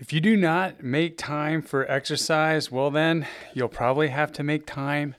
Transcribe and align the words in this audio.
If 0.00 0.12
you 0.12 0.20
do 0.20 0.36
not 0.36 0.84
make 0.84 1.18
time 1.18 1.60
for 1.60 1.84
exercise, 1.90 2.70
well, 2.70 2.88
then 2.88 3.26
you'll 3.52 3.66
probably 3.66 4.08
have 4.08 4.30
to 4.34 4.44
make 4.44 4.64
time 4.64 5.16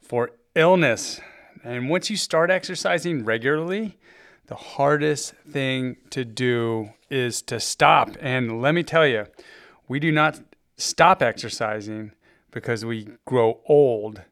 for 0.00 0.30
illness. 0.54 1.20
And 1.64 1.88
once 1.88 2.08
you 2.08 2.16
start 2.16 2.48
exercising 2.48 3.24
regularly, 3.24 3.98
the 4.46 4.54
hardest 4.54 5.34
thing 5.50 5.96
to 6.10 6.24
do 6.24 6.90
is 7.10 7.42
to 7.42 7.58
stop. 7.58 8.16
And 8.20 8.62
let 8.62 8.76
me 8.76 8.84
tell 8.84 9.08
you, 9.08 9.26
we 9.88 9.98
do 9.98 10.12
not 10.12 10.38
stop 10.76 11.20
exercising 11.20 12.12
because 12.52 12.84
we 12.84 13.08
grow 13.24 13.60
old. 13.66 14.22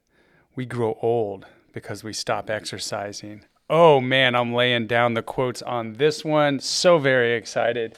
We 0.55 0.65
grow 0.65 0.97
old 1.01 1.47
because 1.73 2.01
we 2.01 2.13
stop 2.13 2.49
exercising. 2.49 3.43
Oh 3.69 3.99
man, 3.99 4.35
I'm 4.35 4.53
laying 4.53 4.87
down 4.87 5.15
the 5.15 5.21
quotes 5.21 5.61
on 5.61 5.93
this 5.93 6.23
one. 6.23 6.61
So 6.61 6.97
very 6.97 7.33
excited. 7.33 7.97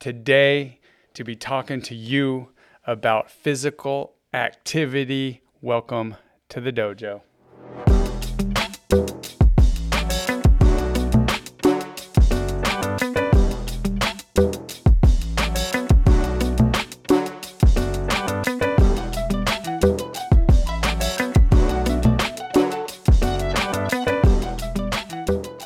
Today, 0.00 0.79
to 1.20 1.24
be 1.24 1.36
talking 1.36 1.82
to 1.82 1.94
you 1.94 2.48
about 2.86 3.30
physical 3.30 4.14
activity. 4.32 5.42
Welcome 5.60 6.16
to 6.48 6.62
the 6.62 6.72
dojo. 6.72 7.20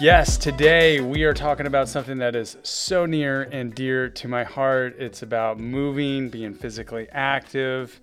Yes, 0.05 0.37
today 0.37 1.01
we 1.01 1.25
are 1.25 1.33
talking 1.33 1.67
about 1.67 1.89
something 1.89 2.19
that 2.19 2.37
is 2.37 2.59
so 2.63 3.07
near 3.07 3.45
and 3.45 3.75
dear 3.75 4.11
to 4.11 4.29
my 4.29 4.45
heart. 4.45 4.97
It's 4.99 5.23
about 5.23 5.59
moving, 5.59 6.29
being 6.29 6.53
physically 6.53 7.09
active. 7.11 8.03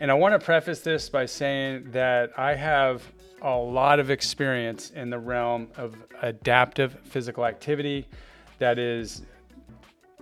And 0.00 0.10
I 0.10 0.14
want 0.14 0.32
to 0.32 0.42
preface 0.42 0.80
this 0.80 1.10
by 1.10 1.26
saying 1.26 1.90
that 1.90 2.30
I 2.38 2.54
have 2.54 3.02
a 3.42 3.54
lot 3.54 4.00
of 4.00 4.10
experience 4.10 4.92
in 4.92 5.10
the 5.10 5.18
realm 5.18 5.68
of 5.76 5.94
adaptive 6.22 6.96
physical 7.04 7.44
activity 7.44 8.08
that 8.58 8.78
is 8.78 9.20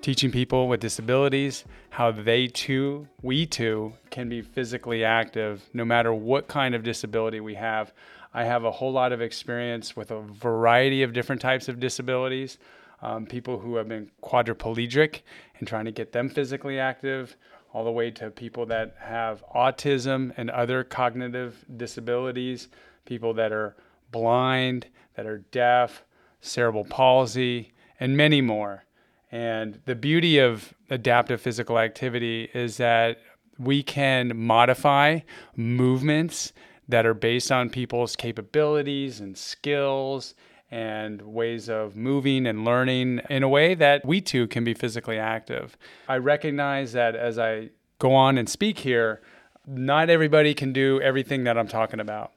teaching 0.00 0.32
people 0.32 0.66
with 0.66 0.80
disabilities 0.80 1.64
how 1.90 2.10
they 2.10 2.48
too, 2.48 3.06
we 3.22 3.46
too, 3.46 3.92
can 4.10 4.28
be 4.28 4.42
physically 4.42 5.04
active 5.04 5.62
no 5.74 5.84
matter 5.84 6.12
what 6.12 6.48
kind 6.48 6.74
of 6.74 6.82
disability 6.82 7.38
we 7.38 7.54
have. 7.54 7.92
I 8.32 8.44
have 8.44 8.64
a 8.64 8.70
whole 8.70 8.92
lot 8.92 9.12
of 9.12 9.20
experience 9.20 9.96
with 9.96 10.10
a 10.10 10.20
variety 10.20 11.02
of 11.02 11.12
different 11.12 11.40
types 11.40 11.68
of 11.68 11.80
disabilities. 11.80 12.58
Um, 13.02 13.26
people 13.26 13.58
who 13.58 13.76
have 13.76 13.88
been 13.88 14.10
quadriplegic 14.22 15.22
and 15.58 15.66
trying 15.66 15.86
to 15.86 15.90
get 15.90 16.12
them 16.12 16.28
physically 16.28 16.78
active, 16.78 17.36
all 17.72 17.84
the 17.84 17.90
way 17.90 18.10
to 18.10 18.30
people 18.30 18.66
that 18.66 18.94
have 18.98 19.42
autism 19.54 20.32
and 20.36 20.50
other 20.50 20.84
cognitive 20.84 21.64
disabilities, 21.76 22.68
people 23.04 23.32
that 23.34 23.52
are 23.52 23.76
blind, 24.10 24.86
that 25.14 25.26
are 25.26 25.38
deaf, 25.50 26.04
cerebral 26.40 26.84
palsy, 26.84 27.72
and 27.98 28.16
many 28.16 28.40
more. 28.40 28.84
And 29.32 29.80
the 29.86 29.94
beauty 29.94 30.38
of 30.38 30.74
adaptive 30.88 31.40
physical 31.40 31.78
activity 31.78 32.50
is 32.52 32.76
that 32.78 33.20
we 33.58 33.82
can 33.82 34.36
modify 34.36 35.20
movements 35.54 36.52
that 36.90 37.06
are 37.06 37.14
based 37.14 37.50
on 37.50 37.70
people's 37.70 38.16
capabilities 38.16 39.20
and 39.20 39.36
skills 39.36 40.34
and 40.70 41.20
ways 41.22 41.68
of 41.68 41.96
moving 41.96 42.46
and 42.46 42.64
learning 42.64 43.20
in 43.28 43.42
a 43.42 43.48
way 43.48 43.74
that 43.74 44.04
we 44.04 44.20
too 44.20 44.46
can 44.46 44.62
be 44.62 44.74
physically 44.74 45.18
active. 45.18 45.76
I 46.08 46.18
recognize 46.18 46.92
that 46.92 47.16
as 47.16 47.38
I 47.38 47.70
go 47.98 48.14
on 48.14 48.38
and 48.38 48.48
speak 48.48 48.78
here, 48.78 49.20
not 49.66 50.10
everybody 50.10 50.54
can 50.54 50.72
do 50.72 51.00
everything 51.00 51.44
that 51.44 51.58
I'm 51.58 51.68
talking 51.68 52.00
about, 52.00 52.32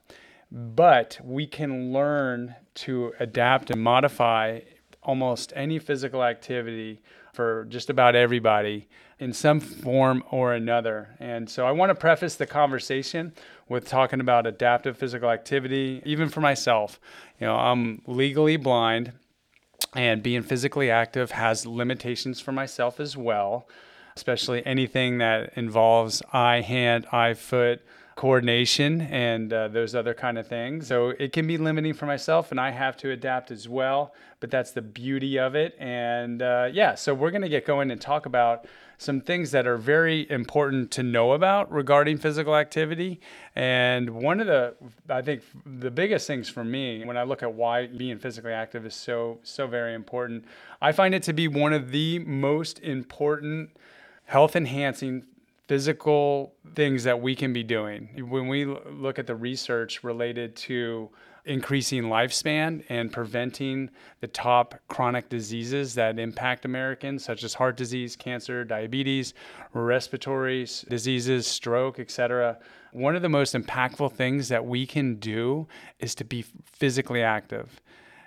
but 0.50 1.18
we 1.22 1.46
can 1.46 1.92
learn 1.92 2.56
to 2.74 3.12
adapt 3.20 3.70
and 3.70 3.80
modify 3.80 4.60
almost 5.02 5.52
any 5.54 5.78
physical 5.78 6.24
activity 6.24 7.00
for 7.32 7.66
just 7.68 7.90
about 7.90 8.14
everybody 8.14 8.88
in 9.18 9.32
some 9.32 9.60
form 9.60 10.22
or 10.30 10.54
another. 10.54 11.16
And 11.18 11.48
so 11.48 11.66
I 11.66 11.72
want 11.72 11.90
to 11.90 11.94
preface 11.94 12.34
the 12.34 12.46
conversation 12.46 13.32
with 13.68 13.88
talking 13.88 14.20
about 14.20 14.46
adaptive 14.46 14.96
physical 14.96 15.30
activity, 15.30 16.02
even 16.04 16.28
for 16.28 16.40
myself. 16.40 17.00
You 17.40 17.46
know, 17.46 17.56
I'm 17.56 18.02
legally 18.06 18.56
blind, 18.56 19.12
and 19.94 20.22
being 20.22 20.42
physically 20.42 20.90
active 20.90 21.32
has 21.32 21.66
limitations 21.66 22.40
for 22.40 22.52
myself 22.52 23.00
as 23.00 23.16
well, 23.16 23.68
especially 24.16 24.64
anything 24.66 25.18
that 25.18 25.52
involves 25.56 26.22
eye, 26.32 26.60
hand, 26.60 27.06
eye, 27.12 27.34
foot 27.34 27.82
coordination 28.16 29.00
and 29.00 29.52
uh, 29.52 29.68
those 29.68 29.94
other 29.94 30.14
kind 30.14 30.38
of 30.38 30.46
things. 30.46 30.86
So 30.86 31.10
it 31.10 31.32
can 31.32 31.46
be 31.46 31.58
limiting 31.58 31.94
for 31.94 32.06
myself, 32.06 32.50
and 32.50 32.60
I 32.60 32.70
have 32.70 32.96
to 32.98 33.10
adapt 33.10 33.50
as 33.50 33.68
well. 33.68 34.14
But 34.40 34.50
that's 34.50 34.70
the 34.70 34.82
beauty 34.82 35.38
of 35.38 35.54
it. 35.54 35.74
And 35.78 36.42
uh, 36.42 36.68
yeah, 36.72 36.94
so 36.94 37.14
we're 37.14 37.30
going 37.30 37.42
to 37.42 37.48
get 37.48 37.66
going 37.66 37.90
and 37.90 38.00
talk 38.00 38.26
about 38.26 38.66
some 38.98 39.20
things 39.20 39.50
that 39.50 39.66
are 39.66 39.76
very 39.76 40.30
important 40.30 40.90
to 40.92 41.02
know 41.02 41.32
about 41.32 41.70
regarding 41.72 42.18
physical 42.18 42.56
activity. 42.56 43.20
And 43.56 44.10
one 44.10 44.40
of 44.40 44.46
the, 44.46 44.74
I 45.08 45.22
think, 45.22 45.42
the 45.64 45.90
biggest 45.90 46.26
things 46.26 46.48
for 46.48 46.64
me 46.64 47.04
when 47.04 47.16
I 47.16 47.22
look 47.24 47.42
at 47.42 47.52
why 47.52 47.86
being 47.86 48.18
physically 48.18 48.52
active 48.52 48.86
is 48.86 48.94
so, 48.94 49.38
so 49.42 49.66
very 49.66 49.94
important, 49.94 50.44
I 50.80 50.92
find 50.92 51.14
it 51.14 51.22
to 51.24 51.32
be 51.32 51.48
one 51.48 51.72
of 51.72 51.90
the 51.90 52.18
most 52.20 52.78
important 52.80 53.70
health 54.26 54.56
enhancing 54.56 55.24
physical 55.66 56.54
things 56.74 57.04
that 57.04 57.20
we 57.20 57.34
can 57.34 57.52
be 57.52 57.62
doing. 57.62 58.08
When 58.28 58.48
we 58.48 58.66
look 58.66 59.18
at 59.18 59.26
the 59.26 59.34
research 59.34 60.04
related 60.04 60.56
to 60.56 61.10
increasing 61.44 62.04
lifespan 62.04 62.82
and 62.88 63.12
preventing 63.12 63.90
the 64.20 64.26
top 64.26 64.74
chronic 64.88 65.28
diseases 65.28 65.94
that 65.94 66.18
impact 66.18 66.64
Americans, 66.64 67.24
such 67.24 67.44
as 67.44 67.54
heart 67.54 67.76
disease, 67.76 68.16
cancer, 68.16 68.64
diabetes, 68.64 69.34
respiratory 69.72 70.66
diseases, 70.88 71.46
stroke, 71.46 71.98
etc. 71.98 72.58
One 72.92 73.14
of 73.14 73.22
the 73.22 73.28
most 73.28 73.54
impactful 73.54 74.12
things 74.12 74.48
that 74.48 74.64
we 74.64 74.86
can 74.86 75.16
do 75.16 75.68
is 75.98 76.14
to 76.16 76.24
be 76.24 76.42
physically 76.64 77.22
active. 77.22 77.80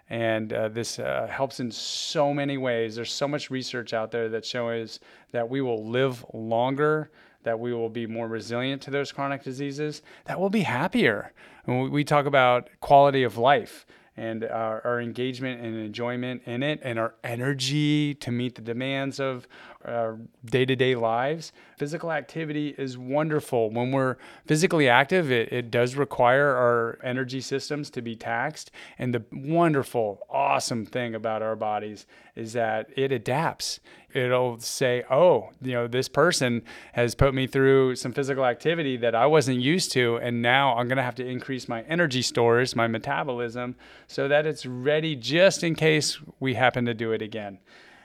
And 0.09 0.53
uh, 0.53 0.69
this 0.69 0.99
uh, 0.99 1.27
helps 1.29 1.59
in 1.59 1.71
so 1.71 2.33
many 2.33 2.57
ways. 2.57 2.95
There's 2.95 3.11
so 3.11 3.27
much 3.27 3.49
research 3.49 3.93
out 3.93 4.11
there 4.11 4.29
that 4.29 4.45
shows 4.45 4.99
that 5.31 5.49
we 5.49 5.61
will 5.61 5.85
live 5.85 6.23
longer, 6.33 7.11
that 7.47 7.57
we 7.57 7.73
will 7.73 7.89
be 7.89 8.05
more 8.05 8.27
resilient 8.27 8.81
to 8.81 8.91
those 8.91 9.13
chronic 9.13 9.41
diseases, 9.41 10.01
that 10.25 10.37
we'll 10.37 10.49
be 10.49 10.63
happier. 10.63 11.31
And 11.65 11.89
we 11.89 12.03
talk 12.03 12.25
about 12.25 12.69
quality 12.81 13.23
of 13.23 13.37
life 13.37 13.85
and 14.17 14.43
our, 14.43 14.85
our, 14.85 14.99
engagement 14.99 15.61
and 15.61 15.73
enjoyment 15.77 16.41
in 16.45 16.61
it 16.61 16.81
and 16.83 16.99
our 16.99 17.13
energy 17.23 18.15
to 18.15 18.31
meet 18.31 18.55
the 18.55 18.61
demands 18.61 19.21
of 19.21 19.47
our 19.87 20.19
day-to-day 20.45 20.95
lives 20.95 21.51
physical 21.77 22.11
activity 22.11 22.75
is 22.77 22.97
wonderful 22.97 23.69
when 23.69 23.91
we're 23.91 24.17
physically 24.45 24.87
active 24.87 25.31
it, 25.31 25.51
it 25.51 25.71
does 25.71 25.95
require 25.95 26.55
our 26.55 26.99
energy 27.03 27.41
systems 27.41 27.89
to 27.89 28.01
be 28.01 28.15
taxed 28.15 28.71
and 28.97 29.13
the 29.13 29.23
wonderful 29.31 30.19
awesome 30.29 30.85
thing 30.85 31.15
about 31.15 31.41
our 31.41 31.55
bodies 31.55 32.05
is 32.35 32.53
that 32.53 32.89
it 32.95 33.11
adapts 33.11 33.79
it'll 34.13 34.59
say, 34.59 35.03
oh, 35.09 35.49
you 35.61 35.73
know, 35.73 35.87
this 35.87 36.07
person 36.07 36.63
has 36.93 37.13
put 37.15 37.33
me 37.33 37.47
through 37.47 37.95
some 37.95 38.13
physical 38.13 38.45
activity 38.45 38.97
that 38.97 39.15
I 39.15 39.25
wasn't 39.25 39.59
used 39.59 39.91
to. 39.93 40.17
And 40.17 40.41
now 40.41 40.75
I'm 40.77 40.87
going 40.87 40.97
to 40.97 41.03
have 41.03 41.15
to 41.15 41.25
increase 41.25 41.67
my 41.67 41.81
energy 41.83 42.21
stores, 42.21 42.75
my 42.75 42.87
metabolism, 42.87 43.75
so 44.07 44.27
that 44.27 44.45
it's 44.45 44.65
ready 44.65 45.15
just 45.15 45.63
in 45.63 45.75
case 45.75 46.19
we 46.39 46.55
happen 46.55 46.85
to 46.85 46.93
do 46.93 47.11
it 47.11 47.21
again. 47.21 47.59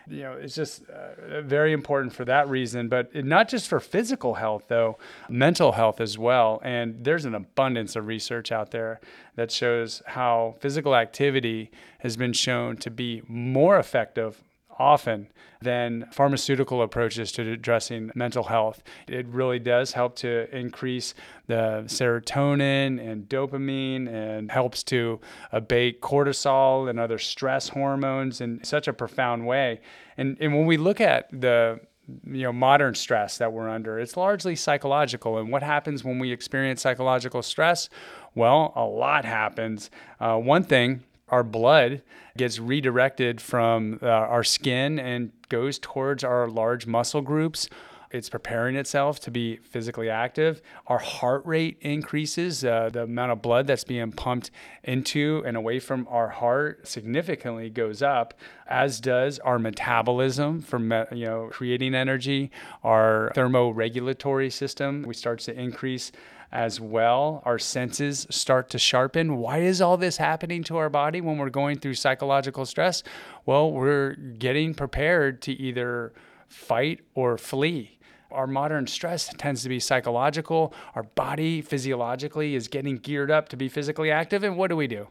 You 0.08 0.22
know, 0.22 0.32
it's 0.32 0.54
just 0.54 0.82
uh, 0.88 1.42
very 1.42 1.72
important 1.72 2.12
for 2.12 2.24
that 2.24 2.48
reason, 2.48 2.88
but 2.88 3.14
not 3.14 3.48
just 3.48 3.68
for 3.68 3.80
physical 3.80 4.34
health, 4.34 4.64
though, 4.68 4.98
mental 5.28 5.72
health 5.72 6.00
as 6.00 6.18
well. 6.18 6.60
And 6.64 7.04
there's 7.04 7.24
an 7.24 7.34
abundance 7.34 7.96
of 7.96 8.06
research 8.06 8.50
out 8.50 8.70
there 8.70 9.00
that 9.36 9.50
shows 9.50 10.02
how 10.06 10.56
physical 10.60 10.94
activity 10.96 11.70
has 12.00 12.16
been 12.16 12.32
shown 12.32 12.76
to 12.78 12.90
be 12.90 13.22
more 13.28 13.78
effective 13.78 14.42
often 14.82 15.28
than 15.60 16.08
pharmaceutical 16.10 16.82
approaches 16.82 17.30
to 17.30 17.52
addressing 17.52 18.10
mental 18.16 18.42
health. 18.42 18.82
It 19.06 19.26
really 19.28 19.60
does 19.60 19.92
help 19.92 20.16
to 20.16 20.54
increase 20.54 21.14
the 21.46 21.84
serotonin 21.86 23.00
and 23.00 23.28
dopamine 23.28 24.08
and 24.08 24.50
helps 24.50 24.82
to 24.84 25.20
abate 25.52 26.00
cortisol 26.00 26.90
and 26.90 26.98
other 26.98 27.18
stress 27.18 27.68
hormones 27.68 28.40
in 28.40 28.62
such 28.64 28.88
a 28.88 28.92
profound 28.92 29.46
way. 29.46 29.80
And, 30.16 30.36
and 30.40 30.52
when 30.52 30.66
we 30.66 30.76
look 30.76 31.00
at 31.00 31.28
the 31.30 31.80
you 32.26 32.42
know 32.42 32.52
modern 32.52 32.96
stress 32.96 33.38
that 33.38 33.52
we're 33.52 33.68
under 33.68 33.96
it's 34.00 34.16
largely 34.16 34.56
psychological 34.56 35.38
and 35.38 35.52
what 35.52 35.62
happens 35.62 36.02
when 36.02 36.18
we 36.18 36.32
experience 36.32 36.82
psychological 36.82 37.42
stress 37.42 37.88
well 38.34 38.72
a 38.74 38.84
lot 38.84 39.24
happens 39.24 39.88
uh, 40.18 40.36
one 40.36 40.64
thing 40.64 41.04
our 41.32 41.42
blood 41.42 42.02
gets 42.36 42.60
redirected 42.60 43.40
from 43.40 43.98
uh, 44.02 44.06
our 44.06 44.44
skin 44.44 45.00
and 45.00 45.32
goes 45.48 45.78
towards 45.80 46.22
our 46.22 46.48
large 46.48 46.86
muscle 46.86 47.22
groups 47.22 47.68
it's 48.12 48.28
preparing 48.28 48.76
itself 48.76 49.20
to 49.20 49.30
be 49.30 49.56
physically 49.56 50.10
active. 50.10 50.60
Our 50.86 50.98
heart 50.98 51.46
rate 51.46 51.78
increases. 51.80 52.62
Uh, 52.62 52.90
the 52.92 53.04
amount 53.04 53.32
of 53.32 53.40
blood 53.40 53.66
that's 53.66 53.84
being 53.84 54.12
pumped 54.12 54.50
into 54.84 55.42
and 55.46 55.56
away 55.56 55.80
from 55.80 56.06
our 56.10 56.28
heart 56.28 56.86
significantly 56.86 57.70
goes 57.70 58.02
up, 58.02 58.34
as 58.68 59.00
does 59.00 59.38
our 59.38 59.58
metabolism 59.58 60.60
from 60.60 60.92
you 61.12 61.24
know 61.24 61.48
creating 61.50 61.94
energy. 61.94 62.50
Our 62.84 63.32
thermoregulatory 63.34 64.52
system 64.52 65.04
we 65.06 65.14
starts 65.14 65.46
to 65.46 65.58
increase 65.58 66.12
as 66.52 66.78
well. 66.78 67.42
Our 67.44 67.58
senses 67.58 68.26
start 68.30 68.68
to 68.70 68.78
sharpen. 68.78 69.38
Why 69.38 69.58
is 69.58 69.80
all 69.80 69.96
this 69.96 70.18
happening 70.18 70.62
to 70.64 70.76
our 70.76 70.90
body 70.90 71.20
when 71.20 71.38
we're 71.38 71.50
going 71.50 71.78
through 71.78 71.94
psychological 71.94 72.66
stress? 72.66 73.02
Well, 73.46 73.72
we're 73.72 74.14
getting 74.14 74.74
prepared 74.74 75.40
to 75.42 75.52
either 75.52 76.12
fight 76.48 77.00
or 77.14 77.38
flee. 77.38 77.98
Our 78.30 78.46
modern 78.46 78.86
stress 78.86 79.30
tends 79.38 79.62
to 79.62 79.68
be 79.68 79.80
psychological. 79.80 80.74
Our 80.94 81.02
body 81.02 81.62
physiologically 81.62 82.54
is 82.54 82.68
getting 82.68 82.96
geared 82.96 83.30
up 83.30 83.48
to 83.50 83.56
be 83.56 83.68
physically 83.68 84.10
active. 84.10 84.44
And 84.44 84.56
what 84.56 84.68
do 84.68 84.76
we 84.76 84.86
do? 84.86 85.08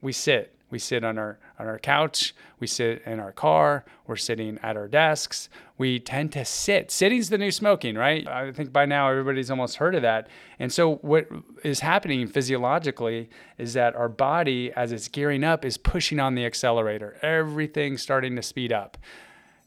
We 0.00 0.12
sit 0.12 0.54
we 0.70 0.78
sit 0.78 1.04
on 1.04 1.18
our 1.18 1.38
on 1.58 1.66
our 1.66 1.78
couch, 1.78 2.34
we 2.58 2.66
sit 2.66 3.02
in 3.04 3.20
our 3.20 3.32
car, 3.32 3.84
we're 4.06 4.16
sitting 4.16 4.58
at 4.62 4.76
our 4.76 4.88
desks. 4.88 5.48
We 5.76 5.98
tend 5.98 6.32
to 6.32 6.44
sit. 6.44 6.90
Sitting's 6.90 7.30
the 7.30 7.38
new 7.38 7.50
smoking, 7.50 7.94
right? 7.94 8.26
I 8.28 8.52
think 8.52 8.72
by 8.72 8.84
now 8.84 9.08
everybody's 9.08 9.50
almost 9.50 9.76
heard 9.76 9.94
of 9.94 10.02
that. 10.02 10.28
And 10.58 10.70
so 10.70 10.96
what 10.96 11.26
is 11.64 11.80
happening 11.80 12.26
physiologically 12.26 13.30
is 13.56 13.72
that 13.72 13.96
our 13.96 14.08
body 14.08 14.72
as 14.76 14.92
it's 14.92 15.08
gearing 15.08 15.42
up 15.42 15.64
is 15.64 15.78
pushing 15.78 16.20
on 16.20 16.34
the 16.34 16.44
accelerator. 16.44 17.16
Everything's 17.22 18.02
starting 18.02 18.36
to 18.36 18.42
speed 18.42 18.72
up. 18.72 18.98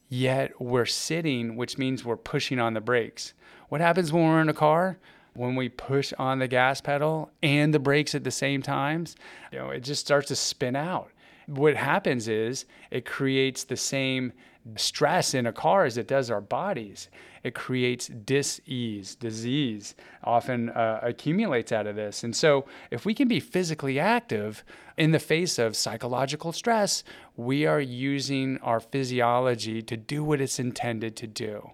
Yet 0.07 0.61
we're 0.61 0.85
sitting, 0.85 1.55
which 1.55 1.79
means 1.79 2.05
we're 2.05 2.15
pushing 2.15 2.59
on 2.59 2.75
the 2.75 2.81
brakes. 2.81 3.33
What 3.69 3.81
happens 3.81 4.13
when 4.13 4.23
we're 4.23 4.41
in 4.41 4.49
a 4.49 4.53
car? 4.53 4.99
When 5.33 5.55
we 5.55 5.69
push 5.69 6.13
on 6.19 6.39
the 6.39 6.47
gas 6.47 6.81
pedal 6.81 7.31
and 7.41 7.73
the 7.73 7.79
brakes 7.79 8.15
at 8.15 8.23
the 8.23 8.31
same 8.31 8.61
times, 8.61 9.15
you 9.51 9.59
know, 9.59 9.69
it 9.69 9.81
just 9.81 10.01
starts 10.01 10.27
to 10.27 10.35
spin 10.35 10.75
out. 10.75 11.09
What 11.47 11.75
happens 11.75 12.27
is 12.27 12.65
it 12.91 13.05
creates 13.05 13.63
the 13.63 13.77
same 13.77 14.33
stress 14.77 15.33
in 15.33 15.45
a 15.45 15.51
car 15.51 15.85
as 15.85 15.97
it 15.97 16.07
does 16.07 16.31
our 16.31 16.39
bodies. 16.39 17.09
It 17.43 17.53
creates 17.53 18.07
dis-ease, 18.07 19.15
disease 19.15 19.95
often 20.23 20.69
uh, 20.69 20.99
accumulates 21.03 21.73
out 21.73 21.87
of 21.87 21.97
this. 21.97 22.23
And 22.23 22.33
so 22.33 22.65
if 22.89 23.05
we 23.05 23.13
can 23.13 23.27
be 23.27 23.41
physically 23.41 23.99
active 23.99 24.63
in 24.97 25.11
the 25.11 25.19
face 25.19 25.59
of 25.59 25.75
psychological 25.75 26.53
stress, 26.53 27.03
we 27.35 27.65
are 27.65 27.81
using 27.81 28.57
our 28.59 28.79
physiology 28.79 29.81
to 29.81 29.97
do 29.97 30.23
what 30.23 30.39
it's 30.39 30.59
intended 30.59 31.17
to 31.17 31.27
do. 31.27 31.71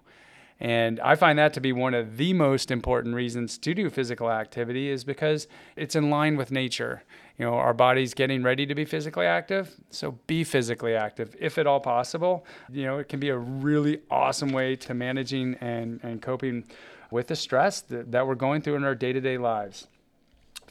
And 0.60 1.00
I 1.00 1.16
find 1.16 1.40
that 1.40 1.54
to 1.54 1.62
be 1.62 1.72
one 1.72 1.94
of 1.94 2.18
the 2.18 2.34
most 2.34 2.70
important 2.70 3.16
reasons 3.16 3.58
to 3.60 3.74
do 3.74 3.90
physical 3.90 4.30
activity 4.30 4.90
is 4.90 5.06
because 5.06 5.48
it's 5.78 5.96
in 5.96 6.10
line 6.10 6.36
with 6.36 6.52
nature. 6.52 7.04
You 7.38 7.46
know, 7.46 7.54
our 7.54 7.74
body's 7.74 8.14
getting 8.14 8.44
ready 8.44 8.66
to 8.66 8.76
be 8.76 8.84
physically 8.84 9.26
active, 9.26 9.74
so 9.90 10.20
be 10.28 10.44
physically 10.44 10.96
active 10.96 11.34
if 11.40 11.58
at 11.58 11.66
all 11.66 11.80
possible. 11.80 12.46
You 12.70 12.84
know, 12.84 13.00
it 13.00 13.08
can 13.08 13.22
be 13.22 13.30
a 13.30 13.38
really 13.38 14.02
awesome 14.12 14.52
way 14.52 14.76
to 14.78 14.94
managing 14.94 15.56
and, 15.62 16.02
and 16.04 16.22
coping 16.22 16.66
with 17.10 17.28
the 17.28 17.38
stress 17.38 17.80
that, 17.82 18.12
that 18.12 18.28
we're 18.28 18.36
going 18.36 18.62
through 18.62 18.76
in 18.76 18.84
our 18.84 18.96
day 18.96 19.14
to 19.14 19.22
day 19.22 19.38
lives 19.38 19.88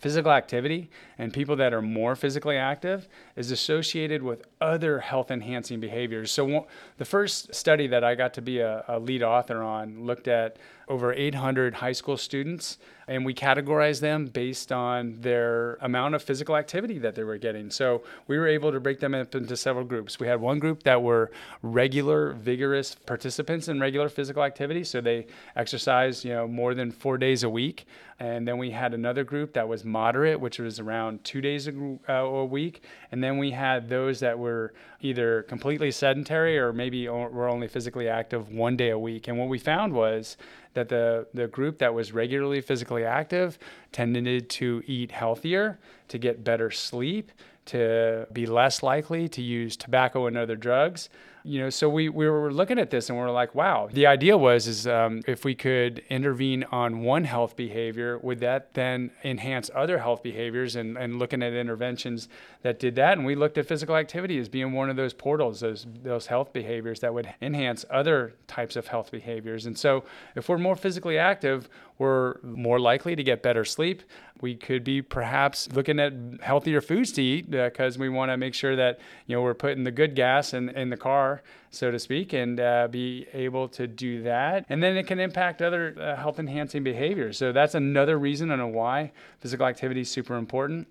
physical 0.00 0.32
activity 0.32 0.90
and 1.18 1.32
people 1.32 1.56
that 1.56 1.72
are 1.72 1.82
more 1.82 2.14
physically 2.14 2.56
active 2.56 3.08
is 3.36 3.50
associated 3.50 4.22
with 4.22 4.46
other 4.60 5.00
health 5.00 5.30
enhancing 5.30 5.80
behaviors. 5.80 6.30
So, 6.30 6.66
the 6.96 7.04
first 7.04 7.54
study 7.54 7.86
that 7.88 8.04
I 8.04 8.14
got 8.14 8.34
to 8.34 8.42
be 8.42 8.60
a, 8.60 8.84
a, 8.88 8.98
lead 8.98 9.22
author 9.22 9.62
on 9.62 10.04
looked 10.04 10.28
at 10.28 10.56
over 10.88 11.12
800 11.12 11.75
high 11.75 11.93
school 11.93 12.17
students, 12.17 12.79
and 13.06 13.25
we 13.25 13.35
categorized 13.35 14.00
them 14.00 14.26
based 14.26 14.73
on 14.73 15.20
their 15.20 15.75
amount 15.81 16.14
of 16.14 16.23
physical 16.23 16.56
activity 16.56 16.99
that 16.99 17.14
they 17.14 17.25
were 17.25 17.38
getting. 17.38 17.70
So, 17.70 18.02
we 18.26 18.38
were 18.38 18.49
able 18.49 18.73
to 18.73 18.81
break 18.81 19.00
them 19.00 19.14
up 19.14 19.35
into 19.35 19.56
several 19.56 19.85
groups. 19.85 20.19
We 20.19 20.26
had 20.26 20.40
one 20.40 20.58
group 20.58 20.82
that 20.82 21.02
were 21.02 21.31
regular, 21.62 22.32
vigorous 22.32 22.94
participants 22.94 23.69
in 23.69 23.81
regular 23.81 24.08
physical 24.08 24.43
activity, 24.43 24.85
so 24.85 25.00
they 25.00 25.26
exercised, 25.56 26.25
you 26.25 26.32
know, 26.32 26.46
more 26.46 26.75
than 26.75 26.90
four 26.90 27.19
days 27.19 27.43
a 27.43 27.50
week. 27.50 27.87
And 28.20 28.49
then 28.49 28.58
we 28.58 28.73
had 28.73 28.94
another 28.94 29.23
group 29.23 29.52
that 29.52 29.69
was 29.69 29.85
moderate, 29.85 30.40
which 30.40 30.58
was 30.58 30.81
around 30.81 31.23
two 31.23 31.40
days 31.40 31.69
a, 31.69 31.99
uh, 32.08 32.12
a 32.12 32.44
week. 32.44 32.82
And 33.12 33.23
then 33.23 33.38
we 33.38 33.52
had 33.52 33.88
those 33.88 34.19
that 34.20 34.37
were 34.37 34.75
either 35.00 35.43
completely 35.44 35.93
sedentary 35.93 36.58
or 36.58 36.73
maybe 36.73 37.08
were 37.08 37.49
only 37.49 37.69
physically 37.69 38.08
active 38.08 38.50
one 38.50 38.76
day 38.76 38.90
a 38.90 38.99
week. 38.99 39.29
And 39.29 39.38
what 39.38 39.49
we 39.49 39.58
found 39.58 39.93
was 39.93 40.37
that 40.74 40.88
the, 40.88 41.26
the 41.34 41.46
group 41.48 41.78
that 41.78 41.92
was 41.92 42.12
regularly 42.12 42.60
physically 42.60 43.04
active 43.04 43.58
tended 43.92 44.48
to 44.50 44.82
eat 44.86 45.10
healthier, 45.10 45.78
to 46.08 46.18
get 46.18 46.44
better 46.44 46.70
sleep, 46.70 47.32
to 47.66 48.26
be 48.32 48.46
less 48.46 48.82
likely 48.82 49.28
to 49.28 49.42
use 49.42 49.76
tobacco 49.76 50.26
and 50.26 50.36
other 50.38 50.56
drugs 50.56 51.08
you 51.48 51.60
know 51.60 51.70
so 51.70 51.88
we, 51.88 52.08
we 52.08 52.28
were 52.28 52.52
looking 52.52 52.78
at 52.78 52.90
this 52.90 53.08
and 53.08 53.18
we 53.18 53.24
are 53.24 53.30
like 53.30 53.54
wow 53.54 53.88
the 53.92 54.06
idea 54.06 54.36
was 54.36 54.68
is 54.68 54.86
um, 54.86 55.22
if 55.26 55.44
we 55.44 55.54
could 55.54 56.02
intervene 56.10 56.64
on 56.70 57.00
one 57.00 57.24
health 57.24 57.56
behavior 57.56 58.18
would 58.18 58.40
that 58.40 58.74
then 58.74 59.10
enhance 59.24 59.70
other 59.74 59.98
health 59.98 60.22
behaviors 60.22 60.76
and, 60.76 60.96
and 60.98 61.18
looking 61.18 61.42
at 61.42 61.52
interventions 61.52 62.28
that 62.62 62.78
did 62.78 62.94
that? 62.96 63.16
And 63.16 63.26
we 63.26 63.34
looked 63.34 63.58
at 63.58 63.66
physical 63.66 63.96
activity 63.96 64.38
as 64.38 64.48
being 64.48 64.72
one 64.72 64.90
of 64.90 64.96
those 64.96 65.14
portals 65.14 65.60
those 65.60 65.86
those 66.02 66.26
health 66.26 66.52
behaviors 66.52 67.00
that 67.00 67.12
would 67.14 67.32
enhance 67.40 67.84
other 67.90 68.34
types 68.46 68.76
of 68.76 68.88
health 68.88 69.10
behaviors. 69.10 69.66
And 69.66 69.78
so 69.78 70.04
if 70.36 70.48
we're 70.48 70.58
more 70.58 70.76
physically 70.76 71.18
active 71.18 71.68
we're 71.98 72.40
more 72.42 72.78
likely 72.78 73.16
to 73.16 73.24
get 73.24 73.42
better 73.42 73.64
sleep 73.64 74.02
we 74.40 74.55
could 74.55 74.85
be 74.85 75.02
perhaps 75.02 75.69
looking 75.73 75.99
at 75.99 76.12
healthier 76.40 76.81
foods 76.81 77.12
to 77.12 77.23
eat 77.23 77.50
because 77.50 77.96
uh, 77.96 78.00
we 78.00 78.08
want 78.08 78.31
to 78.31 78.37
make 78.37 78.55
sure 78.55 78.76
that 78.76 79.00
you 79.26 79.37
know 79.37 79.43
we're 79.43 79.55
putting 79.55 79.85
the 79.85 79.90
good 79.90 80.14
gas 80.14 80.55
in, 80.55 80.69
in 80.70 80.90
the 80.90 80.96
car 80.96 81.43
so 81.70 81.90
to 81.90 81.99
speak 81.99 82.32
and 82.32 82.61
uh, 82.61 82.88
be 82.90 83.26
able 83.32 83.69
to 83.69 83.87
do 83.87 84.23
that. 84.23 84.64
And 84.69 84.82
then 84.82 84.96
it 84.96 85.06
can 85.06 85.20
impact 85.20 85.62
other 85.62 85.94
uh, 85.99 86.17
health 86.17 86.38
enhancing 86.38 86.82
behaviors. 86.82 87.37
So 87.37 87.52
that's 87.52 87.75
another 87.75 88.19
reason 88.19 88.50
and 88.50 88.73
why 88.73 89.12
physical 89.40 89.67
activity 89.67 90.00
is 90.00 90.11
super 90.11 90.37
important. 90.37 90.88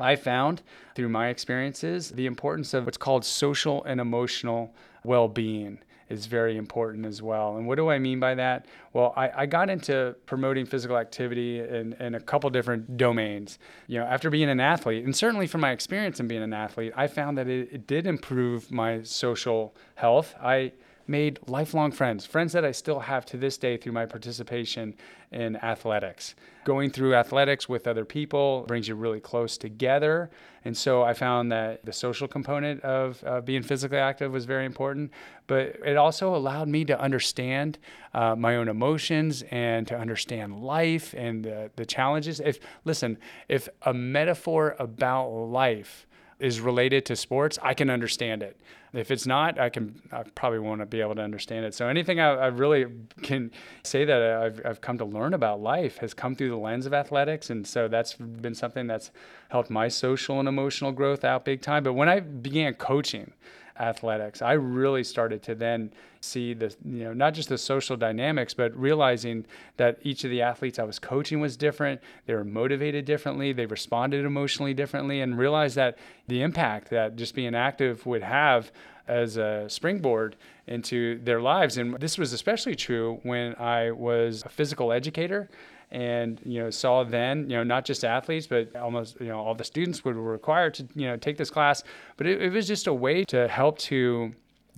I 0.00 0.14
found 0.14 0.62
through 0.94 1.08
my 1.08 1.28
experiences 1.28 2.10
the 2.10 2.26
importance 2.26 2.72
of 2.74 2.84
what's 2.84 2.96
called 2.96 3.24
social 3.24 3.82
and 3.84 4.00
emotional 4.00 4.72
well 5.02 5.28
being 5.28 5.80
is 6.08 6.26
very 6.26 6.56
important 6.56 7.06
as 7.06 7.20
well. 7.20 7.56
And 7.56 7.66
what 7.66 7.76
do 7.76 7.90
I 7.90 7.98
mean 7.98 8.20
by 8.20 8.34
that? 8.34 8.66
Well, 8.92 9.12
I, 9.16 9.30
I 9.42 9.46
got 9.46 9.70
into 9.70 10.16
promoting 10.26 10.66
physical 10.66 10.96
activity 10.96 11.60
in, 11.60 11.94
in 11.94 12.14
a 12.14 12.20
couple 12.20 12.48
different 12.50 12.96
domains. 12.96 13.58
You 13.86 13.98
know, 13.98 14.06
after 14.06 14.30
being 14.30 14.48
an 14.48 14.60
athlete, 14.60 15.04
and 15.04 15.14
certainly 15.14 15.46
from 15.46 15.60
my 15.60 15.72
experience 15.72 16.20
in 16.20 16.28
being 16.28 16.42
an 16.42 16.52
athlete, 16.52 16.92
I 16.96 17.06
found 17.06 17.36
that 17.38 17.48
it, 17.48 17.68
it 17.72 17.86
did 17.86 18.06
improve 18.06 18.70
my 18.70 19.02
social 19.02 19.74
health. 19.94 20.34
I 20.42 20.72
made 21.08 21.40
lifelong 21.46 21.90
friends, 21.90 22.26
friends 22.26 22.52
that 22.52 22.64
I 22.64 22.72
still 22.72 23.00
have 23.00 23.24
to 23.26 23.36
this 23.36 23.56
day 23.56 23.78
through 23.78 23.92
my 23.92 24.06
participation 24.06 24.94
in 25.32 25.56
athletics. 25.56 26.34
Going 26.64 26.90
through 26.90 27.14
athletics 27.14 27.68
with 27.68 27.86
other 27.86 28.04
people 28.04 28.64
brings 28.68 28.88
you 28.88 28.94
really 28.94 29.20
close 29.20 29.56
together. 29.56 30.30
And 30.64 30.76
so 30.76 31.02
I 31.02 31.14
found 31.14 31.50
that 31.50 31.84
the 31.84 31.92
social 31.92 32.28
component 32.28 32.82
of 32.82 33.22
uh, 33.24 33.40
being 33.40 33.62
physically 33.62 33.98
active 33.98 34.32
was 34.32 34.44
very 34.44 34.66
important, 34.66 35.10
but 35.46 35.76
it 35.84 35.96
also 35.96 36.34
allowed 36.34 36.68
me 36.68 36.84
to 36.84 37.00
understand 37.00 37.78
uh, 38.12 38.36
my 38.36 38.56
own 38.56 38.68
emotions 38.68 39.42
and 39.50 39.86
to 39.86 39.96
understand 39.96 40.62
life 40.62 41.14
and 41.16 41.44
the, 41.44 41.70
the 41.76 41.86
challenges. 41.86 42.38
If 42.40 42.58
listen, 42.84 43.16
if 43.48 43.68
a 43.82 43.94
metaphor 43.94 44.76
about 44.78 45.28
life 45.30 46.06
is 46.38 46.60
related 46.60 47.04
to 47.06 47.16
sports, 47.16 47.58
I 47.62 47.74
can 47.74 47.90
understand 47.90 48.42
it. 48.42 48.60
If 48.92 49.10
it's 49.10 49.26
not, 49.26 49.58
I 49.58 49.68
can 49.68 50.00
I 50.12 50.22
probably 50.22 50.60
won't 50.60 50.88
be 50.88 51.00
able 51.00 51.14
to 51.16 51.22
understand 51.22 51.66
it. 51.66 51.74
So 51.74 51.88
anything 51.88 52.20
I, 52.20 52.34
I 52.34 52.46
really 52.46 52.86
can 53.22 53.50
say 53.82 54.04
that 54.04 54.22
I've, 54.22 54.60
I've 54.64 54.80
come 54.80 54.96
to 54.98 55.04
learn 55.04 55.34
about 55.34 55.60
life 55.60 55.98
has 55.98 56.14
come 56.14 56.34
through 56.34 56.50
the 56.50 56.56
lens 56.56 56.86
of 56.86 56.94
athletics, 56.94 57.50
and 57.50 57.66
so 57.66 57.88
that's 57.88 58.14
been 58.14 58.54
something 58.54 58.86
that's 58.86 59.10
helped 59.50 59.68
my 59.68 59.88
social 59.88 60.38
and 60.38 60.48
emotional 60.48 60.92
growth 60.92 61.24
out 61.24 61.44
big 61.44 61.60
time. 61.60 61.82
But 61.82 61.94
when 61.94 62.08
I 62.08 62.20
began 62.20 62.74
coaching, 62.74 63.32
athletics. 63.78 64.42
I 64.42 64.52
really 64.52 65.04
started 65.04 65.42
to 65.44 65.54
then 65.54 65.92
see 66.20 66.52
the, 66.52 66.74
you 66.84 67.04
know, 67.04 67.12
not 67.12 67.34
just 67.34 67.48
the 67.48 67.58
social 67.58 67.96
dynamics, 67.96 68.54
but 68.54 68.76
realizing 68.76 69.46
that 69.76 69.98
each 70.02 70.24
of 70.24 70.30
the 70.30 70.42
athletes 70.42 70.78
I 70.78 70.84
was 70.84 70.98
coaching 70.98 71.40
was 71.40 71.56
different. 71.56 72.00
They 72.26 72.34
were 72.34 72.44
motivated 72.44 73.04
differently. 73.04 73.52
They 73.52 73.66
responded 73.66 74.24
emotionally 74.24 74.74
differently, 74.74 75.20
and 75.20 75.38
realized 75.38 75.76
that 75.76 75.98
the 76.26 76.42
impact 76.42 76.90
that 76.90 77.16
just 77.16 77.34
being 77.34 77.54
active 77.54 78.04
would 78.06 78.22
have 78.22 78.72
as 79.08 79.36
a 79.36 79.66
springboard 79.68 80.36
into 80.66 81.18
their 81.24 81.40
lives. 81.40 81.78
And 81.78 81.98
this 81.98 82.18
was 82.18 82.32
especially 82.32 82.74
true 82.74 83.20
when 83.22 83.54
I 83.56 83.90
was 83.90 84.42
a 84.44 84.48
physical 84.48 84.92
educator 84.92 85.48
and 85.90 86.38
you 86.44 86.60
know 86.60 86.68
saw 86.68 87.02
then 87.02 87.48
you 87.48 87.56
know 87.56 87.64
not 87.64 87.82
just 87.82 88.04
athletes 88.04 88.46
but 88.46 88.76
almost 88.76 89.18
you 89.20 89.28
know 89.28 89.38
all 89.38 89.54
the 89.54 89.64
students 89.64 90.04
were 90.04 90.12
required 90.12 90.74
to 90.74 90.86
you 90.94 91.06
know 91.06 91.16
take 91.16 91.38
this 91.38 91.48
class 91.48 91.82
but 92.18 92.26
it, 92.26 92.42
it 92.42 92.52
was 92.52 92.66
just 92.66 92.86
a 92.86 92.92
way 92.92 93.24
to 93.24 93.48
help 93.48 93.78
to 93.78 94.30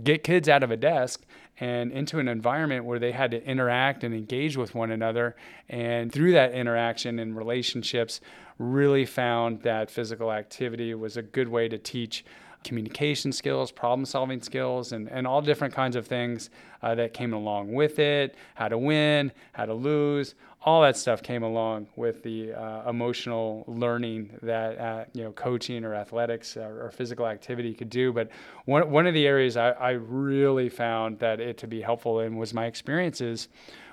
get 0.05 0.23
kids 0.23 0.49
out 0.49 0.63
of 0.63 0.71
a 0.71 0.77
desk 0.77 1.25
and 1.61 1.93
into 1.93 2.19
an 2.19 2.27
environment 2.27 2.87
where 2.87 2.99
they 2.99 3.13
had 3.13 3.31
to 3.31 3.45
interact 3.45 4.03
and 4.03 4.15
engage 4.15 4.57
with 4.57 4.75
one 4.75 4.91
another. 4.91 5.37
And 5.69 6.11
through 6.11 6.33
that 6.33 6.53
interaction 6.53 7.19
and 7.19 7.37
relationships, 7.37 8.21
really 8.59 9.05
found 9.05 9.63
that 9.63 9.91
physical 9.91 10.33
activity 10.33 10.95
was 10.95 11.17
a 11.17 11.23
good 11.23 11.49
way 11.49 11.69
to 11.69 11.79
teach 11.79 12.25
communication 12.65 13.33
skills, 13.33 13.71
problem 13.71 14.05
solving 14.05 14.41
skills, 14.41 14.93
and, 14.93 15.09
and 15.11 15.27
all 15.27 15.41
different 15.41 15.75
kinds 15.75 15.97
of 15.97 16.07
things 16.07 16.51
uh, 16.83 16.95
that 16.95 17.13
came 17.13 17.33
along 17.33 17.73
with 17.73 17.99
it 17.99 18.35
how 18.55 18.69
to 18.69 18.79
win, 18.79 19.33
how 19.53 19.65
to 19.65 19.75
lose. 19.75 20.35
All 20.63 20.83
that 20.83 20.97
stuff 20.97 21.23
came 21.23 21.43
along 21.43 21.89
with 21.97 22.23
the 22.23 22.53
uh, 22.53 22.89
emotional 22.89 23.65
learning 23.67 24.39
that 24.43 24.79
uh, 24.79 25.05
you 25.15 25.25
know 25.25 25.33
coaching 25.33 25.85
or 25.85 25.95
athletics 25.95 26.57
or, 26.57 26.87
or, 26.87 26.91
physical 26.91 27.27
activity 27.27 27.73
could 27.73 27.89
do. 27.89 28.13
But 28.13 28.29
one, 28.67 28.91
one 28.91 29.07
of 29.07 29.15
the 29.15 29.27
areas 29.27 29.57
I, 29.57 29.71
I 29.71 29.91
really 29.93 30.69
found 30.69 31.19
that 31.21 31.41
it 31.41 31.57
to 31.59 31.67
be 31.67 31.81
helpful 31.81 32.21
in 32.21 32.37
was 32.37 32.53
my 32.53 32.67
experiences 32.67 33.49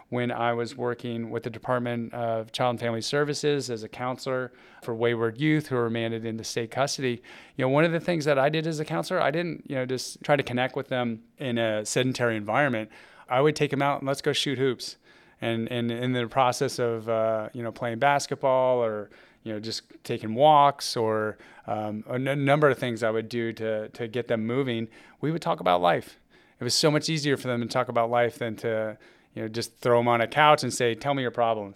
when 0.10 0.32
I 0.32 0.54
was 0.54 0.76
working 0.76 1.30
with 1.30 1.44
the 1.44 1.50
Department 1.50 2.14
of 2.14 2.52
Child 2.52 2.72
and 2.72 2.80
Family 2.80 3.02
Services 3.02 3.70
as 3.70 3.84
a 3.84 3.90
counselor 3.90 4.54
for 4.82 4.96
wayward 4.96 5.40
youth 5.40 5.68
who 5.68 5.76
were 5.76 5.84
remanded 5.84 6.26
into 6.26 6.44
state 6.44 6.72
custody. 6.72 7.22
You 7.58 7.66
know, 7.66 7.70
one 7.70 7.84
of 7.84 7.92
the 7.92 8.00
things 8.00 8.24
that 8.26 8.40
I 8.40 8.48
did 8.48 8.68
as 8.68 8.80
a 8.80 8.86
counselor, 8.86 9.22
I 9.22 9.32
didn't, 9.32 9.70
you 9.70 9.76
know, 9.76 9.86
just 9.86 10.24
try 10.24 10.38
to 10.38 10.44
connect 10.44 10.76
with 10.78 10.88
them 10.88 11.24
in 11.40 11.58
a 11.58 11.86
sedentary 11.86 12.38
environment. 12.38 12.90
I 13.28 13.42
would 13.42 13.56
take 13.56 13.72
them 13.72 13.82
out 13.82 14.00
and 14.00 14.08
let's 14.08 14.22
go 14.22 14.32
shoot 14.32 14.58
hoops. 14.58 14.96
And, 15.42 15.70
and 15.72 15.92
in 15.92 16.14
the 16.14 16.28
process 16.28 16.80
of, 16.80 17.10
uh, 17.10 17.50
you 17.54 17.62
know, 17.62 17.72
playing 17.72 18.00
basketball 18.00 18.84
or, 18.84 19.10
you 19.44 19.54
know, 19.54 19.60
just 19.60 19.84
taking 20.04 20.34
walks 20.34 20.96
or 20.96 21.38
um, 21.68 22.04
a 22.10 22.14
n- 22.14 22.46
number 22.46 22.70
of 22.70 22.80
things 22.80 23.04
I 23.04 23.12
would 23.12 23.28
do 23.30 23.52
to, 23.54 23.90
to 23.90 24.08
get 24.08 24.30
them 24.30 24.46
moving, 24.46 24.88
we 25.20 25.32
would 25.32 25.42
talk 25.42 25.60
about 25.60 25.82
life. 25.82 26.18
It 26.60 26.64
was 26.64 26.74
so 26.74 26.90
much 26.90 27.10
easier 27.10 27.38
for 27.38 27.50
them 27.50 27.62
to 27.62 27.68
talk 27.68 27.90
about 27.90 28.10
life 28.10 28.40
than 28.40 28.56
to, 28.58 28.98
you 29.38 29.44
know, 29.44 29.48
just 29.48 29.78
throw 29.78 30.00
them 30.00 30.08
on 30.08 30.20
a 30.20 30.28
couch 30.28 30.64
and 30.64 30.74
say, 30.74 30.96
"Tell 30.96 31.14
me 31.14 31.22
your 31.22 31.30
problems." 31.30 31.76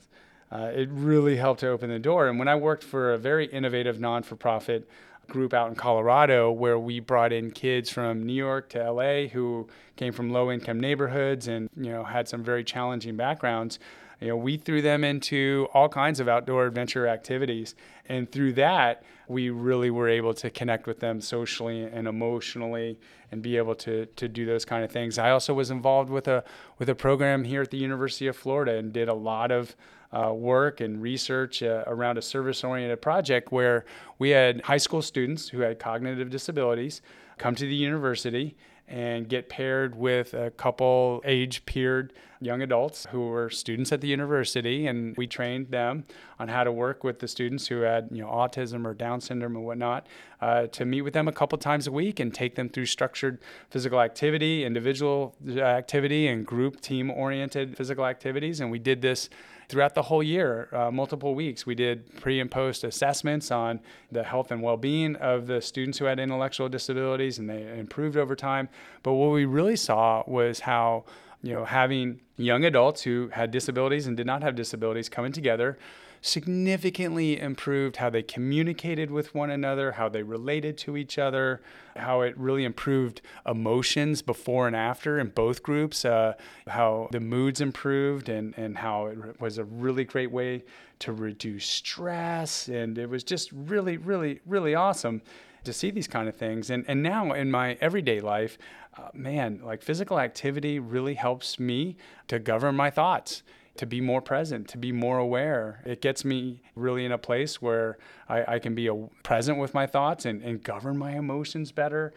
Uh, 0.52 0.72
it 0.74 0.90
really 0.92 1.38
helped 1.38 1.60
to 1.60 1.68
open 1.70 1.92
the 1.92 2.00
door. 2.00 2.28
And 2.28 2.40
when 2.40 2.48
I 2.48 2.56
worked 2.56 2.84
for 2.84 3.14
a 3.14 3.20
very 3.20 3.46
innovative 3.46 4.00
non-for-profit 4.00 4.90
group 5.28 5.54
out 5.54 5.70
in 5.70 5.76
Colorado, 5.76 6.52
where 6.52 6.80
we 6.80 7.00
brought 7.00 7.32
in 7.32 7.52
kids 7.52 7.92
from 7.92 8.26
New 8.26 8.34
York 8.34 8.68
to 8.70 8.92
LA 8.92 9.28
who 9.28 9.70
came 9.96 10.12
from 10.12 10.32
low-income 10.32 10.80
neighborhoods 10.80 11.48
and 11.48 11.70
you 11.78 11.92
know 11.92 12.04
had 12.04 12.28
some 12.28 12.44
very 12.44 12.64
challenging 12.64 13.16
backgrounds, 13.16 13.78
you 14.22 14.28
know, 14.28 14.38
we 14.38 14.56
threw 14.56 14.84
them 14.84 15.04
into 15.04 15.68
all 15.74 15.90
kinds 15.90 16.20
of 16.20 16.30
outdoor 16.30 16.68
adventure 16.68 17.08
activities. 17.08 17.74
And 18.08 18.32
through 18.32 18.54
that, 18.54 19.04
we 19.28 19.50
really 19.50 19.90
were 19.90 20.08
able 20.08 20.34
to 20.36 20.50
connect 20.52 20.86
with 20.86 21.00
them 21.00 21.20
socially 21.22 21.84
and 21.84 22.08
emotionally 22.08 23.00
and 23.32 23.42
be 23.42 23.58
able 23.58 23.74
to, 23.76 24.06
to 24.06 24.28
do 24.28 24.46
those 24.46 24.64
kind 24.64 24.84
of 24.84 24.92
things. 24.92 25.18
I 25.18 25.32
also 25.32 25.54
was 25.56 25.72
involved 25.72 26.12
with 26.12 26.28
a, 26.28 26.44
with 26.78 26.90
a 26.90 26.96
program 26.96 27.44
here 27.44 27.64
at 27.64 27.72
the 27.72 27.78
University 27.78 28.28
of 28.28 28.36
Florida 28.36 28.76
and 28.76 28.94
did 28.94 29.10
a 29.10 29.14
lot 29.14 29.52
of 29.52 29.76
uh, 30.12 30.32
work 30.34 30.82
and 30.82 31.02
research 31.02 31.64
uh, 31.64 31.84
around 31.88 32.18
a 32.18 32.22
service 32.22 32.64
oriented 32.64 33.02
project 33.02 33.52
where 33.52 33.86
we 34.20 34.30
had 34.30 34.62
high 34.62 34.78
school 34.78 35.02
students 35.02 35.50
who 35.50 35.62
had 35.62 35.80
cognitive 35.80 36.30
disabilities 36.30 37.02
come 37.38 37.56
to 37.56 37.66
the 37.66 37.76
university 37.76 38.56
and 38.88 39.30
get 39.30 39.50
paired 39.50 39.96
with 39.96 40.34
a 40.34 40.52
couple 40.52 41.22
age 41.26 41.66
peered 41.66 42.14
young 42.44 42.62
adults 42.62 43.06
who 43.12 43.28
were 43.28 43.50
students 43.52 43.92
at 43.92 44.02
the 44.02 44.08
university 44.08 44.88
and 44.88 45.16
we 45.16 45.28
trained 45.28 45.70
them 45.70 46.04
on 46.40 46.48
how 46.48 46.64
to 46.64 46.72
work 46.72 47.04
with 47.04 47.20
the 47.20 47.28
students 47.28 47.68
who 47.68 47.82
had 47.82 48.10
you 48.12 48.22
know 48.22 48.28
autism 48.28 48.84
or 48.86 48.96
down 48.96 49.22
syndrome 49.22 49.56
or 49.56 49.62
whatnot 49.62 50.08
uh, 50.42 50.66
to 50.68 50.84
meet 50.84 51.04
with 51.04 51.14
them 51.14 51.28
a 51.28 51.32
couple 51.32 51.56
times 51.58 51.86
a 51.86 51.92
week 51.92 52.20
and 52.20 52.34
take 52.34 52.56
them 52.56 52.68
through 52.68 52.88
structured 52.88 53.38
physical 53.70 54.02
activity 54.02 54.66
individual 54.66 55.36
activity 55.58 56.28
and 56.28 56.46
group 56.46 56.82
team 56.82 57.12
oriented 57.12 57.76
physical 57.78 58.06
activities. 58.06 58.60
And 58.60 58.72
we 58.72 58.80
did 58.80 59.02
this 59.02 59.30
throughout 59.72 59.96
the 59.96 60.02
whole 60.04 60.22
year, 60.22 60.68
uh, 60.74 60.92
multiple 60.92 61.34
weeks. 61.34 61.66
We 61.66 61.74
did 61.74 62.20
pre 62.20 62.40
and 62.40 62.52
post 62.52 62.84
assessments 62.84 63.50
on 63.50 63.80
the 64.12 64.24
health 64.24 64.52
and 64.52 64.62
well 64.62 64.78
being 64.78 65.16
of 65.16 65.48
the 65.48 65.62
students 65.62 65.98
who 65.98 66.06
had 66.06 66.20
intellectual 66.20 66.70
disabilities, 66.70 67.40
and 67.40 67.50
they 67.50 67.80
improved 67.80 68.18
over 68.18 68.36
time. 68.36 68.68
But 69.02 69.14
what 69.14 69.32
we 69.32 69.46
really 69.46 69.78
saw 69.78 70.24
was 70.28 70.60
how 70.60 71.06
you 71.42 71.54
know 71.54 71.64
having 71.66 72.20
young 72.36 72.66
adults 72.66 73.02
who 73.02 73.30
had 73.30 73.50
disabilities 73.50 74.06
and 74.08 74.18
did 74.18 74.28
not 74.28 74.44
have 74.44 74.56
disabilities 74.56 75.08
coming 75.10 75.32
together 75.32 75.78
significantly 76.22 77.40
improved 77.40 77.98
how 77.98 78.10
they 78.10 78.22
communicated 78.22 79.10
with 79.10 79.34
one 79.34 79.50
another, 79.50 79.94
how 79.94 80.08
they 80.08 80.22
related 80.22 80.78
to 80.78 80.96
each 80.96 81.18
other, 81.18 81.62
how 81.96 82.22
it 82.22 82.38
really 82.38 82.64
improved 82.64 83.22
emotions 83.46 84.22
before 84.22 84.68
and 84.68 84.76
after 84.76 85.20
in 85.20 85.30
both 85.30 85.64
groups, 85.64 86.06
uh, 86.06 86.34
how 86.68 87.10
the 87.12 87.20
moods 87.20 87.60
improved, 87.60 88.30
and, 88.30 88.54
and 88.56 88.78
how 88.78 89.08
it 89.08 89.42
was 89.42 89.58
a 89.58 89.64
really 89.64 90.04
great 90.04 90.32
way 90.32 90.64
to 91.00 91.12
reduce 91.12 91.66
stress. 91.66 92.68
And 92.68 92.98
it 92.98 93.10
was 93.10 93.24
just 93.24 93.52
really, 93.52 93.98
really, 93.98 94.40
really 94.46 94.76
awesome 94.76 95.24
to 95.64 95.74
see 95.74 95.92
these 95.92 96.08
kind 96.08 96.30
of 96.30 96.36
things. 96.36 96.70
And, 96.70 96.86
and 96.88 97.02
now 97.02 97.34
in 97.34 97.50
my 97.50 97.78
everyday 97.82 98.20
life, 98.20 98.58
uh, 98.98 99.10
man, 99.14 99.62
like 99.64 99.82
physical 99.82 100.20
activity 100.20 100.80
really 100.80 101.16
helps 101.16 101.60
me 101.60 101.98
to 102.28 102.40
govern 102.40 102.76
my 102.76 102.90
thoughts 102.90 103.42
to 103.78 103.86
be 103.86 104.02
more 104.02 104.22
present, 104.22 104.68
to 104.70 104.78
be 104.78 104.92
more 104.92 105.18
aware. 105.18 105.82
It 105.86 106.02
gets 106.02 106.26
me 106.26 106.62
really 106.76 107.06
in 107.06 107.12
a 107.12 107.18
place 107.18 107.62
where 107.62 107.98
I, 108.28 108.56
I 108.56 108.60
can 108.60 108.76
be 108.76 108.88
a, 108.88 108.96
present 109.24 109.58
with 109.58 109.74
my 109.74 109.88
thoughts 109.88 110.26
and, 110.26 110.42
and 110.42 110.62
govern 110.64 110.98
my 110.98 111.18
emotions 111.18 111.72
better. 111.72 112.14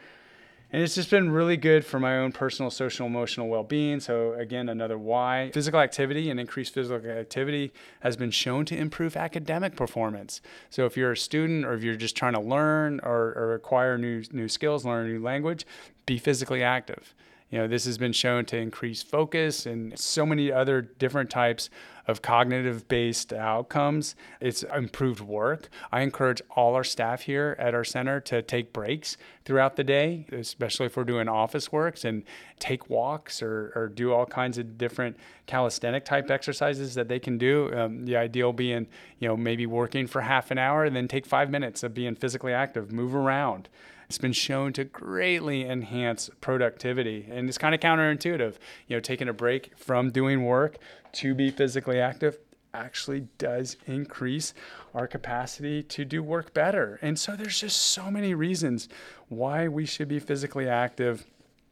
And 0.73 0.83
it's 0.83 0.97
just 0.97 1.09
been 1.09 1.31
really 1.31 1.57
good 1.57 1.87
for 1.87 2.01
my 2.01 2.19
own 2.19 2.33
personal, 2.33 2.69
social, 2.69 3.07
emotional 3.07 3.47
well 3.49 3.63
being. 3.63 4.01
So, 4.01 4.33
again, 4.33 4.69
another 4.69 4.99
why. 4.99 5.53
Physical 5.55 5.79
activity 5.79 6.31
and 6.31 6.41
increased 6.41 6.75
physical 6.75 7.09
activity 7.09 7.73
has 8.01 8.17
been 8.17 8.33
shown 8.33 8.65
to 8.65 8.77
improve 8.77 9.17
academic 9.17 9.77
performance. 9.77 10.41
So, 10.71 10.85
if 10.85 10.97
you're 10.97 11.13
a 11.13 11.17
student 11.17 11.65
or 11.65 11.75
if 11.75 11.85
you're 11.85 11.95
just 11.95 12.17
trying 12.17 12.33
to 12.33 12.41
learn 12.41 12.99
or, 13.05 13.35
or 13.37 13.55
acquire 13.55 13.97
new, 13.97 14.25
new 14.33 14.49
skills, 14.49 14.85
learn 14.85 15.07
a 15.07 15.13
new 15.13 15.23
language, 15.23 15.65
be 16.07 16.19
physically 16.19 16.65
active. 16.65 17.15
You 17.55 17.61
know, 17.61 17.69
this 17.69 17.85
has 17.85 17.99
been 17.99 18.13
shown 18.13 18.47
to 18.47 18.57
increase 18.57 19.01
focus 19.01 19.65
and 19.65 19.97
so 19.97 20.27
many 20.27 20.51
other 20.51 20.83
different 20.83 21.31
types 21.31 21.71
of 22.09 22.21
cognitive 22.21 22.89
based 22.89 23.33
outcomes. 23.33 24.17
It's 24.41 24.65
improved 24.65 25.21
work. 25.21 25.69
I 25.93 26.01
encourage 26.01 26.43
all 26.51 26.75
our 26.75 26.83
staff 26.83 27.21
here 27.23 27.55
at 27.61 27.73
our 27.73 27.85
center 27.85 28.19
to 28.23 28.43
take 28.43 28.73
breaks 28.73 29.17
throughout 29.45 29.77
the 29.77 29.85
day, 29.85 30.27
especially 30.33 30.87
if 30.87 30.97
we're 30.97 31.05
doing 31.05 31.29
office 31.29 31.71
works 31.71 32.05
and 32.05 32.25
take 32.59 32.91
walks 32.91 33.41
or, 33.41 33.71
or 33.77 33.87
do 33.87 34.13
all 34.13 34.27
kinds 34.27 34.59
of 34.59 34.77
different 34.77 35.17
calisthenic 35.47 36.05
type 36.05 36.33
exercises 36.33 36.95
that 36.95 37.07
they 37.07 37.21
can 37.21 37.39
do. 37.39 37.73
Um, 37.73 38.05
the 38.05 38.17
ideal 38.17 38.53
being, 38.53 38.89
you 39.21 39.29
know, 39.29 39.37
maybe 39.37 39.65
working 39.65 40.09
for 40.09 40.23
half 40.23 40.51
an 40.51 40.59
hour 40.59 40.85
and 40.85 40.97
then 40.97 41.07
take 41.07 41.25
five 41.25 41.51
minutes 41.51 41.85
of 41.85 41.95
being 41.95 42.17
physically 42.17 42.53
active, 42.53 42.91
move 42.91 43.15
around. 43.15 43.69
It's 44.15 44.21
been 44.21 44.33
shown 44.33 44.73
to 44.75 44.85
greatly 44.85 45.69
enhance 45.69 46.31
productivity. 46.41 47.27
And 47.29 47.49
it's 47.49 47.59
kind 47.59 47.75
of 47.75 47.81
counterintuitive. 47.81 48.55
You 48.87 48.95
know, 48.95 49.01
taking 49.01 49.29
a 49.29 49.33
break 49.33 49.77
from 49.77 50.13
doing 50.13 50.45
work 50.45 50.79
to 51.15 51.35
be 51.35 51.51
physically 51.51 51.99
active 51.99 52.39
actually 52.73 53.27
does 53.39 53.77
increase 53.87 54.55
our 54.95 55.09
capacity 55.09 55.83
to 55.83 56.05
do 56.05 56.23
work 56.23 56.55
better. 56.55 57.01
And 57.03 57.19
so 57.19 57.35
there's 57.35 57.59
just 57.59 57.77
so 57.77 58.09
many 58.09 58.35
reasons 58.35 58.89
why 59.31 59.67
we 59.67 59.85
should 59.85 60.07
be 60.07 60.21
physically 60.21 60.69
active. 60.69 61.27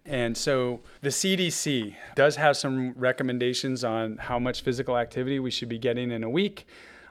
And 0.04 0.36
so 0.36 0.80
the 1.00 1.10
CDC 1.10 1.94
does 2.16 2.34
have 2.34 2.56
some 2.56 2.92
recommendations 2.94 3.84
on 3.84 4.16
how 4.16 4.40
much 4.40 4.62
physical 4.62 4.98
activity 4.98 5.38
we 5.38 5.52
should 5.52 5.68
be 5.68 5.78
getting 5.78 6.10
in 6.10 6.24
a 6.24 6.30
week. 6.30 6.66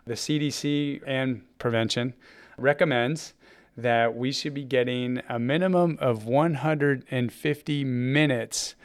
The 0.06 0.16
CDC 0.16 1.04
and 1.08 1.44
prevention 1.58 2.16
recommends 2.58 3.34
that 3.78 4.16
we 4.16 4.32
should 4.32 4.54
be 4.54 4.64
getting 4.64 5.22
a 5.30 5.40
minimum 5.40 5.98
of 6.02 6.26
150 6.26 7.84
minutes 7.84 8.76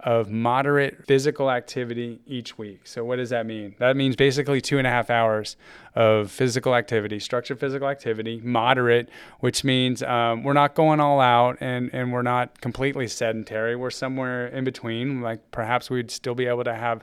of 0.00 0.30
moderate 0.30 1.04
physical 1.06 1.50
activity 1.50 2.20
each 2.26 2.56
week. 2.58 2.86
So, 2.86 3.04
what 3.04 3.16
does 3.16 3.30
that 3.30 3.46
mean? 3.46 3.74
That 3.78 3.96
means 3.96 4.14
basically 4.14 4.60
two 4.60 4.78
and 4.78 4.86
a 4.86 4.90
half 4.90 5.10
hours 5.10 5.56
of 5.94 6.30
physical 6.30 6.74
activity, 6.74 7.18
structured 7.18 7.58
physical 7.58 7.88
activity, 7.88 8.40
moderate, 8.44 9.08
which 9.40 9.64
means 9.64 10.02
um, 10.02 10.44
we're 10.44 10.52
not 10.52 10.74
going 10.74 11.00
all 11.00 11.20
out 11.20 11.56
and, 11.60 11.90
and 11.92 12.12
we're 12.12 12.22
not 12.22 12.60
completely 12.60 13.08
sedentary. 13.08 13.74
We're 13.74 13.90
somewhere 13.90 14.46
in 14.48 14.64
between. 14.64 15.22
Like 15.22 15.50
perhaps 15.50 15.90
we'd 15.90 16.10
still 16.10 16.34
be 16.34 16.46
able 16.46 16.64
to 16.64 16.74
have 16.74 17.02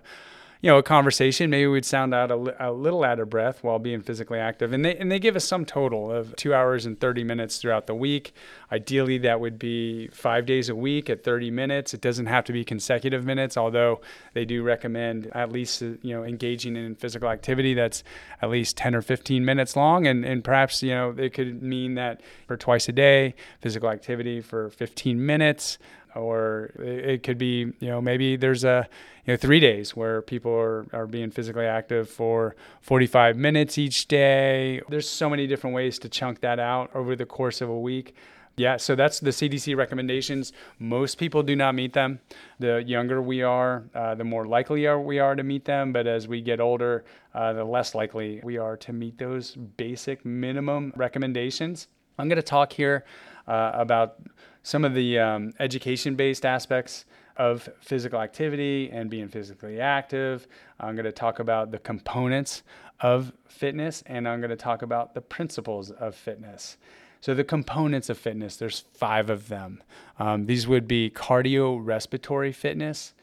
you 0.63 0.69
know, 0.69 0.77
a 0.77 0.83
conversation. 0.83 1.49
Maybe 1.49 1.67
we'd 1.67 1.83
sound 1.83 2.13
out 2.13 2.31
a, 2.31 2.69
a, 2.69 2.71
little 2.71 3.03
out 3.03 3.19
of 3.19 3.29
breath 3.29 3.65
while 3.65 3.79
being 3.79 4.01
physically 4.01 4.39
active. 4.39 4.71
And 4.71 4.85
they 4.85 4.95
and 4.95 5.11
they 5.11 5.19
give 5.19 5.35
us 5.35 5.43
some 5.43 5.65
total 5.65 6.09
of 6.09 6.33
two 6.37 6.53
hours 6.53 6.85
and 6.85 6.97
30 6.97 7.25
minutes 7.25 7.57
throughout 7.57 7.85
the 7.85 7.93
week. 7.93 8.33
Ideally, 8.71 9.17
that 9.19 9.41
would 9.41 9.59
be 9.59 10.07
five 10.07 10.45
days 10.45 10.69
a 10.69 10.75
week 10.75 11.09
at 11.09 11.21
30 11.21 11.51
minutes. 11.51 11.93
It 11.93 11.99
doesn't 11.99 12.27
have 12.27 12.45
to 12.45 12.53
be 12.53 12.63
consecutive 12.63 13.25
minutes, 13.25 13.57
although 13.57 13.99
they 14.33 14.45
do 14.45 14.63
recommend 14.63 15.29
at 15.35 15.51
least 15.51 15.83
uh, 15.83 15.97
you 16.01 16.15
know 16.15 16.23
engaging 16.23 16.77
in 16.77 16.95
physical 16.95 17.27
activity 17.27 17.73
that's 17.73 18.01
at 18.41 18.49
least 18.49 18.77
10 18.77 18.95
or 18.95 19.01
15 19.01 19.43
minutes 19.43 19.75
long. 19.75 20.07
And 20.07 20.23
and 20.23 20.45
perhaps 20.45 20.81
you 20.81 20.91
know 20.91 21.13
it 21.17 21.33
could 21.33 21.61
mean 21.61 21.95
that 21.95 22.21
for 22.47 22.55
twice 22.55 22.87
a 22.87 22.93
day, 22.93 23.35
physical 23.59 23.89
activity 23.89 24.39
for 24.39 24.69
15 24.69 25.25
minutes 25.25 25.77
or 26.15 26.71
it 26.77 27.23
could 27.23 27.37
be 27.37 27.73
you 27.79 27.87
know 27.87 28.01
maybe 28.01 28.35
there's 28.35 28.63
a 28.63 28.87
you 29.25 29.33
know 29.33 29.37
three 29.37 29.59
days 29.59 29.95
where 29.95 30.21
people 30.21 30.51
are, 30.51 30.85
are 30.93 31.07
being 31.07 31.31
physically 31.31 31.65
active 31.65 32.09
for 32.09 32.55
45 32.81 33.37
minutes 33.37 33.77
each 33.77 34.07
day 34.07 34.81
there's 34.89 35.09
so 35.09 35.29
many 35.29 35.47
different 35.47 35.75
ways 35.75 35.99
to 35.99 36.09
chunk 36.09 36.41
that 36.41 36.59
out 36.59 36.89
over 36.95 37.15
the 37.15 37.25
course 37.25 37.61
of 37.61 37.69
a 37.69 37.79
week 37.79 38.15
yeah, 38.55 38.77
so 38.77 38.95
that's 38.95 39.19
the 39.19 39.31
CDC 39.31 39.75
recommendations. 39.75 40.53
Most 40.77 41.17
people 41.17 41.41
do 41.41 41.55
not 41.55 41.73
meet 41.73 41.93
them. 41.93 42.19
The 42.59 42.83
younger 42.85 43.19
we 43.19 43.41
are, 43.41 43.85
uh, 43.95 44.13
the 44.13 44.23
more 44.23 44.45
likely 44.45 44.85
are 44.85 45.01
we 45.01 45.17
are 45.17 45.35
to 45.35 45.43
meet 45.43 45.65
them. 45.65 45.91
But 45.91 46.05
as 46.05 46.27
we 46.27 46.41
get 46.41 46.59
older, 46.59 47.03
uh, 47.33 47.53
the 47.53 47.65
less 47.65 47.95
likely 47.95 48.41
we 48.43 48.57
are 48.57 48.77
to 48.77 48.93
meet 48.93 49.17
those 49.17 49.55
basic 49.55 50.23
minimum 50.23 50.93
recommendations. 50.95 51.87
I'm 52.17 52.27
going 52.27 52.37
to 52.37 52.41
talk 52.41 52.73
here 52.73 53.05
uh, 53.47 53.71
about 53.73 54.19
some 54.63 54.85
of 54.85 54.93
the 54.93 55.19
um, 55.19 55.53
education 55.59 56.15
based 56.15 56.45
aspects 56.45 57.05
of 57.37 57.67
physical 57.79 58.21
activity 58.21 58.89
and 58.91 59.09
being 59.09 59.27
physically 59.27 59.79
active. 59.79 60.47
I'm 60.79 60.95
going 60.95 61.05
to 61.05 61.11
talk 61.11 61.39
about 61.39 61.71
the 61.71 61.79
components 61.79 62.63
of 62.99 63.33
fitness 63.47 64.03
and 64.05 64.27
I'm 64.27 64.39
going 64.39 64.51
to 64.51 64.55
talk 64.55 64.81
about 64.81 65.13
the 65.13 65.21
principles 65.21 65.91
of 65.91 66.15
fitness. 66.15 66.77
So, 67.21 67.33
the 67.33 67.43
components 67.43 68.09
of 68.09 68.17
fitness, 68.17 68.57
there's 68.57 68.83
five 68.93 69.29
of 69.29 69.47
them. 69.47 69.81
Um, 70.19 70.45
these 70.45 70.67
would 70.67 70.87
be 70.87 71.09
cardiorespiratory 71.09 72.53
fitness, 72.53 73.13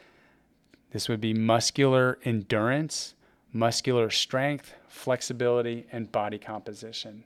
this 0.92 1.08
would 1.08 1.20
be 1.20 1.34
muscular 1.34 2.18
endurance, 2.24 3.14
muscular 3.52 4.10
strength, 4.10 4.74
flexibility, 4.88 5.86
and 5.92 6.10
body 6.10 6.38
composition. 6.38 7.24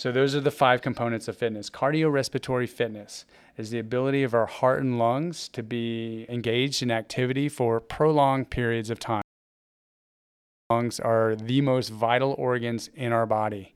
So, 0.00 0.10
those 0.10 0.34
are 0.34 0.40
the 0.40 0.50
five 0.50 0.80
components 0.80 1.28
of 1.28 1.36
fitness. 1.36 1.68
Cardiorespiratory 1.68 2.66
fitness 2.66 3.26
is 3.58 3.68
the 3.68 3.78
ability 3.78 4.22
of 4.22 4.32
our 4.32 4.46
heart 4.46 4.80
and 4.80 4.98
lungs 4.98 5.46
to 5.48 5.62
be 5.62 6.24
engaged 6.26 6.82
in 6.82 6.90
activity 6.90 7.50
for 7.50 7.80
prolonged 7.80 8.48
periods 8.48 8.88
of 8.88 8.98
time. 8.98 9.20
Lungs 10.70 11.00
are 11.00 11.36
the 11.36 11.60
most 11.60 11.90
vital 11.90 12.34
organs 12.38 12.88
in 12.94 13.12
our 13.12 13.26
body 13.26 13.74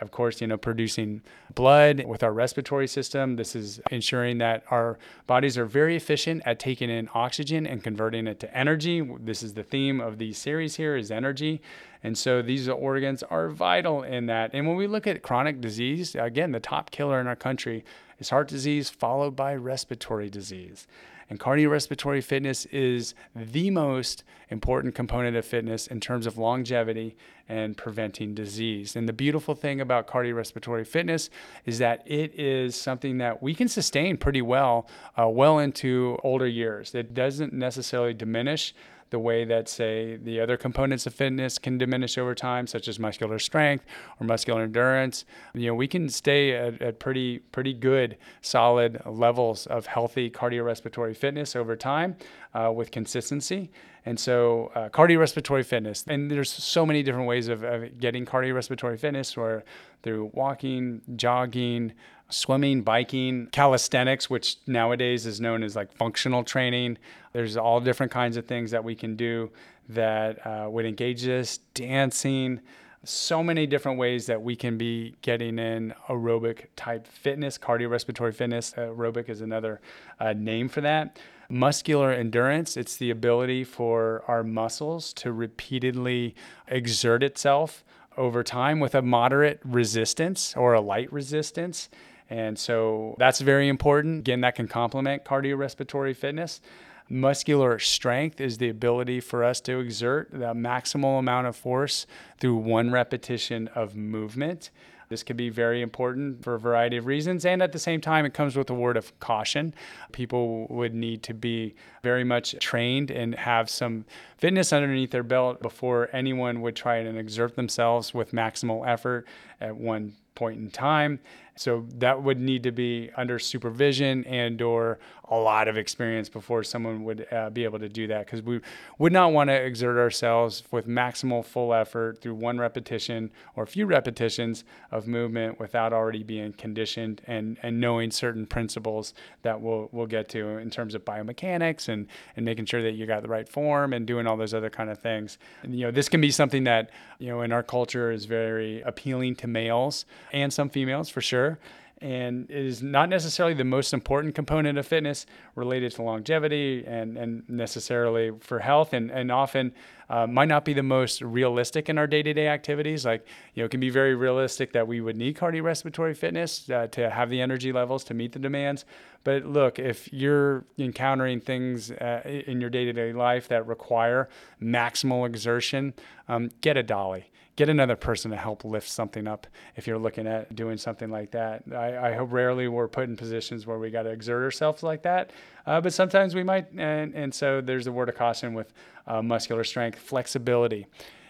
of 0.00 0.10
course, 0.10 0.40
you 0.40 0.46
know, 0.46 0.56
producing 0.56 1.22
blood 1.54 2.04
with 2.04 2.22
our 2.22 2.32
respiratory 2.32 2.88
system. 2.88 3.36
This 3.36 3.54
is 3.54 3.80
ensuring 3.90 4.38
that 4.38 4.64
our 4.70 4.98
bodies 5.26 5.56
are 5.56 5.66
very 5.66 5.94
efficient 5.96 6.42
at 6.44 6.58
taking 6.58 6.90
in 6.90 7.08
oxygen 7.14 7.66
and 7.66 7.82
converting 7.82 8.26
it 8.26 8.40
to 8.40 8.56
energy. 8.56 9.08
This 9.20 9.42
is 9.42 9.54
the 9.54 9.62
theme 9.62 10.00
of 10.00 10.18
the 10.18 10.32
series 10.32 10.76
here 10.76 10.96
is 10.96 11.10
energy. 11.10 11.62
And 12.02 12.18
so 12.18 12.42
these 12.42 12.68
organs 12.68 13.22
are 13.22 13.48
vital 13.48 14.02
in 14.02 14.26
that. 14.26 14.50
And 14.52 14.66
when 14.66 14.76
we 14.76 14.86
look 14.86 15.06
at 15.06 15.22
chronic 15.22 15.60
disease, 15.60 16.14
again, 16.14 16.52
the 16.52 16.60
top 16.60 16.90
killer 16.90 17.20
in 17.20 17.26
our 17.26 17.36
country 17.36 17.84
is 18.18 18.30
heart 18.30 18.48
disease 18.48 18.90
followed 18.90 19.36
by 19.36 19.54
respiratory 19.54 20.28
disease. 20.28 20.86
And 21.30 21.40
cardiorespiratory 21.40 22.22
fitness 22.22 22.66
is 22.66 23.14
the 23.34 23.70
most 23.70 24.24
important 24.50 24.94
component 24.94 25.36
of 25.36 25.44
fitness 25.44 25.86
in 25.86 26.00
terms 26.00 26.26
of 26.26 26.38
longevity 26.38 27.16
and 27.48 27.76
preventing 27.76 28.34
disease. 28.34 28.96
And 28.96 29.08
the 29.08 29.12
beautiful 29.12 29.54
thing 29.54 29.80
about 29.80 30.06
cardiorespiratory 30.06 30.86
fitness 30.86 31.30
is 31.64 31.78
that 31.78 32.02
it 32.06 32.38
is 32.38 32.76
something 32.76 33.18
that 33.18 33.42
we 33.42 33.54
can 33.54 33.68
sustain 33.68 34.16
pretty 34.16 34.42
well, 34.42 34.88
uh, 35.18 35.28
well 35.28 35.58
into 35.58 36.18
older 36.22 36.46
years. 36.46 36.94
It 36.94 37.14
doesn't 37.14 37.52
necessarily 37.52 38.14
diminish 38.14 38.74
the 39.14 39.18
way 39.20 39.44
that, 39.44 39.68
say, 39.68 40.16
the 40.16 40.40
other 40.40 40.56
components 40.56 41.06
of 41.06 41.14
fitness 41.14 41.56
can 41.56 41.78
diminish 41.78 42.18
over 42.18 42.34
time, 42.34 42.66
such 42.66 42.88
as 42.88 42.98
muscular 42.98 43.38
strength 43.38 43.84
or 44.18 44.26
muscular 44.26 44.62
endurance. 44.64 45.24
You 45.54 45.68
know, 45.68 45.76
we 45.76 45.86
can 45.86 46.08
stay 46.08 46.50
at, 46.52 46.82
at 46.82 46.98
pretty, 46.98 47.38
pretty 47.38 47.74
good, 47.74 48.18
solid 48.40 49.00
levels 49.06 49.68
of 49.68 49.86
healthy 49.86 50.28
cardiorespiratory 50.30 51.16
fitness 51.16 51.54
over 51.54 51.76
time 51.76 52.16
uh, 52.54 52.72
with 52.74 52.90
consistency. 52.90 53.70
And 54.06 54.20
so, 54.20 54.70
uh, 54.74 54.90
cardiorespiratory 54.90 55.64
fitness, 55.64 56.04
and 56.06 56.30
there's 56.30 56.50
so 56.50 56.84
many 56.84 57.02
different 57.02 57.26
ways 57.26 57.48
of, 57.48 57.62
of 57.64 57.98
getting 57.98 58.26
cardiorespiratory 58.26 59.00
fitness, 59.00 59.34
where 59.34 59.64
through 60.02 60.30
walking, 60.34 61.00
jogging, 61.16 61.92
swimming, 62.28 62.82
biking, 62.82 63.46
calisthenics, 63.46 64.28
which 64.28 64.56
nowadays 64.66 65.24
is 65.24 65.40
known 65.40 65.62
as 65.62 65.74
like 65.74 65.90
functional 65.92 66.44
training. 66.44 66.98
There's 67.32 67.56
all 67.56 67.80
different 67.80 68.12
kinds 68.12 68.36
of 68.36 68.44
things 68.46 68.70
that 68.72 68.84
we 68.84 68.94
can 68.94 69.16
do 69.16 69.50
that 69.88 70.46
uh, 70.46 70.68
would 70.68 70.84
engage 70.84 71.22
this, 71.22 71.58
dancing, 71.74 72.60
so 73.04 73.42
many 73.42 73.66
different 73.66 73.98
ways 73.98 74.26
that 74.26 74.40
we 74.42 74.56
can 74.56 74.78
be 74.78 75.14
getting 75.20 75.58
in 75.58 75.94
aerobic 76.08 76.66
type 76.76 77.06
fitness, 77.06 77.58
cardiorespiratory 77.58 78.34
fitness. 78.34 78.72
Aerobic 78.76 79.28
is 79.28 79.40
another 79.40 79.80
uh, 80.20 80.32
name 80.32 80.68
for 80.68 80.80
that. 80.80 81.18
Muscular 81.48 82.12
endurance, 82.12 82.76
it's 82.76 82.96
the 82.96 83.10
ability 83.10 83.64
for 83.64 84.24
our 84.26 84.42
muscles 84.42 85.12
to 85.14 85.32
repeatedly 85.32 86.34
exert 86.68 87.22
itself 87.22 87.84
over 88.16 88.42
time 88.42 88.80
with 88.80 88.94
a 88.94 89.02
moderate 89.02 89.60
resistance 89.64 90.54
or 90.56 90.74
a 90.74 90.80
light 90.80 91.12
resistance. 91.12 91.88
And 92.30 92.58
so 92.58 93.16
that's 93.18 93.40
very 93.40 93.68
important. 93.68 94.20
Again, 94.20 94.40
that 94.40 94.54
can 94.54 94.68
complement 94.68 95.24
cardiorespiratory 95.24 96.16
fitness. 96.16 96.60
Muscular 97.08 97.78
strength 97.78 98.40
is 98.40 98.56
the 98.56 98.70
ability 98.70 99.20
for 99.20 99.44
us 99.44 99.60
to 99.60 99.78
exert 99.78 100.30
the 100.30 100.54
maximal 100.54 101.18
amount 101.18 101.46
of 101.46 101.54
force 101.54 102.06
through 102.40 102.56
one 102.56 102.90
repetition 102.90 103.68
of 103.74 103.94
movement. 103.94 104.70
This 105.08 105.22
could 105.22 105.36
be 105.36 105.50
very 105.50 105.82
important 105.82 106.42
for 106.42 106.54
a 106.54 106.58
variety 106.58 106.96
of 106.96 107.06
reasons. 107.06 107.44
And 107.44 107.62
at 107.62 107.72
the 107.72 107.78
same 107.78 108.00
time, 108.00 108.24
it 108.24 108.34
comes 108.34 108.56
with 108.56 108.70
a 108.70 108.74
word 108.74 108.96
of 108.96 109.18
caution. 109.20 109.74
People 110.12 110.66
would 110.68 110.94
need 110.94 111.22
to 111.24 111.34
be 111.34 111.74
very 112.04 112.22
much 112.22 112.54
trained 112.60 113.10
and 113.10 113.34
have 113.34 113.68
some 113.68 114.04
fitness 114.36 114.72
underneath 114.72 115.10
their 115.10 115.24
belt 115.24 115.60
before 115.60 116.08
anyone 116.12 116.60
would 116.60 116.76
try 116.76 116.98
and 116.98 117.18
exert 117.18 117.56
themselves 117.56 118.14
with 118.14 118.30
maximal 118.30 118.86
effort 118.86 119.26
at 119.60 119.74
one 119.74 120.14
point 120.34 120.60
in 120.60 120.70
time. 120.70 121.18
So 121.56 121.86
that 121.98 122.22
would 122.22 122.40
need 122.40 122.64
to 122.64 122.72
be 122.72 123.10
under 123.16 123.38
supervision 123.38 124.24
and 124.24 124.60
or 124.60 124.98
a 125.28 125.36
lot 125.36 125.68
of 125.68 125.76
experience 125.76 126.28
before 126.28 126.64
someone 126.64 127.04
would 127.04 127.26
uh, 127.32 127.48
be 127.50 127.62
able 127.64 127.78
to 127.78 127.88
do 127.88 128.08
that 128.08 128.26
because 128.26 128.42
we 128.42 128.60
would 128.98 129.12
not 129.12 129.32
want 129.32 129.48
to 129.50 129.54
exert 129.54 129.96
ourselves 129.96 130.64
with 130.72 130.88
maximal 130.88 131.44
full 131.44 131.72
effort 131.72 132.20
through 132.20 132.34
one 132.34 132.58
repetition 132.58 133.30
or 133.54 133.62
a 133.62 133.66
few 133.66 133.86
repetitions 133.86 134.64
of 134.90 135.06
movement 135.06 135.60
without 135.60 135.92
already 135.92 136.24
being 136.24 136.52
conditioned 136.52 137.22
and, 137.26 137.56
and 137.62 137.80
knowing 137.80 138.10
certain 138.10 138.46
principles 138.46 139.14
that 139.42 139.60
we'll, 139.60 139.88
we'll 139.92 140.06
get 140.06 140.28
to 140.28 140.58
in 140.58 140.70
terms 140.70 140.94
of 140.94 141.04
biomechanics 141.04 141.88
and 141.94 142.44
making 142.44 142.66
sure 142.66 142.82
that 142.82 142.92
you 142.92 143.06
got 143.06 143.22
the 143.22 143.28
right 143.28 143.48
form 143.48 143.92
and 143.92 144.06
doing 144.06 144.26
all 144.26 144.36
those 144.36 144.52
other 144.52 144.70
kind 144.70 144.90
of 144.90 144.98
things. 144.98 145.38
And, 145.62 145.74
you 145.74 145.86
know, 145.86 145.90
this 145.90 146.08
can 146.08 146.20
be 146.20 146.30
something 146.30 146.64
that, 146.64 146.90
you 147.18 147.28
know, 147.28 147.40
in 147.42 147.52
our 147.52 147.62
culture 147.62 148.10
is 148.10 148.24
very 148.24 148.82
appealing 148.82 149.36
to 149.36 149.46
males 149.46 150.04
and 150.32 150.52
some 150.52 150.68
females 150.68 151.08
for 151.08 151.20
sure 151.20 151.58
and 152.04 152.50
it 152.50 152.66
is 152.66 152.82
not 152.82 153.08
necessarily 153.08 153.54
the 153.54 153.64
most 153.64 153.94
important 153.94 154.34
component 154.34 154.76
of 154.76 154.86
fitness 154.86 155.24
related 155.54 155.90
to 155.92 156.02
longevity 156.02 156.84
and, 156.86 157.16
and 157.16 157.48
necessarily 157.48 158.30
for 158.40 158.58
health. 158.58 158.92
And, 158.92 159.10
and 159.10 159.32
often 159.32 159.72
uh, 160.10 160.26
might 160.26 160.48
not 160.48 160.66
be 160.66 160.74
the 160.74 160.82
most 160.82 161.22
realistic 161.22 161.88
in 161.88 161.96
our 161.96 162.06
day-to-day 162.06 162.46
activities. 162.46 163.06
Like 163.06 163.26
you 163.54 163.62
know 163.62 163.64
it 163.64 163.70
can 163.70 163.80
be 163.80 163.88
very 163.88 164.14
realistic 164.14 164.74
that 164.74 164.86
we 164.86 165.00
would 165.00 165.16
need 165.16 165.38
cardiorespiratory 165.38 166.14
fitness 166.14 166.68
uh, 166.68 166.88
to 166.88 167.08
have 167.08 167.30
the 167.30 167.40
energy 167.40 167.72
levels 167.72 168.04
to 168.04 168.14
meet 168.14 168.32
the 168.32 168.38
demands. 168.38 168.84
But 169.24 169.46
look 169.46 169.78
if 169.78 170.12
you're 170.12 170.66
encountering 170.78 171.40
things 171.40 171.90
uh, 171.90 172.20
in 172.24 172.60
your 172.60 172.68
day-to-day 172.68 173.14
life 173.14 173.48
that 173.48 173.66
require 173.66 174.28
maximal 174.60 175.26
exertion 175.26 175.94
um, 176.28 176.50
get 176.60 176.76
a 176.76 176.82
dolly 176.82 177.30
get 177.56 177.68
another 177.68 177.96
person 177.96 178.30
to 178.30 178.36
help 178.36 178.64
lift 178.64 178.88
something 178.88 179.26
up 179.26 179.46
if 179.76 179.86
you're 179.86 179.98
looking 179.98 180.26
at 180.26 180.54
doing 180.56 180.76
something 180.76 181.10
like 181.10 181.30
that. 181.30 181.62
I, 181.72 182.10
I 182.10 182.12
hope 182.14 182.32
rarely 182.32 182.68
we're 182.68 182.88
put 182.88 183.08
in 183.08 183.16
positions 183.16 183.66
where 183.66 183.78
we 183.78 183.90
got 183.90 184.02
to 184.02 184.10
exert 184.10 184.42
ourselves 184.42 184.82
like 184.82 185.02
that, 185.02 185.30
uh, 185.66 185.80
but 185.80 185.92
sometimes 185.92 186.34
we 186.34 186.42
might. 186.42 186.70
And, 186.76 187.14
and 187.14 187.32
so 187.32 187.60
there's 187.60 187.86
a 187.86 187.92
word 187.92 188.08
of 188.08 188.16
caution 188.16 188.54
with 188.54 188.72
uh, 189.06 189.22
muscular 189.22 189.64
strength. 189.64 189.98
Flexibility 189.98 190.86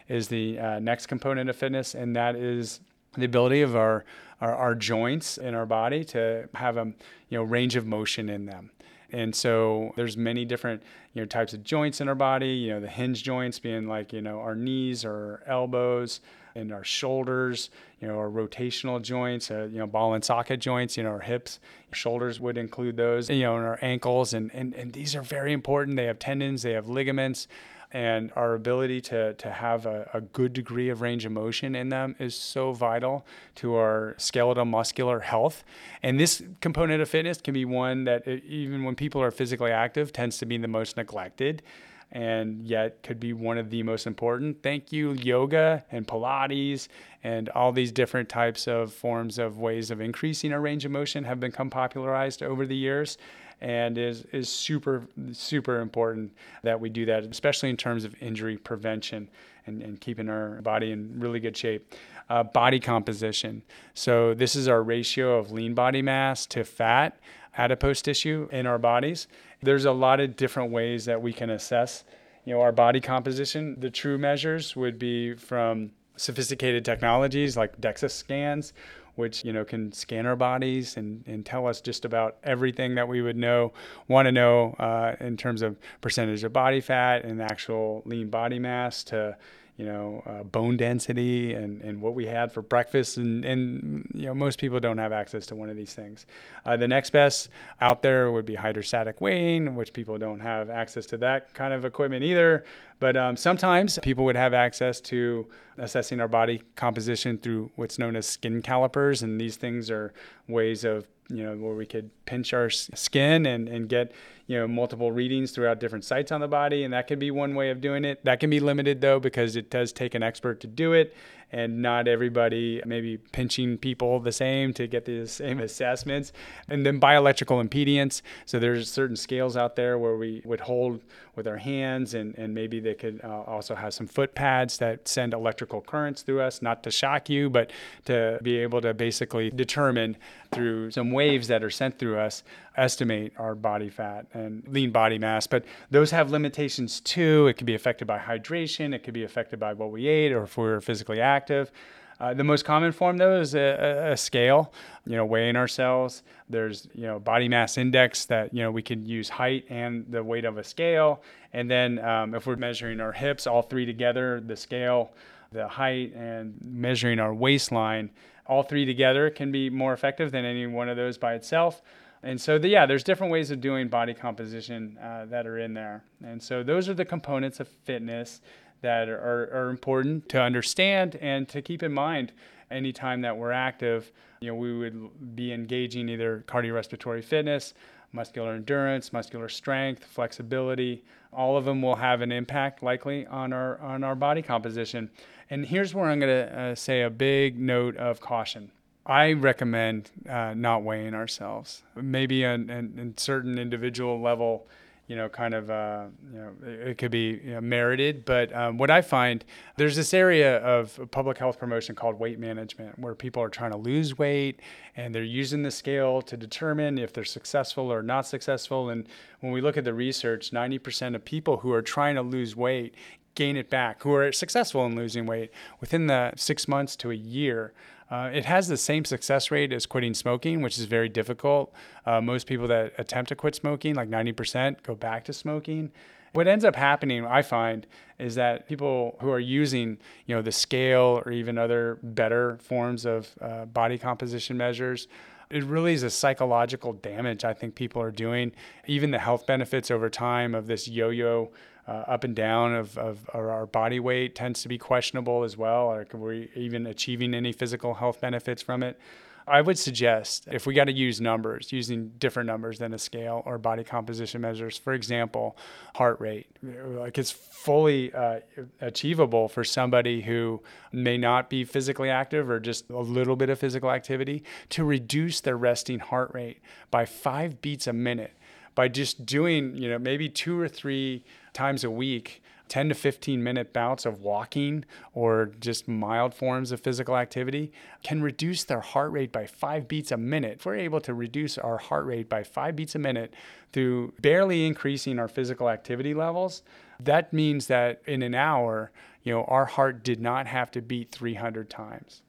is 0.09 0.29
the 0.29 0.59
uh, 0.59 0.79
next 0.79 1.07
component 1.07 1.51
of 1.51 1.57
fitness, 1.57 1.95
and 1.95 2.17
that 2.17 2.37
is 2.37 2.81
the 3.15 3.25
ability 3.25 3.63
of 3.63 3.77
our, 3.77 4.05
our, 4.41 4.55
our 4.55 4.75
joints 4.75 5.39
in 5.39 5.55
our 5.55 5.67
body 5.67 6.05
to 6.05 6.49
have 6.55 6.77
a 6.77 6.85
you 7.29 7.39
know 7.39 7.43
range 7.43 7.77
of 7.77 7.87
motion 7.87 8.29
in 8.29 8.47
them. 8.47 8.71
And 9.15 9.35
so 9.35 9.93
there's 9.95 10.17
many 10.17 10.45
different 10.45 10.83
you 11.13 11.23
know 11.23 11.27
types 11.27 11.55
of 11.55 11.63
joints 11.63 12.01
in 12.01 12.09
our 12.09 12.17
body. 12.17 12.49
You 12.49 12.73
know 12.73 12.81
the 12.81 12.89
hinge 12.89 13.23
joints 13.23 13.61
being 13.61 13.87
like 13.87 14.13
you 14.13 14.21
know 14.21 14.41
our 14.41 14.57
knees 14.57 15.05
or 15.05 15.43
elbows 15.47 16.21
and 16.57 16.73
our 16.73 16.83
shoulders. 16.83 17.71
You 18.01 18.09
know 18.09 18.19
our 18.19 18.29
rotational 18.29 19.01
joints. 19.01 19.51
Uh, 19.51 19.69
you 19.71 19.79
know 19.79 19.87
ball 19.87 20.15
and 20.15 20.25
socket 20.25 20.61
joints. 20.61 20.97
You 20.97 21.05
know 21.05 21.11
our 21.11 21.21
hips, 21.21 21.61
shoulders 21.93 22.41
would 22.41 22.59
include 22.59 22.97
those. 22.97 23.31
You 23.31 23.43
know 23.43 23.57
and 23.57 23.65
our 23.65 23.79
ankles 23.83 24.35
and 24.35 24.51
and 24.53 24.75
and 24.75 24.93
these 24.93 25.15
are 25.15 25.23
very 25.23 25.53
important. 25.53 25.97
They 25.97 26.07
have 26.07 26.19
tendons. 26.19 26.63
They 26.63 26.73
have 26.73 26.89
ligaments 26.89 27.47
and 27.95 28.33
our 28.35 28.55
ability 28.55 29.01
to, 29.01 29.35
to 29.35 29.51
have 29.51 29.87
a, 29.87 30.11
a 30.13 30.21
good 30.21 30.53
degree 30.53 30.89
of 30.89 31.01
range 31.01 31.25
of 31.25 31.31
motion 31.31 31.77
in 31.77 31.91
them 31.91 32.17
is 32.19 32.35
so 32.35 32.73
vital 32.73 33.25
to 33.55 33.77
our 33.77 34.17
skeletal 34.19 34.65
muscular 34.65 35.21
health. 35.21 35.63
And 36.03 36.19
this 36.19 36.43
component 36.61 37.01
of 37.01 37.09
fitness 37.09 37.41
can 37.41 37.55
be 37.55 37.65
one 37.65 38.03
that, 38.05 38.27
it, 38.27 38.45
even 38.45 38.83
when 38.83 38.97
people 38.97 39.23
are 39.23 39.31
physically 39.31 39.71
active, 39.71 40.13
tends 40.13 40.39
to 40.39 40.47
be 40.47 40.59
the 40.59 40.69
most 40.69 40.97
neglected 40.97 41.63
and 42.11 42.65
yet 42.65 43.03
could 43.03 43.19
be 43.19 43.33
one 43.33 43.59
of 43.59 43.71
the 43.71 43.83
most 43.83 44.07
important. 44.07 44.63
Thank 44.63 44.93
you, 44.93 45.13
yoga 45.13 45.85
and 45.91 46.07
Pilates 46.07 46.89
and 47.23 47.49
all 47.51 47.73
these 47.73 47.93
different 47.93 48.29
types 48.29 48.67
of 48.69 48.93
forms 48.93 49.39
of 49.39 49.59
ways 49.59 49.91
of 49.91 50.01
increasing 50.01 50.53
our 50.53 50.61
range 50.61 50.85
of 50.85 50.91
motion 50.91 51.25
have 51.25 51.41
become 51.41 51.71
popularized 51.71 52.43
over 52.43 52.67
the 52.67 52.77
years 52.77 53.19
and 53.65 53.97
is 53.97 54.27
is 54.31 54.49
super 54.49 55.09
super 55.33 55.81
important 55.81 56.31
that 56.63 56.79
we 56.79 56.91
do 56.91 57.07
that, 57.07 57.25
especially 57.25 57.71
in 57.71 57.79
terms 57.79 58.05
of 58.05 58.15
injury 58.23 58.59
prevention 58.59 59.29
and, 59.67 59.83
and 59.83 60.01
keeping 60.01 60.29
our 60.29 60.61
body 60.61 60.93
in 60.93 61.19
really 61.19 61.41
good 61.41 61.57
shape. 61.57 61.95
Uh, 62.29 62.43
body 62.43 62.81
composition. 62.81 63.63
So 63.93 64.33
this 64.33 64.55
is 64.55 64.69
our 64.69 64.83
ratio 64.83 65.39
of 65.39 65.51
lean 65.51 65.75
body 65.75 66.03
mass 66.03 66.47
to 66.47 66.65
fat 66.65 67.19
adipose 67.57 68.03
tissue 68.03 68.49
in 68.51 68.67
our 68.67 68.79
bodies. 68.79 69.29
There's 69.63 69.85
a 69.85 69.93
lot 69.93 70.21
of 70.21 70.37
different 70.37 70.71
ways 70.71 71.05
that 71.07 71.21
we 71.21 71.33
can 71.33 71.51
assess, 71.51 72.05
you 72.45 72.55
know, 72.55 72.61
our 72.61 72.73
body 72.73 73.01
composition. 73.01 73.79
The 73.79 73.91
true 73.91 74.19
measures 74.19 74.75
would 74.75 74.99
be 74.99 75.35
from 75.35 75.91
sophisticated 76.17 76.85
technologies 76.85 77.57
like 77.57 77.79
DEXA 77.81 78.11
scans, 78.11 78.73
which 79.17 79.45
you 79.45 79.53
know 79.53 79.65
can 79.65 79.93
scan 79.93 80.27
our 80.27 80.37
bodies 80.37 80.97
and, 80.97 81.25
and 81.27 81.45
tell 81.45 81.67
us 81.67 81.81
just 81.81 82.05
about 82.05 82.37
everything 82.43 82.95
that 82.95 83.09
we 83.09 83.23
would 83.23 83.37
know 83.37 83.73
want 84.09 84.27
to 84.27 84.33
know 84.33 84.75
uh, 84.79 85.15
in 85.21 85.37
terms 85.37 85.63
of 85.63 85.77
percentage 86.01 86.45
of 86.45 86.53
body 86.53 86.81
fat 86.81 87.25
and 87.25 87.41
actual 87.41 88.03
lean 88.05 88.29
body 88.29 88.59
mass 88.59 89.05
to 89.05 89.37
you 89.77 89.85
know, 89.85 90.23
uh, 90.25 90.45
bone 90.45 90.77
density 90.77 91.53
and, 91.53 91.83
and 91.83 92.01
what 92.01 92.15
we 92.15 92.27
had 92.27 92.53
for 92.53 92.63
breakfast. 92.63 93.17
And, 93.17 93.45
and, 93.45 94.09
you 94.15 94.27
know, 94.27 94.35
most 94.35 94.61
people 94.61 94.79
don't 94.79 94.99
have 94.99 95.13
access 95.13 95.47
to 95.47 95.57
one 95.57 95.69
of 95.69 95.77
these 95.77 95.93
things. 95.93 96.27
Uh, 96.65 96.77
the 96.77 96.87
next 96.87 97.11
best 97.11 97.49
out 97.81 98.01
there 98.01 98.31
would 98.31 98.47
be 98.47 98.55
hydrostatic 98.55 99.21
weighing, 99.21 99.75
which 99.75 99.93
people 99.93 100.17
don't 100.17 100.41
have 100.41 100.71
access 100.71 101.07
to 101.07 101.17
that 101.19 101.53
kind 101.55 101.75
of 101.75 101.85
equipment 101.85 102.23
either. 102.23 102.65
But 103.01 103.17
um, 103.17 103.37
sometimes 103.37 103.99
people 104.01 104.25
would 104.25 104.37
have 104.37 104.55
access 104.55 105.01
to 105.03 105.49
assessing 105.77 106.21
our 106.21 106.29
body 106.29 106.63
composition 106.77 107.39
through 107.39 107.73
what's 107.75 107.99
known 107.99 108.15
as 108.15 108.27
skin 108.27 108.63
calipers. 108.63 109.23
And 109.23 109.41
these 109.41 109.57
things 109.57 109.91
are 109.91 110.13
ways 110.47 110.85
of 110.85 111.09
you 111.29 111.43
know, 111.43 111.57
where 111.57 111.75
we 111.75 111.87
could 111.87 112.11
pinch 112.27 112.53
our 112.53 112.69
skin 112.69 113.47
and, 113.47 113.69
and 113.69 113.89
get, 113.89 114.13
you 114.47 114.59
know, 114.59 114.69
multiple 114.69 115.11
readings 115.11 115.53
throughout 115.53 115.81
different 115.81 116.05
sites 116.05 116.31
on 116.31 116.41
the 116.41 116.49
body. 116.49 116.85
And 116.85 116.93
that 116.93 117.07
could 117.07 117.19
be 117.19 117.31
one 117.31 117.55
way 117.55 117.71
of 117.71 117.81
doing 117.81 118.05
it. 118.05 118.25
That 118.25 118.41
can 118.41 118.51
be 118.51 118.61
limited 118.61 119.01
though, 119.01 119.19
because 119.21 119.57
it 119.57 119.71
does 119.71 119.93
take 119.93 120.15
an 120.15 120.23
expert 120.23 120.61
to 120.61 120.67
do 120.67 120.93
it 120.93 121.15
and 121.55 121.81
not 121.81 122.09
everybody 122.09 122.83
maybe 122.85 123.17
pinching 123.17 123.79
people 123.79 124.19
the 124.19 124.33
same 124.33 124.75
to 124.75 124.89
get 124.89 125.05
the 125.05 125.25
same 125.25 125.61
assessments. 125.61 126.33
And 126.69 126.85
then 126.85 127.01
bioelectrical 127.01 127.65
impedance. 127.65 128.23
So 128.45 128.59
there's 128.59 128.91
certain 128.91 129.15
scales 129.15 129.57
out 129.57 129.77
there 129.77 129.97
where 129.97 130.17
we 130.17 130.43
would 130.45 130.61
hold 130.61 131.01
with 131.37 131.47
our 131.47 131.59
hands 131.59 132.15
and, 132.15 132.37
and 132.37 132.55
maybe 132.55 132.81
they 132.81 132.95
could 132.95 133.21
uh, 133.23 133.43
also 133.43 133.77
have 133.77 133.95
some 133.95 134.09
foot 134.09 134.35
pads 134.35 134.79
that 134.79 135.07
send 135.07 135.33
electrical 135.33 135.81
currents 135.81 136.23
through 136.23 136.41
us, 136.41 136.61
not 136.61 136.83
to 136.83 136.91
shock 136.91 137.31
you, 137.31 137.49
but 137.49 137.71
to 138.07 138.41
be 138.43 138.59
able 138.59 138.81
to 138.81 138.93
basically 138.93 139.51
determine 139.51 140.17
through 140.53 140.91
some 140.91 141.13
waves 141.13 141.47
that 141.47 141.63
are 141.63 141.71
sent 141.71 142.01
through 142.01 142.19
us, 142.19 142.43
estimate 142.77 143.33
our 143.39 143.55
body 143.55 143.89
fat 143.89 144.27
and 144.33 144.67
lean 144.69 144.91
body 144.91 145.19
mass. 145.19 145.47
But 145.47 145.65
those 145.91 146.11
have 146.11 146.31
limitations 146.31 147.01
too. 147.01 147.47
It 147.47 147.57
can 147.57 147.67
be 147.67 147.75
affected 147.75 148.07
by 148.07 148.19
hydration, 148.19 148.95
it 148.95 149.05
could 149.05 149.15
be 149.15 149.25
affected 149.25 149.59
by 149.59 149.73
what 149.73 149.91
we 149.91 150.07
ate 150.07 150.33
or 150.33 150.45
if 150.45 150.57
we're 150.57 150.81
physically 150.81 151.21
active 151.21 151.45
active. 151.55 151.73
Uh, 152.21 152.33
the 152.33 152.45
most 152.45 152.65
common 152.65 152.93
form, 152.93 153.17
though, 153.17 153.41
is 153.41 153.55
a, 153.55 154.13
a, 154.13 154.17
scale. 154.17 154.73
You 155.05 155.17
know, 155.17 155.27
weighing 155.27 155.57
ourselves. 155.57 156.23
There's 156.49 156.89
you 156.95 157.07
know 157.07 157.19
body 157.19 157.49
mass 157.49 157.77
index 157.77 158.25
that 158.27 158.55
you 158.55 158.63
know 158.63 158.71
we 158.71 158.83
can 158.83 159.05
use 159.05 159.29
height 159.29 159.65
and 159.69 160.07
the 160.09 160.23
weight 160.23 160.45
of 160.45 160.57
a 160.57 160.65
scale. 160.65 161.23
And 161.53 161.69
then 161.69 161.99
um, 161.99 162.35
if 162.35 162.47
we're 162.47 162.57
measuring 162.57 163.01
our 163.01 163.13
hips, 163.13 163.47
all 163.47 163.63
three 163.63 163.85
together, 163.85 164.41
the 164.41 164.57
scale, 164.57 165.11
the 165.53 165.67
height, 165.67 166.15
and 166.15 166.55
measuring 166.63 167.19
our 167.19 167.35
waistline, 167.35 168.11
all 168.47 168.63
three 168.63 168.87
together 168.87 169.29
can 169.29 169.51
be 169.51 169.69
more 169.69 169.93
effective 169.93 170.31
than 170.31 170.45
any 170.45 170.67
one 170.67 170.89
of 170.89 170.97
those 170.97 171.19
by 171.19 171.35
itself. 171.35 171.83
And 172.25 172.41
so, 172.41 172.59
the, 172.59 172.69
yeah, 172.69 172.87
there's 172.87 173.05
different 173.05 173.31
ways 173.31 173.51
of 173.51 173.61
doing 173.61 173.89
body 173.89 174.15
composition 174.15 174.99
uh, 174.99 175.27
that 175.27 175.47
are 175.47 175.59
in 175.59 175.75
there. 175.75 176.03
And 176.25 176.43
so, 176.43 176.63
those 176.63 176.89
are 176.89 176.95
the 176.95 177.05
components 177.05 177.61
of 177.61 177.69
fitness 177.69 178.41
that 178.81 179.11
are, 179.11 179.51
are 179.53 179.69
important 179.69 180.29
to 180.31 180.41
understand 180.41 181.17
and 181.17 181.47
to 181.51 181.61
keep 181.61 181.83
in 181.83 181.93
mind 181.93 182.33
anytime 182.71 183.21
that 183.21 183.37
we're 183.37 183.53
active. 183.53 184.11
You 184.41 184.49
know, 184.49 184.55
we 184.55 184.77
would 184.77 185.37
be 185.37 185.53
engaging 185.53 186.09
either 186.09 186.45
cardiorespiratory 186.49 187.23
fitness, 187.23 187.75
muscular 188.13 188.55
endurance, 188.55 189.13
muscular 189.13 189.51
strength, 189.51 190.05
flexibility. 190.05 191.05
All 191.31 191.59
of 191.59 191.67
them 191.67 191.83
will 191.83 191.97
have 191.97 192.23
an 192.23 192.33
impact 192.33 192.83
likely 192.83 193.27
on 193.27 193.53
our 193.53 193.79
on 193.81 194.03
our 194.03 194.15
body 194.15 194.41
composition. 194.41 195.11
And 195.51 195.67
here's 195.67 195.95
where 195.95 196.07
I'm 196.07 196.21
going 196.21 196.49
to 196.49 196.59
uh, 196.59 196.75
say 196.75 197.03
a 197.03 197.11
big 197.11 197.59
note 197.59 197.99
of 197.99 198.21
caution. 198.21 198.71
I 199.07 199.33
recommend 199.33 200.11
uh, 200.29 200.55
not 200.55 200.83
weighing 200.83 201.15
ourselves. 201.15 201.83
Maybe 201.95 202.45
on, 202.47 202.71
a 202.71 203.21
certain 203.21 203.59
individual 203.59 204.21
level, 204.21 204.67
you 205.09 205.17
know, 205.17 205.29
kind 205.29 205.53
of, 205.53 205.71
uh, 205.71 206.07
you 206.33 206.39
know, 206.39 206.53
it 206.67 206.97
could 206.97 207.11
be 207.11 207.41
you 207.45 207.53
know, 207.53 207.61
merited. 207.61 208.25
But 208.25 208.55
um, 208.55 208.79
what 208.79 208.91
I 208.91 209.03
find, 209.03 209.45
there's 209.77 209.97
this 209.97 210.15
area 210.15 210.57
of 210.59 210.99
public 211.11 211.37
health 211.37 211.59
promotion 211.59 211.95
called 211.95 212.19
weight 212.19 212.39
management, 212.39 212.99
where 212.99 213.15
people 213.15 213.43
are 213.43 213.51
trying 213.51 213.73
to 213.73 213.77
lose 213.77 214.17
weight 214.17 214.61
and 214.97 215.15
they're 215.15 215.23
using 215.23 215.63
the 215.63 215.71
scale 215.71 216.23
to 216.23 216.37
determine 216.39 216.97
if 216.97 217.13
they're 217.13 217.25
successful 217.25 217.93
or 217.93 218.03
not 218.03 218.27
successful. 218.27 218.89
And 218.89 219.07
when 219.41 219.53
we 219.53 219.61
look 219.61 219.77
at 219.77 219.85
the 219.85 219.93
research, 219.93 220.51
90% 220.51 221.15
of 221.15 221.23
people 221.27 221.59
who 221.59 221.73
are 221.73 221.83
trying 221.83 222.15
to 222.15 222.23
lose 222.23 222.57
weight 222.57 222.95
gain 223.35 223.57
it 223.57 223.69
back, 223.69 224.03
who 224.03 224.15
are 224.15 224.33
successful 224.33 224.87
in 224.87 224.95
losing 224.95 225.27
weight 225.27 225.51
within 225.81 226.07
the 226.07 226.33
six 226.37 226.69
months 226.69 226.97
to 226.97 227.11
a 227.11 227.15
year. 227.15 227.73
Uh, 228.15 228.31
it 228.33 228.45
has 228.45 228.69
the 228.69 228.77
same 228.77 229.05
success 229.05 229.51
rate 229.51 229.73
as 229.73 229.87
quitting 229.87 230.15
smoking, 230.15 230.63
which 230.63 230.79
is 230.79 230.85
very 230.85 231.09
difficult. 231.09 231.75
Uh, 232.07 232.21
most 232.21 232.47
people 232.47 232.69
that 232.69 232.93
attempt 232.97 233.29
to 233.29 233.35
quit 233.35 233.57
smoking, 233.57 233.97
like 233.97 234.09
90%, 234.09 234.85
go 234.85 234.95
back 234.95 235.25
to 235.25 235.33
smoking. 235.33 235.91
What 236.33 236.47
ends 236.47 236.65
up 236.65 236.77
happening, 236.77 237.27
I 237.27 237.43
find, 237.43 237.89
is 238.21 238.37
that 238.37 238.69
people 238.69 239.19
who 239.21 239.33
are 239.33 239.41
using, 239.41 239.99
you 240.27 240.37
know, 240.37 240.43
the 240.43 240.53
scale 240.53 241.23
or 241.27 241.33
even 241.33 241.59
other 241.59 241.99
better 242.05 242.57
forms 242.59 243.05
of 243.05 243.35
uh, 243.41 243.65
body 243.65 243.99
composition 243.99 244.57
measures, 244.57 245.09
it 245.51 245.65
really 245.65 245.93
is 245.93 246.05
a 246.05 246.11
psychological 246.11 246.93
damage 246.93 247.45
I 247.45 247.53
think 247.53 247.75
people 247.75 248.01
are 248.01 248.13
doing. 248.13 248.53
Even 248.87 249.11
the 249.11 249.19
health 249.19 249.45
benefits 249.45 249.91
over 249.91 250.09
time 250.09 250.55
of 250.55 250.69
this 250.69 250.87
yo-yo 250.87 251.51
uh, 251.87 251.91
up 251.91 252.25
and 252.25 252.35
down 252.35 252.75
of, 252.75 252.97
of 252.97 253.29
our 253.35 253.67
body 253.67 254.01
weight 254.01 254.35
tends 254.35 254.63
to 254.63 254.69
be 254.69 254.79
questionable 254.79 255.45
as 255.45 255.57
well. 255.57 255.91
Are 255.91 256.07
we 256.13 256.51
even 256.55 256.87
achieving 256.87 257.35
any 257.35 257.53
physical 257.53 257.95
health 257.95 258.21
benefits 258.21 258.63
from 258.63 258.83
it? 258.83 258.99
I 259.47 259.61
would 259.61 259.79
suggest 259.79 260.49
if 260.51 260.67
we 260.67 260.73
got 260.73 260.85
to 260.85 260.93
use 260.93 261.21
numbers, 261.21 261.71
using 261.71 262.13
different 262.19 262.47
numbers 262.47 262.79
than 262.79 262.95
a 262.95 262.99
scale 262.99 263.43
or 263.45 263.59
body 263.59 263.85
composition 263.85 264.41
measures. 264.41 264.79
For 264.79 264.95
example, 264.95 265.57
heart 265.97 266.19
rate. 266.19 266.47
Like 266.63 267.19
it's 267.19 267.31
fully 267.31 268.13
uh, 268.15 268.41
achievable 268.81 269.49
for 269.49 269.63
somebody 269.63 270.23
who 270.23 270.63
may 270.93 271.19
not 271.19 271.51
be 271.51 271.65
physically 271.65 272.09
active 272.09 272.49
or 272.49 272.59
just 272.59 272.89
a 272.89 273.01
little 273.01 273.37
bit 273.37 273.51
of 273.51 273.59
physical 273.59 273.91
activity 273.91 274.43
to 274.71 274.83
reduce 274.83 275.41
their 275.43 275.59
resting 275.59 275.99
heart 275.99 276.31
rate 276.33 276.61
by 276.91 277.05
five 277.05 277.61
beats 277.61 277.87
a 277.87 277.93
minute 277.93 278.33
by 278.75 278.89
just 278.89 279.27
doing, 279.27 279.77
you 279.77 279.89
know, 279.89 279.99
maybe 279.99 280.29
two 280.29 280.59
or 280.59 280.69
three 280.69 281.23
times 281.55 281.85
a 281.85 281.91
week 281.91 282.43
10 282.69 282.89
to 282.89 282.95
15 282.95 283.43
minute 283.43 283.73
bouts 283.73 284.07
of 284.07 284.21
walking 284.21 284.85
or 285.13 285.53
just 285.61 285.87
mild 285.87 286.35
forms 286.35 286.73
of 286.73 286.81
physical 286.81 287.17
activity 287.17 287.71
can 288.03 288.23
reduce 288.23 288.65
their 288.65 288.81
heart 288.81 289.13
rate 289.13 289.33
by 289.33 289.47
five 289.47 289.87
beats 289.87 290.11
a 290.11 290.17
minute. 290.17 290.57
If 290.59 290.67
we're 290.67 290.77
able 290.77 291.01
to 291.03 291.15
reduce 291.15 291.59
our 291.59 291.79
heart 291.79 292.07
rate 292.07 292.29
by 292.29 292.43
five 292.43 292.75
beats 292.75 292.95
a 292.95 292.99
minute 292.99 293.35
through 293.73 294.15
barely 294.21 294.67
increasing 294.67 295.19
our 295.19 295.29
physical 295.29 295.69
activity 295.69 296.15
levels, 296.15 296.63
that 296.99 297.33
means 297.33 297.67
that 297.67 298.01
in 298.07 298.23
an 298.23 298.35
hour, 298.35 298.91
you 299.23 299.33
know, 299.33 299.45
our 299.45 299.67
heart 299.67 300.03
did 300.03 300.21
not 300.21 300.47
have 300.47 300.71
to 300.73 300.81
beat 300.81 301.13
300 301.13 301.69
times. 301.69 302.23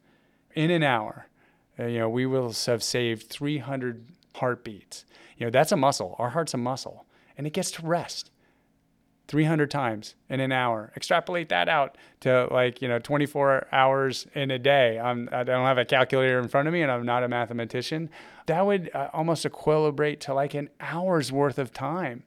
In 0.53 0.69
an 0.69 0.83
hour, 0.83 1.27
uh, 1.79 1.85
you 1.85 1.99
know, 1.99 2.09
we 2.09 2.25
will 2.25 2.53
have 2.65 2.83
saved 2.83 3.29
300 3.29 4.05
heartbeats. 4.35 5.05
You 5.37 5.47
know, 5.47 5.51
that's 5.51 5.71
a 5.71 5.77
muscle. 5.77 6.15
Our 6.19 6.29
heart's 6.29 6.53
a 6.53 6.57
muscle, 6.57 7.05
and 7.37 7.45
it 7.45 7.53
gets 7.53 7.71
to 7.71 7.85
rest. 7.85 8.31
300 9.27 9.71
times 9.71 10.15
in 10.29 10.39
an 10.39 10.51
hour. 10.51 10.91
Extrapolate 10.95 11.49
that 11.49 11.67
out 11.67 11.97
to 12.21 12.47
like, 12.51 12.81
you 12.81 12.87
know, 12.87 12.99
24 12.99 13.67
hours 13.71 14.27
in 14.35 14.51
a 14.51 14.59
day. 14.59 14.99
I'm, 14.99 15.29
I 15.31 15.43
don't 15.43 15.65
have 15.65 15.77
a 15.77 15.85
calculator 15.85 16.39
in 16.39 16.47
front 16.47 16.67
of 16.67 16.73
me 16.73 16.81
and 16.81 16.91
I'm 16.91 17.05
not 17.05 17.23
a 17.23 17.27
mathematician. 17.27 18.09
That 18.45 18.65
would 18.65 18.91
uh, 18.93 19.09
almost 19.13 19.45
equilibrate 19.45 20.19
to 20.21 20.33
like 20.33 20.53
an 20.53 20.69
hour's 20.79 21.31
worth 21.31 21.57
of 21.57 21.73
time. 21.73 22.23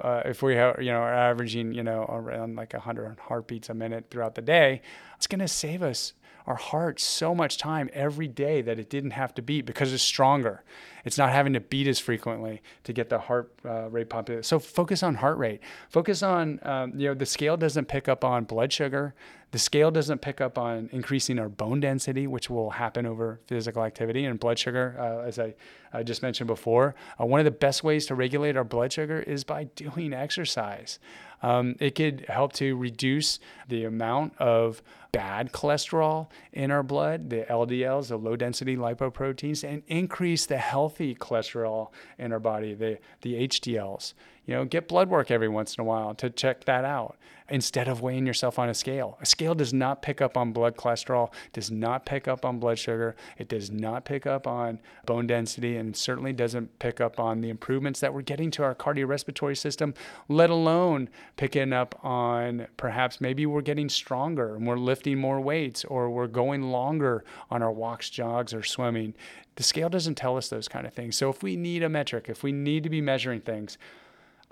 uh, 0.00 0.22
if 0.24 0.42
we 0.42 0.56
have, 0.56 0.82
you 0.82 0.90
know, 0.92 0.98
are 0.98 1.14
averaging, 1.14 1.72
you 1.72 1.82
know, 1.82 2.04
around 2.08 2.56
like 2.56 2.72
100 2.72 3.18
heartbeats 3.20 3.68
a 3.70 3.74
minute 3.74 4.06
throughout 4.10 4.34
the 4.34 4.42
day, 4.42 4.82
it's 5.16 5.26
going 5.26 5.38
to 5.40 5.48
save 5.48 5.82
us 5.82 6.12
our 6.46 6.56
heart 6.56 7.00
so 7.00 7.34
much 7.34 7.56
time 7.56 7.88
every 7.92 8.28
day 8.28 8.60
that 8.62 8.78
it 8.78 8.90
didn't 8.90 9.12
have 9.12 9.34
to 9.34 9.42
beat 9.42 9.64
because 9.64 9.92
it's 9.92 10.02
stronger. 10.02 10.62
It's 11.04 11.18
not 11.18 11.30
having 11.30 11.52
to 11.54 11.60
beat 11.60 11.86
as 11.86 11.98
frequently 11.98 12.62
to 12.84 12.92
get 12.92 13.08
the 13.08 13.18
heart 13.18 13.52
uh, 13.64 13.88
rate 13.90 14.08
pumping. 14.08 14.42
So 14.42 14.58
focus 14.58 15.02
on 15.02 15.16
heart 15.16 15.38
rate. 15.38 15.60
Focus 15.88 16.22
on, 16.22 16.60
um, 16.62 16.92
you 16.98 17.08
know, 17.08 17.14
the 17.14 17.26
scale 17.26 17.56
doesn't 17.56 17.86
pick 17.86 18.08
up 18.08 18.24
on 18.24 18.44
blood 18.44 18.72
sugar. 18.72 19.14
The 19.52 19.58
scale 19.58 19.90
doesn't 19.90 20.20
pick 20.20 20.40
up 20.40 20.58
on 20.58 20.88
increasing 20.92 21.38
our 21.38 21.48
bone 21.48 21.80
density, 21.80 22.26
which 22.26 22.50
will 22.50 22.70
happen 22.70 23.06
over 23.06 23.40
physical 23.46 23.84
activity 23.84 24.24
and 24.24 24.40
blood 24.40 24.58
sugar, 24.58 24.96
uh, 24.98 25.26
as 25.26 25.38
I, 25.38 25.54
I, 25.92 26.02
just 26.02 26.22
mentioned 26.22 26.48
before. 26.48 26.96
Uh, 27.20 27.26
one 27.26 27.38
of 27.38 27.44
the 27.44 27.52
best 27.52 27.84
ways 27.84 28.04
to 28.06 28.16
regulate 28.16 28.56
our 28.56 28.64
blood 28.64 28.92
sugar 28.92 29.20
is 29.20 29.44
by 29.44 29.64
doing 29.76 30.12
exercise. 30.12 30.98
Um, 31.44 31.76
it 31.78 31.94
could 31.94 32.24
help 32.26 32.54
to 32.54 32.74
reduce 32.74 33.38
the 33.68 33.84
amount 33.84 34.32
of 34.38 34.82
bad 35.12 35.52
cholesterol 35.52 36.28
in 36.54 36.70
our 36.70 36.82
blood, 36.82 37.28
the 37.28 37.42
LDLs, 37.42 38.08
the 38.08 38.16
low 38.16 38.34
density 38.34 38.76
lipoproteins, 38.76 39.62
and 39.62 39.82
increase 39.86 40.46
the 40.46 40.56
healthy 40.56 41.14
cholesterol 41.14 41.90
in 42.18 42.32
our 42.32 42.40
body, 42.40 42.72
the, 42.72 42.98
the 43.20 43.46
HDLs. 43.46 44.14
You 44.46 44.54
know, 44.54 44.64
get 44.64 44.88
blood 44.88 45.08
work 45.08 45.30
every 45.30 45.48
once 45.48 45.76
in 45.76 45.80
a 45.80 45.84
while 45.84 46.14
to 46.16 46.28
check 46.28 46.64
that 46.64 46.84
out 46.84 47.16
instead 47.50 47.88
of 47.88 48.00
weighing 48.00 48.26
yourself 48.26 48.58
on 48.58 48.68
a 48.70 48.74
scale. 48.74 49.18
A 49.20 49.26
scale 49.26 49.54
does 49.54 49.72
not 49.74 50.00
pick 50.00 50.22
up 50.22 50.36
on 50.36 50.52
blood 50.52 50.76
cholesterol, 50.76 51.30
does 51.52 51.70
not 51.70 52.06
pick 52.06 52.26
up 52.26 52.44
on 52.44 52.58
blood 52.58 52.78
sugar, 52.78 53.14
it 53.36 53.48
does 53.48 53.70
not 53.70 54.04
pick 54.04 54.26
up 54.26 54.46
on 54.46 54.80
bone 55.04 55.26
density, 55.26 55.76
and 55.76 55.94
certainly 55.94 56.32
doesn't 56.32 56.78
pick 56.78 57.00
up 57.00 57.20
on 57.20 57.42
the 57.42 57.50
improvements 57.50 58.00
that 58.00 58.14
we're 58.14 58.22
getting 58.22 58.50
to 58.52 58.62
our 58.62 58.74
cardiorespiratory 58.74 59.56
system, 59.56 59.92
let 60.28 60.48
alone 60.48 61.08
picking 61.36 61.72
up 61.72 62.02
on 62.02 62.66
perhaps 62.78 63.20
maybe 63.20 63.44
we're 63.44 63.60
getting 63.60 63.90
stronger 63.90 64.56
and 64.56 64.66
we're 64.66 64.78
lifting 64.78 65.18
more 65.18 65.40
weights 65.40 65.84
or 65.84 66.08
we're 66.08 66.26
going 66.26 66.62
longer 66.70 67.24
on 67.50 67.62
our 67.62 67.72
walks, 67.72 68.08
jogs, 68.08 68.54
or 68.54 68.62
swimming. 68.62 69.14
The 69.56 69.62
scale 69.62 69.90
doesn't 69.90 70.16
tell 70.16 70.36
us 70.36 70.48
those 70.48 70.66
kind 70.66 70.86
of 70.86 70.94
things. 70.94 71.16
So 71.16 71.28
if 71.28 71.42
we 71.42 71.56
need 71.56 71.82
a 71.82 71.88
metric, 71.88 72.26
if 72.28 72.42
we 72.42 72.52
need 72.52 72.82
to 72.84 72.90
be 72.90 73.00
measuring 73.00 73.40
things, 73.40 73.76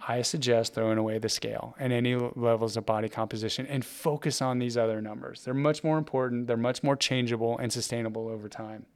I 0.07 0.23
suggest 0.23 0.75
throwing 0.75 0.99
away 0.99 1.19
the 1.19 1.29
scale 1.29 1.77
and 1.79 1.93
any 1.93 2.17
levels 2.17 2.77
of 2.77 2.85
body 2.85 3.09
composition 3.09 3.67
and 3.67 3.85
focus 3.85 4.43
on 4.43 4.59
these 4.59 4.77
other 4.77 5.01
numbers. 5.01 5.45
They're 5.45 5.55
much 5.55 5.85
more 5.85 5.99
important, 5.99 6.47
they're 6.47 6.57
much 6.57 6.83
more 6.83 6.97
changeable 6.97 7.59
and 7.59 7.73
sustainable 7.73 8.29
over 8.29 8.49
time. 8.49 8.87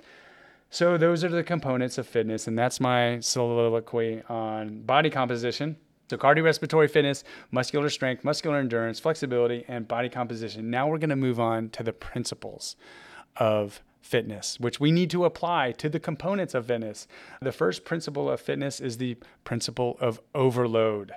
So, 0.69 0.99
those 0.99 1.23
are 1.23 1.29
the 1.29 1.45
components 1.45 1.97
of 1.97 2.09
fitness, 2.09 2.49
and 2.49 2.59
that's 2.59 2.81
my 2.81 3.21
soliloquy 3.21 4.23
on 4.29 4.83
body 4.83 5.11
composition. 5.11 5.77
So, 6.11 6.17
cardiorespiratory 6.17 6.91
fitness, 6.91 7.23
muscular 7.53 7.89
strength, 7.89 8.25
muscular 8.25 8.59
endurance, 8.59 8.99
flexibility, 8.99 9.65
and 9.69 9.87
body 9.87 10.09
composition. 10.09 10.69
Now, 10.69 10.89
we're 10.89 10.99
going 10.99 11.11
to 11.11 11.17
move 11.17 11.39
on 11.39 11.71
to 11.71 11.85
the 11.85 11.93
principles 11.93 12.75
of 13.37 13.81
fitness, 14.07 14.59
which 14.61 14.79
we 14.79 14.93
need 14.93 15.11
to 15.11 15.25
apply 15.25 15.73
to 15.73 15.89
the 15.89 16.01
components 16.01 16.55
of 16.55 16.67
fitness. 16.67 17.09
The 17.43 17.53
first 17.53 17.85
principle 17.85 18.31
of 18.31 18.41
fitness 18.41 18.81
is 18.81 18.99
the 18.99 19.17
principle 19.45 19.99
of 20.01 20.21
overload. 20.35 21.13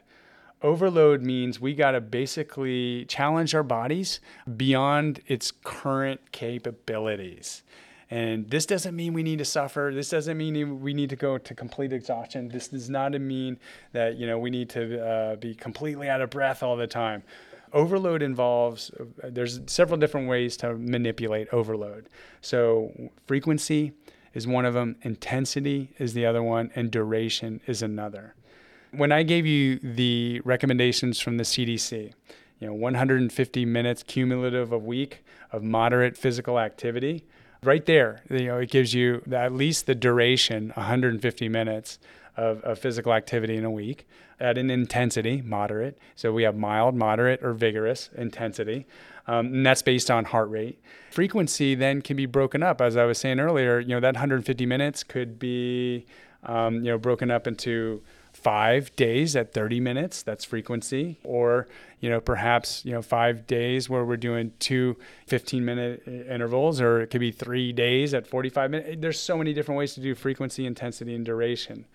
Overload 0.62 1.22
means 1.22 1.62
we 1.62 1.74
got 1.74 1.92
to 1.92 2.02
basically 2.02 3.06
challenge 3.06 3.56
our 3.56 3.64
bodies 3.64 4.20
beyond 4.58 5.22
its 5.28 5.52
current 5.64 6.20
capabilities. 6.32 7.64
And 8.12 8.50
this 8.50 8.66
doesn't 8.66 8.96
mean 8.96 9.14
we 9.14 9.22
need 9.22 9.38
to 9.38 9.46
suffer. 9.46 9.92
This 9.94 10.10
doesn't 10.10 10.36
mean 10.36 10.82
we 10.82 10.96
need 10.96 11.12
to 11.12 11.16
go 11.16 11.38
to 11.38 11.54
complete 11.54 11.94
exhaustion. 11.94 12.50
This 12.50 12.70
does 12.70 12.90
not 12.90 13.12
mean 13.14 13.60
that 13.94 14.18
you 14.18 14.26
know 14.26 14.40
we 14.40 14.50
need 14.50 14.70
to 14.72 15.00
uh, 15.00 15.36
be 15.36 15.54
completely 15.54 16.10
out 16.10 16.20
of 16.20 16.32
breath 16.32 16.64
all 16.64 16.76
the 16.76 16.88
time 16.88 17.22
overload 17.74 18.22
involves 18.22 18.92
there's 19.24 19.60
several 19.68 20.00
different 20.00 20.28
ways 20.28 20.58
to 20.58 20.74
manipulate 20.76 21.48
overload. 21.54 22.10
So 22.42 22.92
frequency 23.28 23.94
is 24.34 24.48
one 24.48 24.66
of 24.66 24.74
them 24.74 24.96
intensity 25.02 25.90
is 25.98 26.14
the 26.14 26.26
other 26.26 26.44
one 26.44 26.72
and 26.76 26.92
duration 26.92 27.62
is 27.68 27.82
another. 27.82 28.36
When 28.92 29.12
i 29.12 29.22
gave 29.22 29.46
you 29.46 29.78
the 29.84 30.42
recommendations 30.44 31.20
from 31.20 31.38
the 31.38 31.44
cdc 31.44 32.12
you 32.60 32.68
know 32.68 32.74
150 32.74 33.66
minutes 33.66 34.04
cumulative 34.04 34.72
a 34.72 34.78
week 34.78 35.24
of 35.52 35.64
moderate 35.64 36.18
physical 36.18 36.60
activity 36.60 37.26
right 37.64 37.86
there 37.86 38.22
you 38.30 38.46
know 38.46 38.58
it 38.58 38.70
gives 38.70 38.94
you 38.94 39.22
at 39.32 39.54
least 39.54 39.86
the 39.86 39.96
duration 39.96 40.72
150 40.76 41.50
minutes 41.50 42.00
of, 42.38 42.62
of 42.62 42.80
physical 42.80 43.14
activity 43.14 43.58
in 43.58 43.66
a 43.66 43.72
week 43.72 44.08
at 44.40 44.58
an 44.58 44.70
intensity, 44.70 45.42
moderate. 45.42 45.98
So 46.16 46.32
we 46.32 46.44
have 46.44 46.56
mild, 46.56 46.96
moderate, 46.96 47.44
or 47.44 47.54
vigorous 47.54 48.10
intensity. 48.16 48.88
Um, 49.28 49.48
and 49.48 49.66
that's 49.66 49.82
based 49.82 50.10
on 50.10 50.26
heart 50.26 50.50
rate. 50.50 50.82
Frequency 51.12 51.76
then 51.76 52.02
can 52.02 52.16
be 52.16 52.26
broken 52.26 52.64
up. 52.64 52.82
As 52.82 52.98
I 52.98 53.06
was 53.06 53.18
saying 53.18 53.40
earlier, 53.40 53.80
you 53.80 53.90
know, 53.90 54.00
that 54.00 54.16
150 54.16 54.66
minutes 54.66 55.04
could 55.04 55.38
be, 55.38 56.06
um, 56.44 56.76
you 56.76 56.92
know, 56.92 56.98
broken 56.98 57.30
up 57.30 57.46
into 57.46 58.02
five 58.34 58.96
days 58.96 59.36
at 59.36 59.52
30 59.54 59.80
minutes 59.82 60.22
that's 60.22 60.46
frequency 60.46 61.18
or 61.24 61.68
you 62.00 62.10
know 62.10 62.22
perhaps 62.22 62.86
you 62.86 62.92
know 62.94 63.02
five 63.02 63.46
days 63.48 63.90
where 63.90 64.06
we're 64.06 64.16
doing 64.16 64.54
two 64.60 64.96
15 65.26 65.66
minute 65.66 66.08
intervals 66.08 66.80
or 66.80 67.02
it 67.02 67.08
could 67.08 67.20
be 67.20 67.32
three 67.32 67.74
days 67.74 68.14
at 68.14 68.28
45 68.28 68.72
minutes 68.72 68.98
there's 69.00 69.20
so 69.20 69.36
many 69.36 69.52
different 69.52 69.78
ways 69.78 69.96
to 69.96 70.00
do 70.00 70.14
frequency 70.14 70.66
intensity 70.66 71.16
and 71.16 71.26
duration 71.26 71.86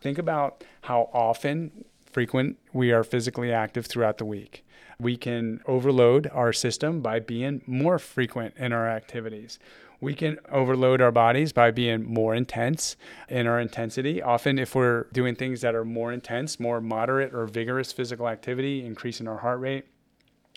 Think 0.00 0.18
about 0.18 0.64
how 0.82 1.10
often 1.12 1.84
frequent 2.10 2.58
we 2.72 2.92
are 2.92 3.04
physically 3.04 3.52
active 3.52 3.86
throughout 3.86 4.18
the 4.18 4.24
week. 4.24 4.64
We 4.98 5.16
can 5.16 5.60
overload 5.66 6.28
our 6.32 6.52
system 6.52 7.00
by 7.00 7.20
being 7.20 7.62
more 7.66 7.98
frequent 7.98 8.54
in 8.58 8.72
our 8.72 8.88
activities. 8.88 9.58
We 10.00 10.14
can 10.14 10.38
overload 10.50 11.00
our 11.00 11.12
bodies 11.12 11.52
by 11.52 11.70
being 11.70 12.04
more 12.04 12.34
intense 12.34 12.96
in 13.28 13.46
our 13.46 13.60
intensity. 13.60 14.22
Often, 14.22 14.58
if 14.58 14.74
we're 14.74 15.04
doing 15.12 15.36
things 15.36 15.60
that 15.60 15.74
are 15.74 15.84
more 15.84 16.12
intense, 16.12 16.58
more 16.58 16.80
moderate 16.80 17.34
or 17.34 17.46
vigorous 17.46 17.92
physical 17.92 18.28
activity, 18.28 18.84
increasing 18.84 19.28
our 19.28 19.38
heart 19.38 19.60
rate, 19.60 19.86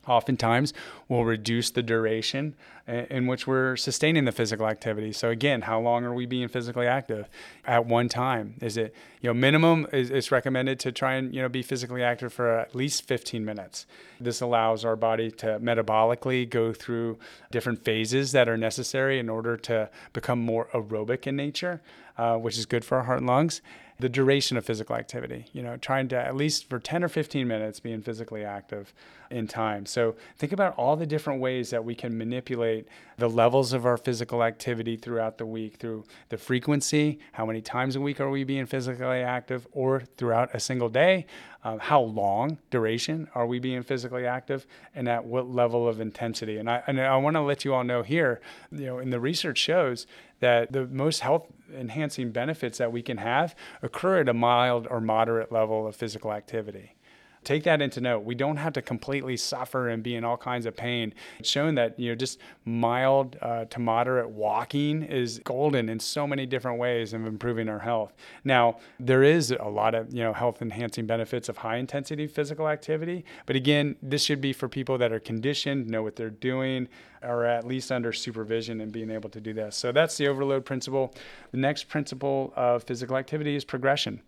oftentimes 0.07 0.73
will 1.07 1.25
reduce 1.25 1.71
the 1.71 1.83
duration 1.83 2.55
in 2.85 3.27
which 3.27 3.47
we're 3.47 3.77
sustaining 3.77 4.25
the 4.25 4.31
physical 4.31 4.67
activity. 4.67 5.13
So 5.13 5.29
again, 5.29 5.61
how 5.61 5.79
long 5.79 6.03
are 6.03 6.13
we 6.13 6.25
being 6.25 6.49
physically 6.49 6.85
active 6.85 7.29
at 7.65 7.85
one 7.85 8.09
time? 8.09 8.55
Is 8.61 8.75
it, 8.75 8.93
you 9.21 9.29
know, 9.29 9.33
minimum 9.33 9.87
is 9.93 10.09
it's 10.09 10.31
recommended 10.31 10.79
to 10.81 10.91
try 10.91 11.13
and, 11.13 11.33
you 11.33 11.41
know, 11.41 11.47
be 11.47 11.61
physically 11.61 12.03
active 12.03 12.33
for 12.33 12.59
at 12.59 12.75
least 12.75 13.07
15 13.07 13.45
minutes. 13.45 13.85
This 14.19 14.41
allows 14.41 14.83
our 14.83 14.97
body 14.97 15.31
to 15.31 15.59
metabolically 15.59 16.49
go 16.49 16.73
through 16.73 17.17
different 17.51 17.85
phases 17.85 18.33
that 18.33 18.49
are 18.49 18.57
necessary 18.57 19.17
in 19.17 19.29
order 19.29 19.55
to 19.57 19.89
become 20.11 20.39
more 20.39 20.67
aerobic 20.73 21.25
in 21.25 21.37
nature, 21.37 21.81
uh, 22.17 22.35
which 22.35 22.57
is 22.57 22.65
good 22.65 22.83
for 22.83 22.97
our 22.97 23.03
heart 23.03 23.19
and 23.19 23.27
lungs 23.27 23.61
the 23.99 24.09
duration 24.09 24.57
of 24.57 24.65
physical 24.65 24.95
activity, 24.95 25.45
you 25.53 25.61
know, 25.61 25.77
trying 25.77 26.07
to 26.09 26.17
at 26.17 26.35
least 26.35 26.69
for 26.69 26.79
10 26.79 27.03
or 27.03 27.07
15 27.07 27.47
minutes 27.47 27.79
being 27.79 28.01
physically 28.01 28.43
active 28.43 28.93
in 29.29 29.47
time. 29.47 29.85
So 29.85 30.15
think 30.37 30.51
about 30.51 30.75
all 30.77 30.95
the 30.95 31.05
different 31.05 31.41
ways 31.41 31.69
that 31.71 31.83
we 31.83 31.95
can 31.95 32.17
manipulate 32.17 32.87
the 33.17 33.29
levels 33.29 33.73
of 33.73 33.85
our 33.85 33.97
physical 33.97 34.43
activity 34.43 34.95
throughout 34.95 35.37
the 35.37 35.45
week 35.45 35.77
through 35.77 36.05
the 36.29 36.37
frequency, 36.37 37.19
how 37.33 37.45
many 37.45 37.61
times 37.61 37.95
a 37.95 38.01
week 38.01 38.19
are 38.19 38.29
we 38.29 38.43
being 38.43 38.65
physically 38.65 39.21
active, 39.21 39.67
or 39.71 40.03
throughout 40.17 40.53
a 40.53 40.59
single 40.59 40.89
day, 40.89 41.25
uh, 41.63 41.77
how 41.77 42.01
long 42.01 42.57
duration 42.69 43.27
are 43.33 43.47
we 43.47 43.59
being 43.59 43.83
physically 43.83 44.25
active, 44.25 44.67
and 44.93 45.07
at 45.07 45.23
what 45.23 45.49
level 45.49 45.87
of 45.87 46.01
intensity. 46.01 46.57
And 46.57 46.69
I, 46.69 46.83
and 46.87 46.99
I 46.99 47.15
want 47.17 47.35
to 47.35 47.41
let 47.41 47.63
you 47.63 47.73
all 47.73 47.83
know 47.83 48.01
here, 48.01 48.41
you 48.71 48.85
know, 48.85 48.97
and 48.99 49.13
the 49.13 49.19
research 49.19 49.57
shows 49.57 50.05
that 50.43 50.73
the 50.73 50.85
most 50.87 51.21
health 51.21 51.47
enhancing 51.73 52.29
benefits 52.29 52.77
that 52.77 52.91
we 52.91 53.01
can 53.01 53.15
have 53.15 53.55
occur 53.81 54.19
at 54.19 54.27
a 54.27 54.33
mild 54.33 54.85
or 54.89 54.99
moderate 54.99 55.53
level 55.53 55.87
of 55.87 55.95
physical 55.95 56.33
activity 56.33 56.95
take 57.43 57.63
that 57.63 57.81
into 57.81 58.01
note. 58.01 58.23
We 58.23 58.35
don't 58.35 58.57
have 58.57 58.73
to 58.73 58.81
completely 58.81 59.37
suffer 59.37 59.89
and 59.89 60.01
be 60.03 60.15
in 60.15 60.23
all 60.23 60.37
kinds 60.37 60.65
of 60.65 60.75
pain. 60.75 61.13
It's 61.39 61.49
shown 61.49 61.75
that 61.75 61.99
you 61.99 62.09
know 62.09 62.15
just 62.15 62.39
mild 62.65 63.37
uh, 63.41 63.65
to 63.65 63.79
moderate 63.79 64.29
walking 64.29 65.03
is 65.03 65.39
golden 65.43 65.89
in 65.89 65.99
so 65.99 66.25
many 66.25 66.45
different 66.45 66.79
ways 66.79 67.13
of 67.13 67.25
improving 67.25 67.69
our 67.69 67.79
health. 67.79 68.13
Now 68.43 68.77
there 68.99 69.23
is 69.23 69.51
a 69.51 69.69
lot 69.69 69.95
of 69.95 70.13
you 70.13 70.23
know 70.23 70.33
health 70.33 70.61
enhancing 70.61 71.05
benefits 71.05 71.49
of 71.49 71.57
high 71.57 71.77
intensity 71.77 72.27
physical 72.27 72.67
activity, 72.67 73.25
but 73.45 73.55
again, 73.55 73.95
this 74.01 74.23
should 74.23 74.41
be 74.41 74.53
for 74.53 74.67
people 74.67 74.97
that 74.97 75.11
are 75.11 75.19
conditioned, 75.19 75.87
know 75.87 76.03
what 76.03 76.15
they're 76.15 76.29
doing, 76.29 76.87
or 77.23 77.45
at 77.45 77.65
least 77.65 77.91
under 77.91 78.11
supervision 78.11 78.81
and 78.81 78.91
being 78.91 79.09
able 79.09 79.29
to 79.29 79.39
do 79.39 79.53
this. 79.53 79.75
So 79.75 79.91
that's 79.91 80.17
the 80.17 80.27
overload 80.27 80.65
principle. 80.65 81.13
The 81.51 81.57
next 81.57 81.87
principle 81.87 82.53
of 82.55 82.83
physical 82.83 83.17
activity 83.17 83.55
is 83.55 83.63
progression. 83.63 84.21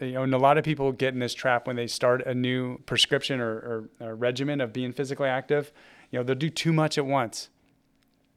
You 0.00 0.12
know, 0.12 0.22
and 0.24 0.34
a 0.34 0.38
lot 0.38 0.58
of 0.58 0.64
people 0.64 0.92
get 0.92 1.14
in 1.14 1.20
this 1.20 1.34
trap 1.34 1.66
when 1.66 1.76
they 1.76 1.86
start 1.86 2.26
a 2.26 2.34
new 2.34 2.78
prescription 2.78 3.40
or, 3.40 3.88
or, 4.00 4.08
or 4.08 4.14
regimen 4.14 4.60
of 4.60 4.72
being 4.72 4.92
physically 4.92 5.28
active. 5.28 5.72
You 6.10 6.18
know, 6.18 6.22
they'll 6.22 6.34
do 6.34 6.50
too 6.50 6.72
much 6.72 6.98
at 6.98 7.06
once, 7.06 7.48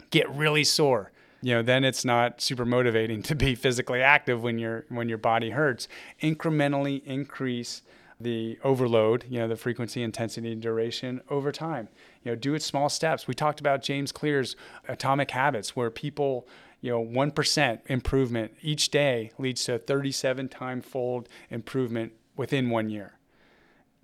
get 0.09 0.29
really 0.29 0.63
sore. 0.63 1.11
You 1.41 1.55
know, 1.55 1.61
then 1.61 1.83
it's 1.83 2.03
not 2.03 2.41
super 2.41 2.65
motivating 2.65 3.21
to 3.23 3.35
be 3.35 3.55
physically 3.55 4.01
active 4.01 4.41
when 4.43 4.57
your 4.57 4.85
when 4.89 5.09
your 5.09 5.17
body 5.17 5.51
hurts. 5.51 5.87
Incrementally 6.21 7.03
increase 7.05 7.81
the 8.19 8.59
overload, 8.63 9.25
you 9.29 9.39
know, 9.39 9.47
the 9.47 9.55
frequency, 9.55 10.03
intensity, 10.03 10.53
duration 10.55 11.21
over 11.29 11.51
time. 11.51 11.87
You 12.23 12.31
know, 12.31 12.35
do 12.35 12.53
it 12.53 12.61
small 12.61 12.89
steps. 12.89 13.27
We 13.27 13.33
talked 13.33 13.59
about 13.59 13.81
James 13.81 14.11
Clear's 14.11 14.55
atomic 14.87 15.31
habits 15.31 15.75
where 15.75 15.89
people, 15.89 16.45
you 16.81 16.91
know, 16.91 17.03
1% 17.03 17.79
improvement 17.87 18.53
each 18.61 18.89
day 18.89 19.31
leads 19.37 19.63
to 19.65 19.75
a 19.75 19.79
37 19.79 20.49
time 20.49 20.81
fold 20.81 21.27
improvement 21.49 22.13
within 22.35 22.69
one 22.69 22.89
year. 22.89 23.17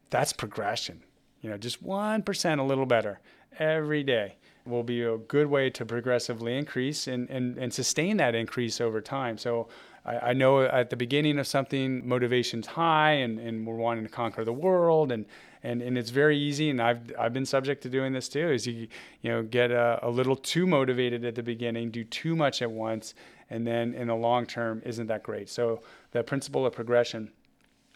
That's 0.10 0.34
progression. 0.34 1.02
You 1.42 1.50
know, 1.50 1.58
just 1.58 1.84
1% 1.84 2.60
a 2.60 2.64
little 2.64 2.86
better 2.86 3.20
every 3.58 4.04
day 4.04 4.36
will 4.66 4.84
be 4.84 5.04
a 5.04 5.18
good 5.18 5.48
way 5.48 5.70
to 5.70 5.86
progressively 5.86 6.58
increase 6.58 7.08
and, 7.08 7.30
and, 7.30 7.58
and 7.58 7.74
sustain 7.74 8.18
that 8.18 8.34
increase 8.34 8.82
over 8.82 9.00
time. 9.00 9.38
So 9.38 9.68
I, 10.06 10.18
I 10.18 10.34
know 10.34 10.62
at 10.62 10.90
the 10.90 10.96
beginning 10.96 11.38
of 11.38 11.48
something, 11.48 12.08
motivation's 12.08 12.66
high 12.66 13.12
and, 13.12 13.40
and 13.40 13.66
we're 13.66 13.76
wanting 13.76 14.04
to 14.04 14.10
conquer 14.10 14.44
the 14.44 14.54
world 14.54 15.12
and, 15.12 15.26
and, 15.66 15.82
and 15.82 15.98
it's 15.98 16.12
very 16.12 16.38
easy. 16.38 16.70
And 16.70 16.82
I've, 16.82 17.12
I've 17.20 17.34
been 17.34 17.46
subject 17.46 17.82
to 17.84 17.90
doing 17.90 18.14
this 18.14 18.30
too, 18.30 18.52
is 18.52 18.68
you, 18.68 18.88
you 19.22 19.32
know, 19.32 19.44
get 19.44 19.72
a, 19.72 20.00
a 20.04 20.10
little 20.10 20.36
too 20.36 20.68
motivated 20.68 21.26
at 21.26 21.36
the 21.36 21.44
beginning, 21.44 21.90
do 21.90 22.04
too 22.04 22.36
much 22.36 22.62
at 22.62 22.70
once, 22.70 23.16
and 23.50 23.66
then 23.66 23.94
in 23.94 24.08
the 24.08 24.16
long 24.16 24.46
term 24.46 24.82
isn't 24.86 25.08
that 25.08 25.24
great. 25.24 25.50
So 25.50 25.82
the 26.12 26.24
principle 26.24 26.66
of 26.66 26.74
progression, 26.74 27.32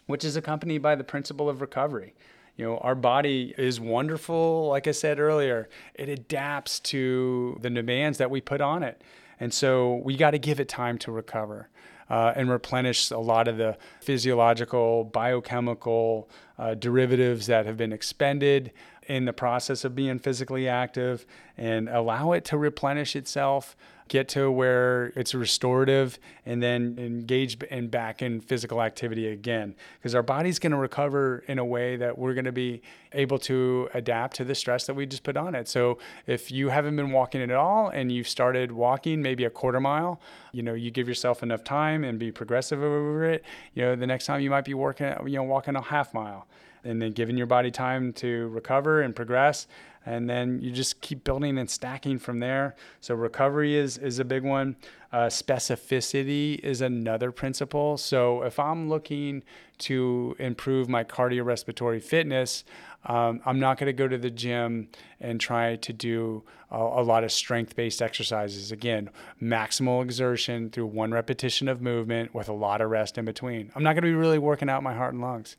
which 0.06 0.24
is 0.24 0.36
accompanied 0.36 0.82
by 0.82 0.96
the 0.96 1.04
principle 1.04 1.48
of 1.48 1.60
recovery 1.60 2.14
you 2.56 2.66
know 2.66 2.78
our 2.78 2.96
body 2.96 3.54
is 3.56 3.80
wonderful 3.80 4.68
like 4.68 4.88
i 4.88 4.90
said 4.90 5.20
earlier 5.20 5.68
it 5.94 6.08
adapts 6.08 6.80
to 6.80 7.56
the 7.62 7.70
demands 7.70 8.18
that 8.18 8.28
we 8.28 8.40
put 8.40 8.60
on 8.60 8.82
it 8.82 9.00
and 9.38 9.54
so 9.54 10.02
we 10.04 10.16
got 10.16 10.32
to 10.32 10.38
give 10.38 10.58
it 10.58 10.68
time 10.68 10.98
to 10.98 11.12
recover 11.12 11.68
uh, 12.10 12.32
and 12.36 12.50
replenish 12.50 13.10
a 13.10 13.18
lot 13.18 13.48
of 13.48 13.56
the 13.56 13.78
physiological 14.00 15.04
biochemical 15.04 16.28
uh, 16.58 16.74
derivatives 16.74 17.46
that 17.46 17.64
have 17.64 17.76
been 17.76 17.92
expended 17.92 18.72
in 19.06 19.24
the 19.24 19.32
process 19.32 19.84
of 19.84 19.94
being 19.94 20.18
physically 20.18 20.68
active 20.68 21.24
and 21.56 21.88
allow 21.88 22.32
it 22.32 22.44
to 22.44 22.58
replenish 22.58 23.16
itself 23.16 23.76
get 24.10 24.28
to 24.28 24.50
where 24.50 25.12
it's 25.14 25.34
restorative 25.34 26.18
and 26.44 26.60
then 26.60 26.96
engage 26.98 27.56
and 27.70 27.90
back 27.90 28.20
in 28.20 28.40
physical 28.40 28.82
activity 28.82 29.28
again. 29.28 29.74
Because 29.98 30.16
our 30.16 30.22
body's 30.22 30.58
going 30.58 30.72
to 30.72 30.76
recover 30.76 31.44
in 31.46 31.60
a 31.60 31.64
way 31.64 31.96
that 31.96 32.18
we're 32.18 32.34
going 32.34 32.44
to 32.44 32.52
be 32.52 32.82
able 33.12 33.38
to 33.38 33.88
adapt 33.94 34.36
to 34.36 34.44
the 34.44 34.54
stress 34.54 34.84
that 34.86 34.94
we 34.94 35.06
just 35.06 35.22
put 35.22 35.36
on 35.36 35.54
it. 35.54 35.68
So 35.68 35.98
if 36.26 36.50
you 36.50 36.70
haven't 36.70 36.96
been 36.96 37.12
walking 37.12 37.40
at 37.40 37.52
all 37.52 37.88
and 37.88 38.10
you've 38.10 38.28
started 38.28 38.72
walking 38.72 39.22
maybe 39.22 39.44
a 39.44 39.50
quarter 39.50 39.80
mile 39.80 40.20
you 40.52 40.62
know 40.62 40.74
you 40.74 40.90
give 40.90 41.06
yourself 41.08 41.42
enough 41.42 41.62
time 41.62 42.02
and 42.04 42.18
be 42.18 42.32
progressive 42.32 42.82
over 42.82 43.24
it 43.24 43.44
you 43.74 43.82
know 43.82 43.94
the 43.94 44.06
next 44.06 44.26
time 44.26 44.40
you 44.40 44.50
might 44.50 44.64
be 44.64 44.74
working 44.74 45.14
you 45.26 45.36
know 45.36 45.42
walking 45.42 45.76
a 45.76 45.80
half 45.80 46.12
mile 46.12 46.46
and 46.84 47.00
then 47.00 47.12
giving 47.12 47.36
your 47.36 47.46
body 47.46 47.70
time 47.70 48.12
to 48.12 48.48
recover 48.48 49.02
and 49.02 49.14
progress 49.14 49.66
and 50.06 50.28
then 50.28 50.60
you 50.62 50.70
just 50.70 51.00
keep 51.00 51.24
building 51.24 51.58
and 51.58 51.68
stacking 51.68 52.18
from 52.18 52.38
there. 52.38 52.74
So 53.00 53.14
recovery 53.14 53.76
is 53.76 53.98
is 53.98 54.18
a 54.18 54.24
big 54.24 54.44
one. 54.44 54.76
Uh, 55.12 55.26
specificity 55.26 56.58
is 56.60 56.80
another 56.80 57.32
principle. 57.32 57.96
So 57.96 58.42
if 58.42 58.58
I'm 58.58 58.88
looking 58.88 59.42
to 59.78 60.36
improve 60.38 60.88
my 60.88 61.02
cardiorespiratory 61.02 62.00
fitness, 62.00 62.64
um, 63.06 63.40
I'm 63.44 63.58
not 63.58 63.78
going 63.78 63.86
to 63.86 63.92
go 63.92 64.06
to 64.06 64.18
the 64.18 64.30
gym 64.30 64.88
and 65.20 65.40
try 65.40 65.76
to 65.76 65.92
do 65.92 66.44
a, 66.70 66.78
a 66.78 67.02
lot 67.02 67.24
of 67.24 67.32
strength 67.32 67.74
based 67.74 68.00
exercises. 68.00 68.72
Again, 68.72 69.10
maximal 69.42 70.02
exertion 70.02 70.70
through 70.70 70.86
one 70.86 71.10
repetition 71.10 71.66
of 71.66 71.80
movement 71.80 72.34
with 72.34 72.48
a 72.48 72.52
lot 72.52 72.80
of 72.80 72.90
rest 72.90 73.18
in 73.18 73.24
between. 73.24 73.72
I'm 73.74 73.82
not 73.82 73.94
going 73.94 74.02
to 74.02 74.08
be 74.08 74.14
really 74.14 74.38
working 74.38 74.68
out 74.68 74.82
my 74.82 74.94
heart 74.94 75.12
and 75.12 75.22
lungs 75.22 75.56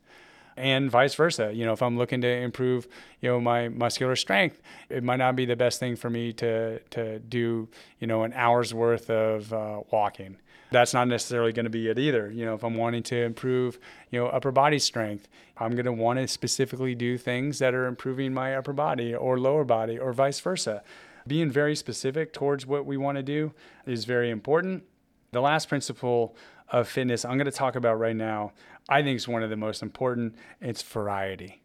and 0.62 0.88
vice 0.88 1.16
versa. 1.16 1.52
You 1.52 1.66
know, 1.66 1.72
if 1.72 1.82
I'm 1.82 1.98
looking 1.98 2.20
to 2.20 2.28
improve, 2.28 2.86
you 3.20 3.28
know, 3.28 3.40
my 3.40 3.68
muscular 3.68 4.14
strength, 4.14 4.62
it 4.88 5.02
might 5.02 5.16
not 5.16 5.34
be 5.34 5.44
the 5.44 5.56
best 5.56 5.80
thing 5.80 5.96
for 5.96 6.08
me 6.08 6.32
to 6.34 6.78
to 6.78 7.18
do, 7.18 7.68
you 7.98 8.06
know, 8.06 8.22
an 8.22 8.32
hour's 8.34 8.72
worth 8.72 9.10
of 9.10 9.52
uh, 9.52 9.80
walking. 9.90 10.36
That's 10.70 10.94
not 10.94 11.08
necessarily 11.08 11.52
going 11.52 11.64
to 11.64 11.70
be 11.70 11.88
it 11.88 11.98
either. 11.98 12.30
You 12.30 12.46
know, 12.46 12.54
if 12.54 12.62
I'm 12.62 12.76
wanting 12.76 13.02
to 13.02 13.16
improve, 13.16 13.78
you 14.10 14.20
know, 14.20 14.28
upper 14.28 14.52
body 14.52 14.78
strength, 14.78 15.28
I'm 15.58 15.72
going 15.72 15.84
to 15.84 15.92
want 15.92 16.20
to 16.20 16.28
specifically 16.28 16.94
do 16.94 17.18
things 17.18 17.58
that 17.58 17.74
are 17.74 17.86
improving 17.86 18.32
my 18.32 18.54
upper 18.54 18.72
body 18.72 19.14
or 19.14 19.38
lower 19.38 19.64
body 19.64 19.98
or 19.98 20.12
vice 20.12 20.40
versa. 20.40 20.82
Being 21.26 21.50
very 21.50 21.74
specific 21.74 22.32
towards 22.32 22.66
what 22.66 22.86
we 22.86 22.96
want 22.96 23.16
to 23.16 23.22
do 23.22 23.52
is 23.84 24.04
very 24.04 24.30
important. 24.30 24.84
The 25.32 25.40
last 25.40 25.68
principle 25.68 26.36
of 26.72 26.88
fitness 26.88 27.24
I'm 27.24 27.36
going 27.36 27.44
to 27.44 27.52
talk 27.52 27.76
about 27.76 28.00
right 28.00 28.16
now, 28.16 28.52
I 28.88 29.02
think 29.02 29.16
is 29.16 29.28
one 29.28 29.42
of 29.42 29.50
the 29.50 29.56
most 29.56 29.82
important. 29.82 30.34
It's 30.60 30.82
variety. 30.82 31.62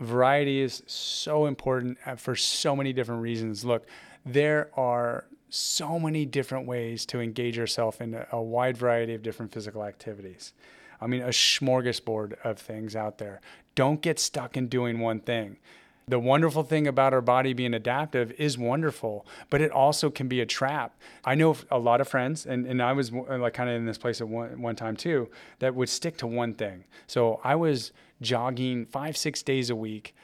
Variety 0.00 0.60
is 0.60 0.82
so 0.86 1.46
important 1.46 1.98
uh, 2.04 2.16
for 2.16 2.34
so 2.34 2.74
many 2.74 2.92
different 2.92 3.22
reasons. 3.22 3.64
Look, 3.64 3.86
there 4.26 4.70
are 4.74 5.26
so 5.48 6.00
many 6.00 6.26
different 6.26 6.66
ways 6.66 7.06
to 7.06 7.20
engage 7.20 7.56
yourself 7.56 8.00
in 8.00 8.14
a, 8.14 8.26
a 8.32 8.42
wide 8.42 8.76
variety 8.76 9.14
of 9.14 9.22
different 9.22 9.52
physical 9.52 9.84
activities. 9.84 10.52
I 11.00 11.06
mean, 11.06 11.22
a 11.22 11.28
smorgasbord 11.28 12.34
of 12.44 12.58
things 12.58 12.96
out 12.96 13.18
there. 13.18 13.40
Don't 13.76 14.00
get 14.00 14.18
stuck 14.18 14.56
in 14.56 14.66
doing 14.66 14.98
one 14.98 15.20
thing. 15.20 15.58
The 16.06 16.18
wonderful 16.18 16.64
thing 16.64 16.86
about 16.86 17.14
our 17.14 17.22
body 17.22 17.54
being 17.54 17.72
adaptive 17.72 18.32
is 18.32 18.58
wonderful, 18.58 19.26
but 19.48 19.62
it 19.62 19.70
also 19.70 20.10
can 20.10 20.28
be 20.28 20.40
a 20.40 20.46
trap. 20.46 20.98
I 21.24 21.34
know 21.34 21.56
a 21.70 21.78
lot 21.78 22.02
of 22.02 22.08
friends, 22.08 22.44
and, 22.44 22.66
and 22.66 22.82
I 22.82 22.92
was 22.92 23.10
like 23.10 23.54
kind 23.54 23.70
of 23.70 23.76
in 23.76 23.86
this 23.86 23.96
place 23.96 24.20
at 24.20 24.28
one, 24.28 24.60
one 24.60 24.76
time 24.76 24.96
too, 24.96 25.30
that 25.60 25.74
would 25.74 25.88
stick 25.88 26.18
to 26.18 26.26
one 26.26 26.54
thing. 26.54 26.84
So 27.06 27.40
I 27.42 27.54
was 27.54 27.92
jogging 28.20 28.84
five, 28.86 29.16
six 29.16 29.42
days 29.42 29.70
a 29.70 29.76
week 29.76 30.14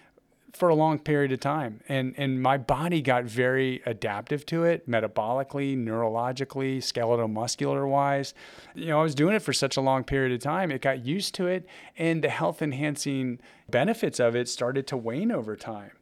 for 0.52 0.68
a 0.68 0.74
long 0.74 0.98
period 0.98 1.32
of 1.32 1.40
time. 1.40 1.80
And 1.88 2.14
and 2.16 2.42
my 2.42 2.56
body 2.56 3.02
got 3.02 3.24
very 3.24 3.82
adaptive 3.86 4.44
to 4.46 4.64
it, 4.64 4.88
metabolically, 4.88 5.76
neurologically, 5.76 6.82
skeletal 6.82 7.28
muscular 7.28 7.86
wise. 7.86 8.34
You 8.74 8.86
know, 8.86 9.00
I 9.00 9.02
was 9.02 9.14
doing 9.14 9.34
it 9.34 9.42
for 9.42 9.52
such 9.52 9.76
a 9.76 9.80
long 9.80 10.04
period 10.04 10.32
of 10.32 10.40
time, 10.40 10.70
it 10.70 10.82
got 10.82 11.04
used 11.04 11.34
to 11.36 11.46
it, 11.46 11.66
and 11.96 12.22
the 12.22 12.28
health 12.28 12.62
enhancing 12.62 13.40
benefits 13.68 14.18
of 14.20 14.34
it 14.34 14.48
started 14.48 14.86
to 14.88 14.96
wane 14.96 15.30
over 15.30 15.56
time. 15.56 15.92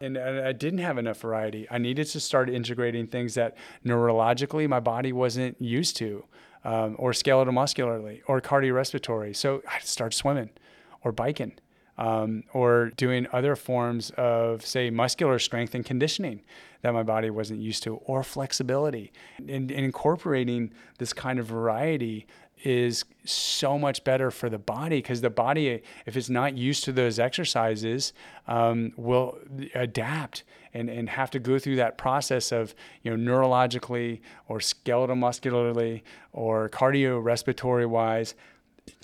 And 0.00 0.18
I 0.18 0.50
didn't 0.50 0.80
have 0.80 0.98
enough 0.98 1.20
variety. 1.20 1.68
I 1.70 1.78
needed 1.78 2.08
to 2.08 2.18
start 2.18 2.50
integrating 2.50 3.06
things 3.06 3.34
that 3.34 3.56
neurologically 3.86 4.68
my 4.68 4.80
body 4.80 5.12
wasn't 5.12 5.60
used 5.62 5.96
to, 5.98 6.24
um, 6.64 6.96
or 6.98 7.12
skeletal 7.12 7.52
muscularly, 7.52 8.20
or 8.26 8.40
cardiorespiratory. 8.40 9.36
So 9.36 9.62
I 9.70 9.78
started 9.78 10.16
swimming 10.16 10.50
or 11.04 11.12
biking 11.12 11.52
um, 11.98 12.44
or 12.52 12.90
doing 12.96 13.26
other 13.32 13.54
forms 13.56 14.10
of, 14.16 14.64
say, 14.64 14.90
muscular 14.90 15.38
strength 15.38 15.74
and 15.74 15.84
conditioning 15.84 16.42
that 16.82 16.92
my 16.92 17.02
body 17.02 17.30
wasn't 17.30 17.60
used 17.60 17.82
to, 17.84 17.96
or 17.96 18.22
flexibility. 18.22 19.12
And, 19.38 19.70
and 19.70 19.84
incorporating 19.84 20.72
this 20.98 21.12
kind 21.12 21.38
of 21.38 21.46
variety 21.46 22.26
is 22.64 23.04
so 23.24 23.78
much 23.78 24.04
better 24.04 24.30
for 24.30 24.48
the 24.48 24.58
body 24.58 24.98
because 24.98 25.20
the 25.20 25.30
body, 25.30 25.82
if 26.06 26.16
it's 26.16 26.30
not 26.30 26.56
used 26.56 26.84
to 26.84 26.92
those 26.92 27.18
exercises, 27.18 28.12
um, 28.46 28.92
will 28.96 29.38
adapt 29.74 30.44
and, 30.74 30.88
and 30.88 31.08
have 31.08 31.30
to 31.30 31.38
go 31.38 31.58
through 31.58 31.76
that 31.76 31.98
process 31.98 32.52
of, 32.52 32.74
you 33.02 33.14
know, 33.14 33.32
neurologically 33.32 34.20
or 34.48 34.60
skeletal 34.60 35.16
muscularly 35.16 36.02
or 36.32 36.68
cardiorespiratory 36.68 37.86
wise 37.86 38.34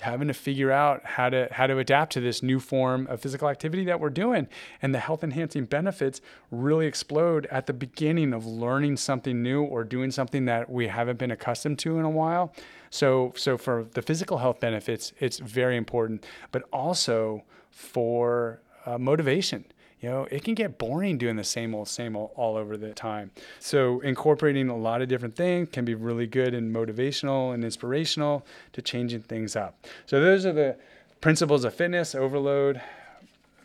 having 0.01 0.27
to 0.27 0.33
figure 0.33 0.71
out 0.71 1.05
how 1.05 1.29
to 1.29 1.47
how 1.51 1.67
to 1.67 1.77
adapt 1.77 2.13
to 2.13 2.19
this 2.19 2.43
new 2.43 2.59
form 2.59 3.07
of 3.07 3.21
physical 3.21 3.47
activity 3.47 3.85
that 3.85 3.99
we're 3.99 4.09
doing. 4.09 4.47
And 4.81 4.93
the 4.93 4.99
health 4.99 5.23
enhancing 5.23 5.65
benefits 5.65 6.21
really 6.51 6.85
explode 6.85 7.45
at 7.47 7.65
the 7.65 7.73
beginning 7.73 8.33
of 8.33 8.45
learning 8.45 8.97
something 8.97 9.41
new 9.41 9.63
or 9.63 9.83
doing 9.83 10.11
something 10.11 10.45
that 10.45 10.69
we 10.69 10.87
haven't 10.87 11.17
been 11.17 11.31
accustomed 11.31 11.79
to 11.79 11.97
in 11.97 12.05
a 12.05 12.09
while. 12.09 12.53
So 12.89 13.33
so 13.35 13.57
for 13.57 13.85
the 13.93 14.01
physical 14.01 14.39
health 14.39 14.59
benefits 14.59 15.13
it's 15.19 15.39
very 15.39 15.77
important 15.77 16.25
but 16.51 16.63
also 16.73 17.43
for 17.69 18.61
uh, 18.85 18.97
motivation 18.97 19.65
you 20.01 20.09
know, 20.09 20.27
it 20.31 20.43
can 20.43 20.53
get 20.53 20.77
boring 20.77 21.17
doing 21.17 21.35
the 21.35 21.43
same 21.43 21.75
old, 21.75 21.87
same 21.87 22.15
old 22.15 22.31
all 22.35 22.55
over 22.55 22.77
the 22.77 22.93
time. 22.93 23.31
So 23.59 23.99
incorporating 23.99 24.69
a 24.69 24.77
lot 24.77 25.01
of 25.01 25.09
different 25.09 25.35
things 25.35 25.69
can 25.71 25.83
be 25.83 25.93
really 25.93 26.27
good 26.27 26.53
and 26.53 26.73
motivational 26.73 27.53
and 27.53 27.63
inspirational 27.63 28.45
to 28.73 28.81
changing 28.81 29.23
things 29.23 29.55
up. 29.55 29.85
So 30.05 30.21
those 30.21 30.45
are 30.45 30.53
the 30.53 30.77
principles 31.19 31.65
of 31.65 31.73
fitness, 31.73 32.15
overload, 32.15 32.81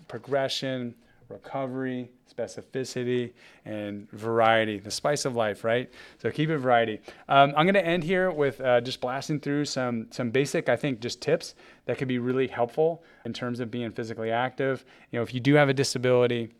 progression, 0.08 0.94
recovery, 1.28 2.10
specificity, 2.36 3.32
and 3.64 4.10
variety. 4.10 4.78
The 4.78 4.90
spice 4.90 5.24
of 5.24 5.36
life, 5.36 5.64
right? 5.64 5.90
So 6.18 6.30
keep 6.30 6.50
it 6.50 6.58
variety. 6.58 7.00
Um, 7.28 7.52
I'm 7.56 7.66
going 7.66 7.74
to 7.74 7.84
end 7.84 8.04
here 8.04 8.30
with 8.30 8.60
uh, 8.60 8.80
just 8.80 9.00
blasting 9.00 9.40
through 9.40 9.66
some 9.66 10.08
some 10.10 10.30
basic, 10.30 10.68
I 10.68 10.76
think, 10.76 11.00
just 11.00 11.20
tips 11.20 11.54
that 11.86 11.98
could 11.98 12.08
be 12.08 12.18
really 12.18 12.48
helpful 12.48 13.02
in 13.24 13.32
terms 13.32 13.60
of 13.60 13.70
being 13.70 13.90
physically 13.90 14.30
active. 14.30 14.84
You 15.10 15.18
know, 15.18 15.22
if 15.22 15.34
you 15.34 15.40
do 15.40 15.54
have 15.54 15.68
a 15.68 15.74
disability 15.74 16.50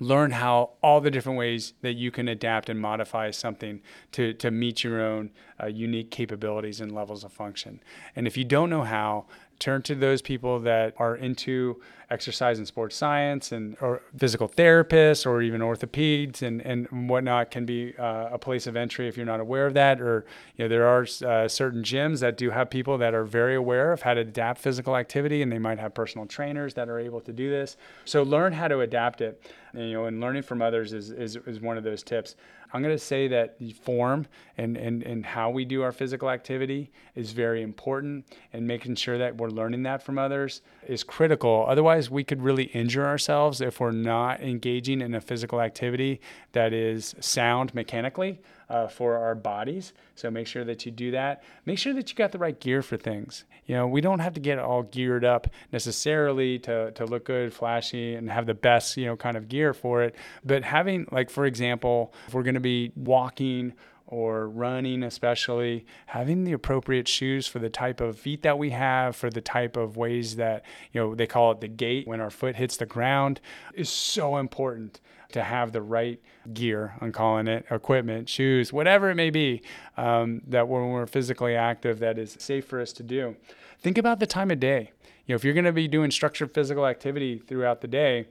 learn 0.00 0.30
how 0.30 0.70
all 0.82 1.00
the 1.00 1.10
different 1.10 1.38
ways 1.38 1.74
that 1.82 1.94
you 1.94 2.10
can 2.10 2.28
adapt 2.28 2.68
and 2.68 2.80
modify 2.80 3.30
something 3.30 3.80
to, 4.12 4.32
to 4.34 4.50
meet 4.50 4.84
your 4.84 5.00
own 5.00 5.30
uh, 5.62 5.66
unique 5.66 6.10
capabilities 6.10 6.80
and 6.80 6.92
levels 6.92 7.24
of 7.24 7.32
function. 7.32 7.80
And 8.14 8.26
if 8.26 8.36
you 8.36 8.44
don't 8.44 8.70
know 8.70 8.82
how, 8.82 9.26
turn 9.58 9.82
to 9.82 9.94
those 9.94 10.22
people 10.22 10.60
that 10.60 10.94
are 10.98 11.16
into 11.16 11.80
exercise 12.08 12.58
and 12.58 12.66
sports 12.68 12.94
science 12.94 13.50
and 13.50 13.76
or 13.80 14.00
physical 14.16 14.48
therapists 14.48 15.26
or 15.26 15.42
even 15.42 15.60
orthopeds 15.60 16.40
and, 16.42 16.60
and 16.62 16.86
whatnot 17.08 17.50
can 17.50 17.66
be 17.66 17.94
uh, 17.98 18.28
a 18.30 18.38
place 18.38 18.68
of 18.68 18.76
entry 18.76 19.08
if 19.08 19.16
you're 19.16 19.26
not 19.26 19.40
aware 19.40 19.66
of 19.66 19.74
that 19.74 20.00
or 20.00 20.24
you 20.56 20.64
know 20.64 20.68
there 20.68 20.86
are 20.86 21.06
uh, 21.26 21.48
certain 21.48 21.82
gyms 21.82 22.20
that 22.20 22.36
do 22.36 22.50
have 22.50 22.70
people 22.70 22.96
that 22.96 23.12
are 23.12 23.24
very 23.24 23.56
aware 23.56 23.92
of 23.92 24.02
how 24.02 24.14
to 24.14 24.20
adapt 24.20 24.60
physical 24.60 24.96
activity 24.96 25.42
and 25.42 25.50
they 25.50 25.58
might 25.58 25.80
have 25.80 25.94
personal 25.94 26.26
trainers 26.26 26.74
that 26.74 26.88
are 26.88 27.00
able 27.00 27.20
to 27.20 27.32
do 27.32 27.50
this. 27.50 27.76
So 28.04 28.22
learn 28.22 28.52
how 28.52 28.68
to 28.68 28.80
adapt 28.80 29.20
it 29.20 29.42
and, 29.72 29.88
you 29.88 29.94
know 29.94 30.04
and 30.04 30.20
learning 30.20 30.42
from 30.42 30.62
others 30.62 30.92
is, 30.92 31.10
is, 31.10 31.34
is 31.34 31.60
one 31.60 31.76
of 31.76 31.82
those 31.82 32.04
tips 32.04 32.36
I'm 32.76 32.82
going 32.82 32.94
to 32.94 33.02
say 33.02 33.26
that 33.28 33.58
the 33.58 33.72
form 33.72 34.26
and, 34.58 34.76
and, 34.76 35.02
and 35.02 35.24
how 35.24 35.48
we 35.48 35.64
do 35.64 35.82
our 35.82 35.92
physical 35.92 36.28
activity 36.28 36.92
is 37.14 37.32
very 37.32 37.62
important, 37.62 38.26
and 38.52 38.66
making 38.66 38.96
sure 38.96 39.16
that 39.16 39.36
we're 39.38 39.48
learning 39.48 39.82
that 39.84 40.02
from 40.02 40.18
others 40.18 40.60
is 40.86 41.02
critical. 41.02 41.64
Otherwise, 41.66 42.10
we 42.10 42.22
could 42.22 42.42
really 42.42 42.64
injure 42.64 43.06
ourselves 43.06 43.62
if 43.62 43.80
we're 43.80 43.92
not 43.92 44.42
engaging 44.42 45.00
in 45.00 45.14
a 45.14 45.20
physical 45.22 45.62
activity 45.62 46.20
that 46.52 46.74
is 46.74 47.14
sound 47.18 47.74
mechanically 47.74 48.40
uh, 48.68 48.88
for 48.88 49.16
our 49.16 49.34
bodies. 49.34 49.92
So 50.14 50.30
make 50.30 50.46
sure 50.46 50.64
that 50.64 50.84
you 50.84 50.92
do 50.92 51.10
that. 51.12 51.42
Make 51.64 51.78
sure 51.78 51.94
that 51.94 52.10
you 52.10 52.16
got 52.16 52.32
the 52.32 52.38
right 52.38 52.58
gear 52.58 52.82
for 52.82 52.96
things. 52.96 53.44
You 53.66 53.76
know, 53.76 53.86
we 53.86 54.00
don't 54.00 54.20
have 54.20 54.34
to 54.34 54.40
get 54.40 54.58
all 54.58 54.82
geared 54.82 55.24
up 55.24 55.48
necessarily 55.72 56.58
to, 56.60 56.92
to 56.92 57.04
look 57.04 57.24
good, 57.24 57.52
flashy, 57.52 58.14
and 58.14 58.30
have 58.30 58.46
the 58.46 58.54
best, 58.54 58.96
you 58.96 59.06
know, 59.06 59.16
kind 59.16 59.36
of 59.36 59.48
gear 59.48 59.74
for 59.74 60.02
it. 60.02 60.14
But 60.44 60.64
having, 60.64 61.06
like, 61.10 61.30
for 61.30 61.46
example, 61.46 62.12
if 62.28 62.34
we're 62.34 62.42
going 62.42 62.54
to 62.54 62.60
be 62.60 62.92
walking 62.96 63.74
or 64.08 64.48
running, 64.48 65.02
especially, 65.02 65.84
having 66.06 66.44
the 66.44 66.52
appropriate 66.52 67.08
shoes 67.08 67.48
for 67.48 67.58
the 67.58 67.68
type 67.68 68.00
of 68.00 68.16
feet 68.16 68.42
that 68.42 68.56
we 68.56 68.70
have, 68.70 69.16
for 69.16 69.30
the 69.30 69.40
type 69.40 69.76
of 69.76 69.96
ways 69.96 70.36
that, 70.36 70.64
you 70.92 71.00
know, 71.00 71.14
they 71.14 71.26
call 71.26 71.50
it 71.50 71.60
the 71.60 71.66
gait 71.66 72.06
when 72.06 72.20
our 72.20 72.30
foot 72.30 72.54
hits 72.54 72.76
the 72.76 72.86
ground, 72.86 73.40
is 73.74 73.88
so 73.88 74.36
important 74.36 75.00
to 75.32 75.42
have 75.42 75.72
the 75.72 75.82
right 75.82 76.20
gear, 76.52 76.94
I'm 77.00 77.12
calling 77.12 77.48
it, 77.48 77.66
equipment, 77.70 78.28
shoes, 78.28 78.72
whatever 78.72 79.10
it 79.10 79.14
may 79.14 79.30
be, 79.30 79.62
um, 79.96 80.42
that 80.46 80.68
when 80.68 80.88
we're 80.88 81.06
physically 81.06 81.54
active, 81.56 81.98
that 82.00 82.18
is 82.18 82.36
safe 82.38 82.66
for 82.66 82.80
us 82.80 82.92
to 82.94 83.02
do. 83.02 83.36
Think 83.80 83.98
about 83.98 84.20
the 84.20 84.26
time 84.26 84.50
of 84.50 84.60
day. 84.60 84.92
You 85.26 85.32
know, 85.32 85.36
if 85.36 85.44
you're 85.44 85.54
going 85.54 85.64
to 85.64 85.72
be 85.72 85.88
doing 85.88 86.10
structured 86.10 86.54
physical 86.54 86.86
activity 86.86 87.38
throughout 87.38 87.80
the 87.80 87.88
day, 87.88 88.28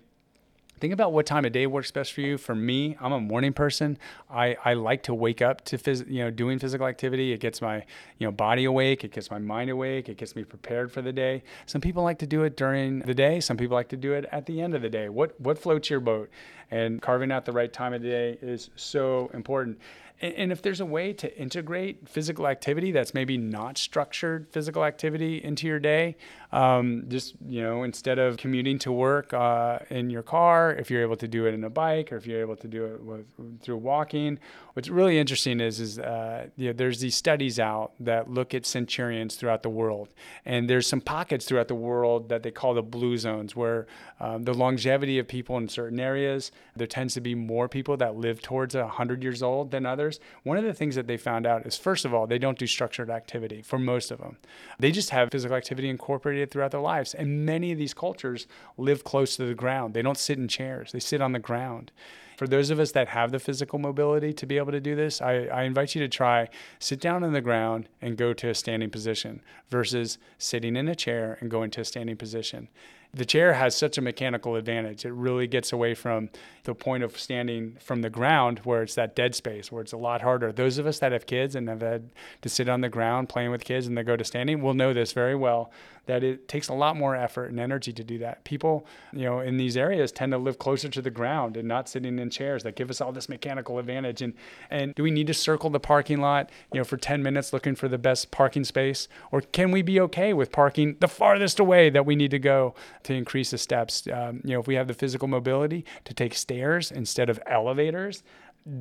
think 0.79 0.93
about 0.93 1.13
what 1.13 1.25
time 1.25 1.45
of 1.45 1.51
day 1.51 1.67
works 1.67 1.91
best 1.91 2.13
for 2.13 2.21
you. 2.21 2.37
For 2.37 2.55
me, 2.55 2.97
I'm 2.99 3.11
a 3.11 3.19
morning 3.19 3.53
person. 3.53 3.97
I, 4.29 4.57
I 4.63 4.73
like 4.73 5.03
to 5.03 5.13
wake 5.13 5.41
up 5.41 5.63
to 5.65 5.77
phys- 5.77 6.09
you 6.09 6.19
know 6.19 6.31
doing 6.31 6.59
physical 6.59 6.87
activity. 6.87 7.31
It 7.31 7.39
gets 7.39 7.61
my 7.61 7.77
you 8.17 8.27
know 8.27 8.31
body 8.31 8.65
awake. 8.65 9.03
It 9.03 9.11
gets 9.11 9.31
my 9.31 9.39
mind 9.39 9.69
awake. 9.69 10.09
It 10.09 10.17
gets 10.17 10.35
me 10.35 10.43
prepared 10.43 10.91
for 10.91 11.01
the 11.01 11.13
day. 11.13 11.43
Some 11.65 11.81
people 11.81 12.03
like 12.03 12.19
to 12.19 12.27
do 12.27 12.43
it 12.43 12.57
during 12.57 12.99
the 12.99 13.13
day. 13.13 13.39
Some 13.39 13.57
people 13.57 13.75
like 13.75 13.89
to 13.89 13.97
do 13.97 14.13
it 14.13 14.25
at 14.31 14.45
the 14.45 14.61
end 14.61 14.75
of 14.75 14.81
the 14.81 14.89
day. 14.89 15.09
What 15.09 15.39
what 15.39 15.57
floats 15.57 15.89
your 15.89 15.99
boat? 15.99 16.29
And 16.71 17.01
carving 17.01 17.31
out 17.31 17.45
the 17.45 17.51
right 17.51 17.71
time 17.71 17.93
of 17.93 18.01
the 18.01 18.09
day 18.09 18.37
is 18.41 18.69
so 18.75 19.29
important. 19.33 19.79
And, 20.21 20.51
if 20.51 20.61
there's 20.61 20.79
a 20.79 20.85
way 20.85 21.11
to 21.13 21.37
integrate 21.37 22.07
physical 22.07 22.47
activity 22.47 22.91
that's 22.91 23.13
maybe 23.13 23.37
not 23.37 23.77
structured 23.77 24.47
physical 24.49 24.85
activity 24.85 25.43
into 25.43 25.67
your 25.67 25.79
day, 25.79 26.15
um, 26.53 27.05
just 27.09 27.35
you 27.45 27.61
know, 27.61 27.83
instead 27.83 28.17
of 28.17 28.37
commuting 28.37 28.79
to 28.79 28.91
work 28.91 29.33
uh, 29.33 29.79
in 29.89 30.09
your 30.09 30.23
car, 30.23 30.71
if 30.71 30.89
you're 30.89 31.01
able 31.01 31.17
to 31.17 31.27
do 31.27 31.45
it 31.47 31.53
in 31.53 31.65
a 31.65 31.69
bike 31.69 32.13
or 32.13 32.17
if 32.17 32.25
you're 32.25 32.39
able 32.39 32.55
to 32.55 32.67
do 32.67 32.85
it 32.85 33.03
with, 33.03 33.25
through 33.61 33.75
walking, 33.77 34.39
what's 34.73 34.87
really 34.87 35.19
interesting 35.19 35.59
is 35.59 35.81
is 35.81 35.99
uh, 35.99 36.47
you 36.55 36.67
know, 36.67 36.73
there's 36.73 37.01
these 37.01 37.15
studies 37.15 37.59
out 37.59 37.91
that 37.99 38.29
look 38.29 38.53
at 38.53 38.65
centurions 38.65 39.35
throughout 39.35 39.63
the 39.63 39.69
world, 39.69 40.13
and 40.45 40.69
there's 40.69 40.87
some 40.87 41.01
pockets 41.01 41.45
throughout 41.45 41.67
the 41.67 41.75
world 41.75 42.29
that 42.29 42.41
they 42.43 42.51
call 42.51 42.73
the 42.73 42.81
blue 42.83 43.17
zones, 43.17 43.53
where 43.53 43.85
um, 44.21 44.43
the 44.43 44.53
longevity 44.53 45.19
of 45.19 45.27
people 45.27 45.57
in 45.57 45.67
certain 45.67 45.99
areas, 45.99 46.51
there 46.75 46.87
tends 46.87 47.13
to 47.15 47.21
be 47.21 47.35
more 47.35 47.67
people 47.67 47.97
that 47.97 48.15
live 48.15 48.41
towards 48.41 48.75
100 48.75 49.23
years 49.23 49.43
old 49.43 49.71
than 49.71 49.85
others. 49.85 50.04
One 50.43 50.57
of 50.57 50.63
the 50.63 50.73
things 50.73 50.95
that 50.95 51.07
they 51.07 51.17
found 51.17 51.45
out 51.45 51.65
is, 51.65 51.77
first 51.77 52.05
of 52.05 52.13
all, 52.13 52.27
they 52.27 52.37
don't 52.37 52.57
do 52.57 52.67
structured 52.67 53.09
activity 53.09 53.61
for 53.61 53.79
most 53.79 54.11
of 54.11 54.19
them. 54.19 54.37
They 54.79 54.91
just 54.91 55.09
have 55.09 55.31
physical 55.31 55.57
activity 55.57 55.89
incorporated 55.89 56.51
throughout 56.51 56.71
their 56.71 56.81
lives. 56.81 57.13
And 57.13 57.45
many 57.45 57.71
of 57.71 57.77
these 57.77 57.93
cultures 57.93 58.47
live 58.77 59.03
close 59.03 59.35
to 59.35 59.45
the 59.45 59.55
ground. 59.55 59.93
They 59.93 60.01
don't 60.01 60.17
sit 60.17 60.37
in 60.37 60.47
chairs, 60.47 60.91
they 60.91 60.99
sit 60.99 61.21
on 61.21 61.31
the 61.31 61.39
ground. 61.39 61.91
For 62.37 62.47
those 62.47 62.69
of 62.69 62.79
us 62.79 62.91
that 62.91 63.07
have 63.09 63.31
the 63.31 63.39
physical 63.39 63.79
mobility 63.79 64.33
to 64.33 64.45
be 64.45 64.57
able 64.57 64.73
to 64.73 64.81
do 64.81 64.95
this, 64.95 65.21
I, 65.21 65.45
I 65.45 65.63
invite 65.63 65.95
you 65.95 66.01
to 66.01 66.09
try 66.09 66.49
sit 66.79 66.99
down 66.99 67.23
on 67.23 67.31
the 67.31 67.41
ground 67.41 67.87
and 68.01 68.17
go 68.17 68.33
to 68.33 68.49
a 68.49 68.53
standing 68.53 68.89
position 68.89 69.41
versus 69.69 70.17
sitting 70.37 70.75
in 70.75 70.89
a 70.89 70.95
chair 70.95 71.37
and 71.39 71.49
going 71.49 71.71
to 71.71 71.81
a 71.81 71.85
standing 71.85 72.17
position 72.17 72.67
the 73.15 73.25
chair 73.25 73.53
has 73.53 73.75
such 73.75 73.97
a 73.97 74.01
mechanical 74.01 74.55
advantage. 74.55 75.05
It 75.05 75.13
really 75.13 75.47
gets 75.47 75.71
away 75.71 75.93
from 75.93 76.29
the 76.65 76.75
point 76.75 77.01
of 77.01 77.17
standing 77.17 77.77
from 77.79 78.01
the 78.01 78.09
ground 78.09 78.59
where 78.65 78.83
it's 78.83 78.95
that 78.95 79.15
dead 79.15 79.35
space 79.35 79.71
where 79.71 79.81
it's 79.81 79.93
a 79.93 79.97
lot 79.97 80.21
harder. 80.21 80.51
Those 80.51 80.77
of 80.77 80.85
us 80.85 80.99
that 80.99 81.13
have 81.13 81.25
kids 81.25 81.55
and 81.55 81.69
have 81.69 81.81
had 81.81 82.09
to 82.41 82.49
sit 82.49 82.67
on 82.67 82.81
the 82.81 82.89
ground 82.89 83.29
playing 83.29 83.51
with 83.51 83.63
kids 83.63 83.87
and 83.87 83.97
they 83.97 84.03
go 84.03 84.17
to 84.17 84.23
standing 84.25 84.61
will 84.61 84.73
know 84.73 84.93
this 84.93 85.13
very 85.13 85.35
well 85.35 85.71
that 86.05 86.23
it 86.23 86.47
takes 86.47 86.67
a 86.67 86.73
lot 86.73 86.95
more 86.95 87.15
effort 87.15 87.51
and 87.51 87.59
energy 87.59 87.91
to 87.93 88.03
do 88.03 88.17
that. 88.19 88.43
People, 88.43 88.85
you 89.11 89.23
know, 89.23 89.39
in 89.39 89.57
these 89.57 89.75
areas 89.77 90.11
tend 90.11 90.31
to 90.31 90.37
live 90.37 90.59
closer 90.59 90.89
to 90.89 91.01
the 91.01 91.09
ground 91.09 91.57
and 91.57 91.67
not 91.67 91.89
sitting 91.89 92.19
in 92.19 92.29
chairs 92.29 92.63
that 92.63 92.75
give 92.75 92.89
us 92.89 93.01
all 93.01 93.11
this 93.11 93.29
mechanical 93.29 93.79
advantage. 93.79 94.21
And 94.21 94.33
and 94.69 94.93
do 94.95 95.03
we 95.03 95.11
need 95.11 95.27
to 95.27 95.33
circle 95.33 95.69
the 95.69 95.79
parking 95.79 96.21
lot, 96.21 96.49
you 96.73 96.79
know, 96.79 96.83
for 96.83 96.97
10 96.97 97.23
minutes 97.23 97.53
looking 97.53 97.75
for 97.75 97.87
the 97.87 97.97
best 97.97 98.31
parking 98.31 98.63
space, 98.63 99.07
or 99.31 99.41
can 99.41 99.71
we 99.71 99.81
be 99.81 99.99
okay 100.01 100.33
with 100.33 100.51
parking 100.51 100.97
the 100.99 101.07
farthest 101.07 101.59
away 101.59 101.89
that 101.89 102.05
we 102.05 102.15
need 102.15 102.31
to 102.31 102.39
go 102.39 102.75
to 103.03 103.13
increase 103.13 103.51
the 103.51 103.57
steps? 103.57 104.07
Um, 104.11 104.41
you 104.43 104.53
know, 104.53 104.59
if 104.59 104.67
we 104.67 104.75
have 104.75 104.87
the 104.87 104.93
physical 104.93 105.27
mobility 105.27 105.85
to 106.05 106.13
take 106.13 106.33
stairs 106.33 106.91
instead 106.91 107.29
of 107.29 107.39
elevators, 107.45 108.23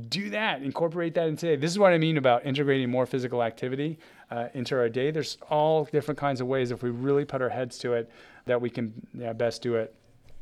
do 0.09 0.30
that, 0.30 0.62
incorporate 0.62 1.14
that 1.14 1.28
into 1.28 1.53
it. 1.53 1.61
This 1.61 1.70
is 1.70 1.78
what 1.78 1.93
I 1.93 1.99
mean 1.99 2.16
about 2.16 2.47
integrating 2.47 2.91
more 2.91 3.05
physical 3.05 3.43
activity 3.43 3.99
uh, 4.30 4.49
into 4.55 4.76
our 4.76 4.89
day. 4.89 5.11
There's 5.11 5.37
all 5.51 5.85
different 5.85 6.18
kinds 6.18 6.41
of 6.41 6.47
ways 6.47 6.70
if 6.70 6.82
we 6.82 6.91
really 6.91 7.24
put 7.24 7.43
our 7.43 7.51
heads 7.51 7.76
to 7.78 7.93
it 7.93 8.11
that 8.47 8.61
we 8.61 8.70
can 8.70 8.95
yeah, 9.12 9.35
best 9.35 9.61
do 9.62 9.76
it. 9.76 9.95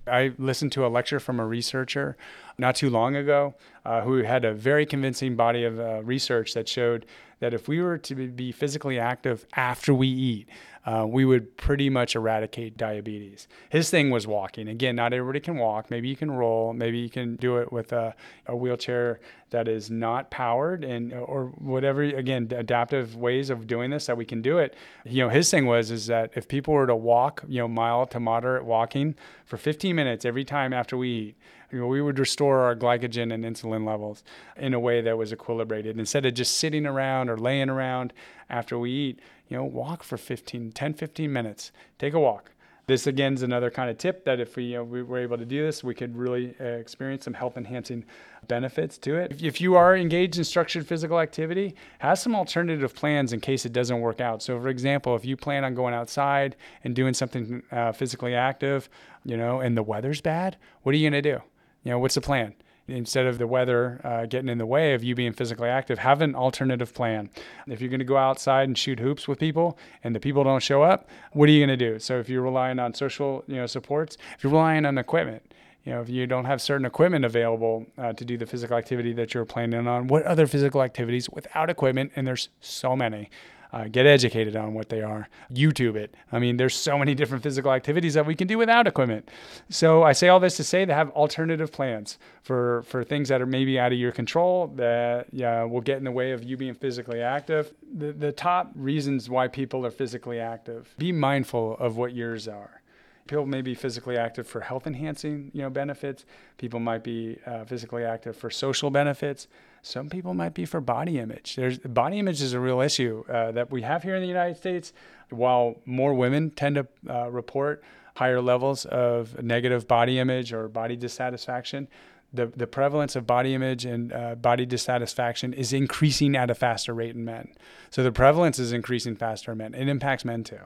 I 0.06 0.32
listened 0.38 0.72
to 0.72 0.86
a 0.86 0.88
lecture 0.88 1.20
from 1.20 1.38
a 1.38 1.46
researcher 1.46 2.16
not 2.58 2.74
too 2.74 2.90
long 2.90 3.14
ago 3.16 3.54
uh, 3.84 4.02
who 4.02 4.22
had 4.22 4.44
a 4.44 4.52
very 4.52 4.84
convincing 4.84 5.36
body 5.36 5.64
of 5.64 5.78
uh, 5.78 6.02
research 6.02 6.54
that 6.54 6.68
showed 6.68 7.06
that 7.40 7.54
if 7.54 7.68
we 7.68 7.80
were 7.80 7.98
to 7.98 8.14
be 8.14 8.52
physically 8.52 8.98
active 8.98 9.46
after 9.54 9.92
we 9.94 10.08
eat, 10.08 10.48
uh, 10.84 11.06
we 11.08 11.24
would 11.24 11.56
pretty 11.56 11.88
much 11.88 12.16
eradicate 12.16 12.76
diabetes. 12.76 13.46
His 13.70 13.88
thing 13.88 14.10
was 14.10 14.26
walking. 14.26 14.68
Again, 14.68 14.96
not 14.96 15.12
everybody 15.12 15.40
can 15.40 15.56
walk. 15.56 15.90
Maybe 15.90 16.08
you 16.08 16.16
can 16.16 16.30
roll. 16.30 16.72
Maybe 16.72 16.98
you 16.98 17.08
can 17.08 17.36
do 17.36 17.58
it 17.58 17.72
with 17.72 17.92
a, 17.92 18.14
a 18.46 18.56
wheelchair 18.56 19.20
that 19.50 19.68
is 19.68 19.90
not 19.90 20.30
powered 20.30 20.82
and 20.82 21.12
or 21.12 21.46
whatever. 21.58 22.02
Again, 22.02 22.48
adaptive 22.50 23.14
ways 23.14 23.48
of 23.48 23.66
doing 23.66 23.90
this 23.90 24.06
that 24.06 24.16
we 24.16 24.24
can 24.24 24.42
do 24.42 24.58
it. 24.58 24.74
You 25.04 25.22
know, 25.24 25.28
his 25.28 25.50
thing 25.50 25.66
was 25.66 25.90
is 25.90 26.06
that 26.06 26.32
if 26.34 26.48
people 26.48 26.74
were 26.74 26.86
to 26.86 26.96
walk, 26.96 27.44
you 27.46 27.60
know, 27.60 27.68
mild 27.68 28.10
to 28.12 28.20
moderate 28.20 28.64
walking 28.64 29.14
for 29.44 29.56
15 29.56 29.94
minutes 29.94 30.24
every 30.24 30.44
time 30.44 30.72
after 30.72 30.96
we 30.96 31.08
eat 31.08 31.36
we 31.72 32.02
would 32.02 32.18
restore 32.18 32.60
our 32.60 32.76
glycogen 32.76 33.32
and 33.32 33.44
insulin 33.44 33.86
levels 33.86 34.22
in 34.56 34.74
a 34.74 34.80
way 34.80 35.00
that 35.00 35.16
was 35.16 35.32
equilibrated. 35.32 35.98
Instead 35.98 36.26
of 36.26 36.34
just 36.34 36.58
sitting 36.58 36.84
around 36.84 37.30
or 37.30 37.38
laying 37.38 37.70
around 37.70 38.12
after 38.50 38.78
we 38.78 38.90
eat, 38.90 39.20
you 39.52 39.58
know, 39.58 39.64
walk 39.64 40.02
for 40.02 40.16
15, 40.16 40.72
10, 40.72 40.94
15 40.94 41.30
minutes. 41.30 41.72
Take 41.98 42.14
a 42.14 42.18
walk. 42.18 42.52
This 42.86 43.06
again 43.06 43.34
is 43.34 43.42
another 43.42 43.70
kind 43.70 43.90
of 43.90 43.98
tip 43.98 44.24
that 44.24 44.40
if 44.40 44.56
we, 44.56 44.64
you 44.64 44.76
know, 44.76 44.84
we 44.84 45.02
were 45.02 45.18
able 45.18 45.36
to 45.36 45.44
do 45.44 45.62
this, 45.62 45.84
we 45.84 45.94
could 45.94 46.16
really 46.16 46.54
uh, 46.58 46.64
experience 46.64 47.26
some 47.26 47.34
health 47.34 47.58
enhancing 47.58 48.02
benefits 48.48 48.96
to 48.98 49.16
it. 49.16 49.30
If, 49.30 49.42
if 49.42 49.60
you 49.60 49.74
are 49.74 49.94
engaged 49.94 50.38
in 50.38 50.44
structured 50.44 50.86
physical 50.86 51.20
activity, 51.20 51.74
have 51.98 52.18
some 52.18 52.34
alternative 52.34 52.94
plans 52.94 53.34
in 53.34 53.40
case 53.40 53.66
it 53.66 53.74
doesn't 53.74 54.00
work 54.00 54.22
out. 54.22 54.42
So, 54.42 54.58
for 54.58 54.68
example, 54.68 55.14
if 55.16 55.24
you 55.26 55.36
plan 55.36 55.64
on 55.64 55.74
going 55.74 55.92
outside 55.92 56.56
and 56.82 56.96
doing 56.96 57.12
something 57.12 57.62
uh, 57.70 57.92
physically 57.92 58.34
active, 58.34 58.88
you 59.22 59.36
know, 59.36 59.60
and 59.60 59.76
the 59.76 59.82
weather's 59.82 60.22
bad, 60.22 60.56
what 60.82 60.94
are 60.94 60.98
you 60.98 61.10
going 61.10 61.22
to 61.22 61.30
do? 61.30 61.42
You 61.84 61.90
know, 61.90 61.98
what's 61.98 62.14
the 62.14 62.22
plan? 62.22 62.54
Instead 62.92 63.26
of 63.26 63.38
the 63.38 63.46
weather 63.46 64.00
uh, 64.04 64.26
getting 64.26 64.48
in 64.48 64.58
the 64.58 64.66
way 64.66 64.92
of 64.94 65.02
you 65.02 65.14
being 65.14 65.32
physically 65.32 65.68
active, 65.68 65.98
have 65.98 66.20
an 66.20 66.34
alternative 66.34 66.92
plan. 66.92 67.30
If 67.66 67.80
you're 67.80 67.90
going 67.90 68.00
to 68.00 68.04
go 68.04 68.18
outside 68.18 68.68
and 68.68 68.76
shoot 68.76 69.00
hoops 69.00 69.26
with 69.26 69.38
people 69.38 69.78
and 70.04 70.14
the 70.14 70.20
people 70.20 70.44
don't 70.44 70.62
show 70.62 70.82
up, 70.82 71.08
what 71.32 71.48
are 71.48 71.52
you 71.52 71.64
going 71.64 71.78
to 71.78 71.90
do? 71.90 71.98
So 71.98 72.18
if 72.18 72.28
you're 72.28 72.42
relying 72.42 72.78
on 72.78 72.92
social, 72.94 73.44
you 73.46 73.56
know, 73.56 73.66
supports, 73.66 74.16
if 74.36 74.44
you're 74.44 74.52
relying 74.52 74.84
on 74.84 74.98
equipment, 74.98 75.42
you 75.84 75.92
know, 75.92 76.00
if 76.00 76.08
you 76.08 76.26
don't 76.26 76.44
have 76.44 76.62
certain 76.62 76.86
equipment 76.86 77.24
available 77.24 77.86
uh, 77.98 78.12
to 78.12 78.24
do 78.24 78.36
the 78.36 78.46
physical 78.46 78.76
activity 78.76 79.12
that 79.14 79.34
you're 79.34 79.44
planning 79.44 79.88
on, 79.88 80.06
what 80.06 80.22
other 80.24 80.46
physical 80.46 80.82
activities 80.82 81.28
without 81.30 81.70
equipment, 81.70 82.12
and 82.14 82.26
there's 82.26 82.50
so 82.60 82.94
many, 82.94 83.30
Uh, 83.72 83.88
get 83.88 84.04
educated 84.04 84.54
on 84.54 84.74
what 84.74 84.90
they 84.90 85.00
are. 85.00 85.28
YouTube 85.50 85.96
it. 85.96 86.14
I 86.30 86.38
mean, 86.38 86.58
there's 86.58 86.74
so 86.74 86.98
many 86.98 87.14
different 87.14 87.42
physical 87.42 87.72
activities 87.72 88.12
that 88.14 88.26
we 88.26 88.34
can 88.34 88.46
do 88.46 88.58
without 88.58 88.86
equipment. 88.86 89.30
So 89.70 90.02
I 90.02 90.12
say 90.12 90.28
all 90.28 90.40
this 90.40 90.58
to 90.58 90.64
say 90.64 90.84
to 90.84 90.92
have 90.92 91.08
alternative 91.10 91.72
plans 91.72 92.18
for 92.42 92.82
for 92.82 93.02
things 93.02 93.28
that 93.30 93.40
are 93.40 93.46
maybe 93.46 93.78
out 93.78 93.90
of 93.92 93.98
your 93.98 94.12
control 94.12 94.66
that 94.76 95.28
yeah 95.32 95.64
will 95.64 95.80
get 95.80 95.96
in 95.96 96.04
the 96.04 96.12
way 96.12 96.32
of 96.32 96.44
you 96.44 96.56
being 96.58 96.74
physically 96.74 97.22
active. 97.22 97.72
The 97.94 98.12
the 98.12 98.32
top 98.32 98.72
reasons 98.74 99.30
why 99.30 99.48
people 99.48 99.86
are 99.86 99.90
physically 99.90 100.38
active. 100.38 100.94
Be 100.98 101.10
mindful 101.12 101.76
of 101.78 101.96
what 101.96 102.14
yours 102.14 102.48
are 102.48 102.82
people 103.26 103.46
may 103.46 103.62
be 103.62 103.74
physically 103.74 104.16
active 104.16 104.46
for 104.46 104.60
health 104.60 104.86
enhancing 104.86 105.50
you 105.54 105.62
know 105.62 105.70
benefits 105.70 106.24
people 106.58 106.80
might 106.80 107.04
be 107.04 107.38
uh, 107.46 107.64
physically 107.64 108.04
active 108.04 108.36
for 108.36 108.50
social 108.50 108.90
benefits 108.90 109.46
some 109.82 110.08
people 110.08 110.32
might 110.32 110.54
be 110.54 110.64
for 110.64 110.80
body 110.80 111.18
image 111.18 111.56
there's 111.56 111.78
body 111.78 112.18
image 112.18 112.40
is 112.40 112.52
a 112.52 112.60
real 112.60 112.80
issue 112.80 113.24
uh, 113.28 113.50
that 113.52 113.70
we 113.70 113.82
have 113.82 114.02
here 114.02 114.14
in 114.14 114.22
the 114.22 114.28
united 114.28 114.56
states 114.56 114.92
while 115.30 115.76
more 115.84 116.14
women 116.14 116.50
tend 116.50 116.76
to 116.76 116.86
uh, 117.10 117.30
report 117.30 117.82
higher 118.16 118.40
levels 118.40 118.84
of 118.86 119.42
negative 119.42 119.88
body 119.88 120.18
image 120.18 120.52
or 120.52 120.68
body 120.68 120.96
dissatisfaction 120.96 121.88
the, 122.34 122.46
the 122.46 122.66
prevalence 122.66 123.14
of 123.14 123.26
body 123.26 123.54
image 123.54 123.84
and 123.84 124.12
uh, 124.12 124.34
body 124.34 124.64
dissatisfaction 124.64 125.52
is 125.52 125.72
increasing 125.72 126.34
at 126.34 126.50
a 126.50 126.54
faster 126.54 126.94
rate 126.94 127.14
in 127.14 127.26
men. 127.26 127.52
So 127.90 128.02
the 128.02 128.10
prevalence 128.10 128.58
is 128.58 128.72
increasing 128.72 129.16
faster 129.16 129.52
in 129.52 129.58
men. 129.58 129.74
It 129.74 129.86
impacts 129.86 130.24
men 130.24 130.42
too 130.42 130.60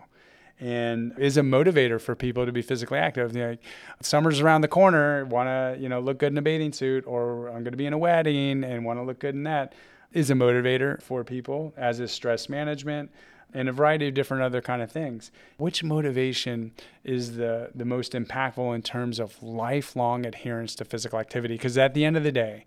and 0.60 1.12
is 1.18 1.36
a 1.36 1.42
motivator 1.42 2.00
for 2.00 2.14
people 2.14 2.46
to 2.46 2.52
be 2.52 2.62
physically 2.62 2.98
active. 2.98 3.34
You 3.36 3.42
know, 3.42 3.56
summer's 4.00 4.40
around 4.40 4.62
the 4.62 4.68
corner, 4.68 5.24
want 5.26 5.48
to 5.48 5.80
you 5.80 5.88
know 5.88 6.00
look 6.00 6.18
good 6.18 6.32
in 6.32 6.38
a 6.38 6.42
bathing 6.42 6.72
suit, 6.72 7.04
or 7.06 7.48
I'm 7.48 7.62
going 7.62 7.72
to 7.72 7.76
be 7.76 7.86
in 7.86 7.92
a 7.92 7.98
wedding 7.98 8.64
and 8.64 8.84
want 8.84 8.98
to 8.98 9.02
look 9.02 9.18
good 9.18 9.34
in 9.34 9.44
that. 9.44 9.74
Is 10.12 10.30
a 10.30 10.34
motivator 10.34 11.02
for 11.02 11.24
people, 11.24 11.74
as 11.76 12.00
is 12.00 12.10
stress 12.10 12.48
management 12.48 13.10
and 13.52 13.68
a 13.68 13.72
variety 13.72 14.08
of 14.08 14.14
different 14.14 14.42
other 14.42 14.60
kind 14.60 14.82
of 14.82 14.90
things. 14.90 15.30
Which 15.56 15.82
motivation 15.82 16.72
is 17.04 17.36
the 17.36 17.70
the 17.74 17.84
most 17.84 18.12
impactful 18.12 18.74
in 18.74 18.82
terms 18.82 19.18
of 19.18 19.42
lifelong 19.42 20.24
adherence 20.24 20.74
to 20.76 20.84
physical 20.84 21.18
activity? 21.18 21.54
Because 21.54 21.76
at 21.76 21.94
the 21.94 22.04
end 22.04 22.16
of 22.16 22.22
the 22.22 22.32
day, 22.32 22.64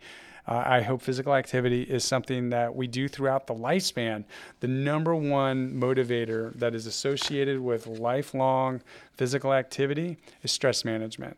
uh, 0.49 0.63
I 0.65 0.81
hope 0.81 1.03
physical 1.03 1.35
activity 1.35 1.83
is 1.83 2.03
something 2.03 2.49
that 2.49 2.75
we 2.75 2.87
do 2.87 3.07
throughout 3.07 3.45
the 3.45 3.53
lifespan. 3.53 4.23
The 4.61 4.67
number 4.67 5.13
one 5.13 5.79
motivator 5.79 6.53
that 6.55 6.73
is 6.73 6.87
associated 6.87 7.59
with 7.59 7.85
lifelong 7.85 8.81
physical 9.13 9.53
activity 9.53 10.17
is 10.41 10.51
stress 10.51 10.83
management. 10.83 11.37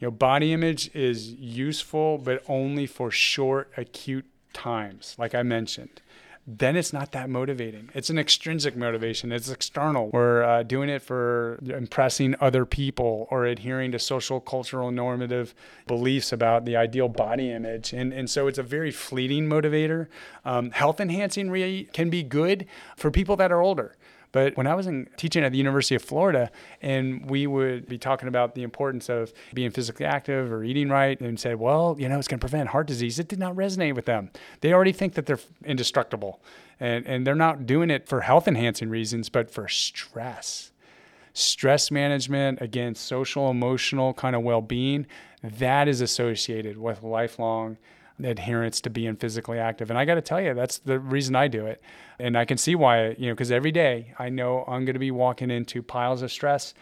You 0.00 0.06
know, 0.06 0.12
body 0.12 0.54
image 0.54 0.90
is 0.94 1.34
useful, 1.34 2.16
but 2.16 2.42
only 2.48 2.86
for 2.86 3.10
short, 3.10 3.70
acute 3.76 4.24
times, 4.54 5.14
like 5.18 5.34
I 5.34 5.42
mentioned 5.42 6.00
then 6.44 6.74
it's 6.74 6.92
not 6.92 7.12
that 7.12 7.30
motivating. 7.30 7.88
It's 7.94 8.10
an 8.10 8.18
extrinsic 8.18 8.76
motivation. 8.76 9.30
It's 9.30 9.48
external. 9.48 10.08
We're 10.10 10.42
uh, 10.42 10.62
doing 10.64 10.88
it 10.88 11.00
for 11.00 11.60
impressing 11.62 12.34
other 12.40 12.66
people 12.66 13.28
or 13.30 13.44
adhering 13.44 13.92
to 13.92 13.98
social, 14.00 14.40
cultural, 14.40 14.90
normative 14.90 15.54
beliefs 15.86 16.32
about 16.32 16.64
the 16.64 16.74
ideal 16.74 17.08
body 17.08 17.52
image. 17.52 17.92
And, 17.92 18.12
and 18.12 18.28
so 18.28 18.48
it's 18.48 18.58
a 18.58 18.64
very 18.64 18.90
fleeting 18.90 19.48
motivator. 19.48 20.08
Um, 20.44 20.72
health 20.72 21.00
enhancing 21.00 21.48
re- 21.48 21.84
can 21.92 22.10
be 22.10 22.24
good 22.24 22.66
for 22.96 23.12
people 23.12 23.36
that 23.36 23.52
are 23.52 23.60
older. 23.60 23.94
But 24.32 24.56
when 24.56 24.66
I 24.66 24.74
was 24.74 24.86
in, 24.86 25.08
teaching 25.16 25.44
at 25.44 25.52
the 25.52 25.58
University 25.58 25.94
of 25.94 26.02
Florida, 26.02 26.50
and 26.80 27.28
we 27.30 27.46
would 27.46 27.86
be 27.86 27.98
talking 27.98 28.28
about 28.28 28.54
the 28.54 28.62
importance 28.62 29.08
of 29.08 29.32
being 29.52 29.70
physically 29.70 30.06
active 30.06 30.50
or 30.50 30.64
eating 30.64 30.88
right, 30.88 31.20
and 31.20 31.38
said, 31.38 31.58
well, 31.60 31.96
you 31.98 32.08
know, 32.08 32.18
it's 32.18 32.28
going 32.28 32.40
to 32.40 32.46
prevent 32.46 32.70
heart 32.70 32.86
disease, 32.86 33.18
it 33.18 33.28
did 33.28 33.38
not 33.38 33.54
resonate 33.54 33.94
with 33.94 34.06
them. 34.06 34.30
They 34.60 34.72
already 34.72 34.92
think 34.92 35.14
that 35.14 35.26
they're 35.26 35.40
indestructible, 35.64 36.40
and, 36.80 37.06
and 37.06 37.26
they're 37.26 37.34
not 37.34 37.66
doing 37.66 37.90
it 37.90 38.08
for 38.08 38.22
health 38.22 38.48
enhancing 38.48 38.88
reasons, 38.88 39.28
but 39.28 39.50
for 39.50 39.68
stress. 39.68 40.72
Stress 41.34 41.90
management, 41.90 42.60
again, 42.60 42.94
social, 42.94 43.50
emotional 43.50 44.12
kind 44.14 44.34
of 44.34 44.42
well 44.42 44.60
being, 44.62 45.06
that 45.42 45.88
is 45.88 46.00
associated 46.00 46.78
with 46.78 47.02
lifelong 47.02 47.76
adherence 48.22 48.80
to 48.82 48.90
being 48.90 49.16
physically 49.16 49.58
active. 49.58 49.90
And 49.90 49.98
I 49.98 50.04
got 50.04 50.14
to 50.14 50.20
tell 50.20 50.40
you, 50.40 50.54
that's 50.54 50.78
the 50.78 50.98
reason 50.98 51.34
I 51.34 51.48
do 51.48 51.66
it. 51.66 51.82
And 52.18 52.36
I 52.36 52.44
can 52.44 52.58
see 52.58 52.74
why, 52.74 53.10
you 53.18 53.26
know, 53.26 53.34
because 53.34 53.50
every 53.50 53.72
day 53.72 54.14
I 54.18 54.28
know 54.28 54.64
I'm 54.68 54.84
going 54.84 54.94
to 54.94 55.00
be 55.00 55.10
walking 55.10 55.50
into 55.50 55.82
piles 55.82 56.22
of 56.22 56.30
stress, 56.30 56.74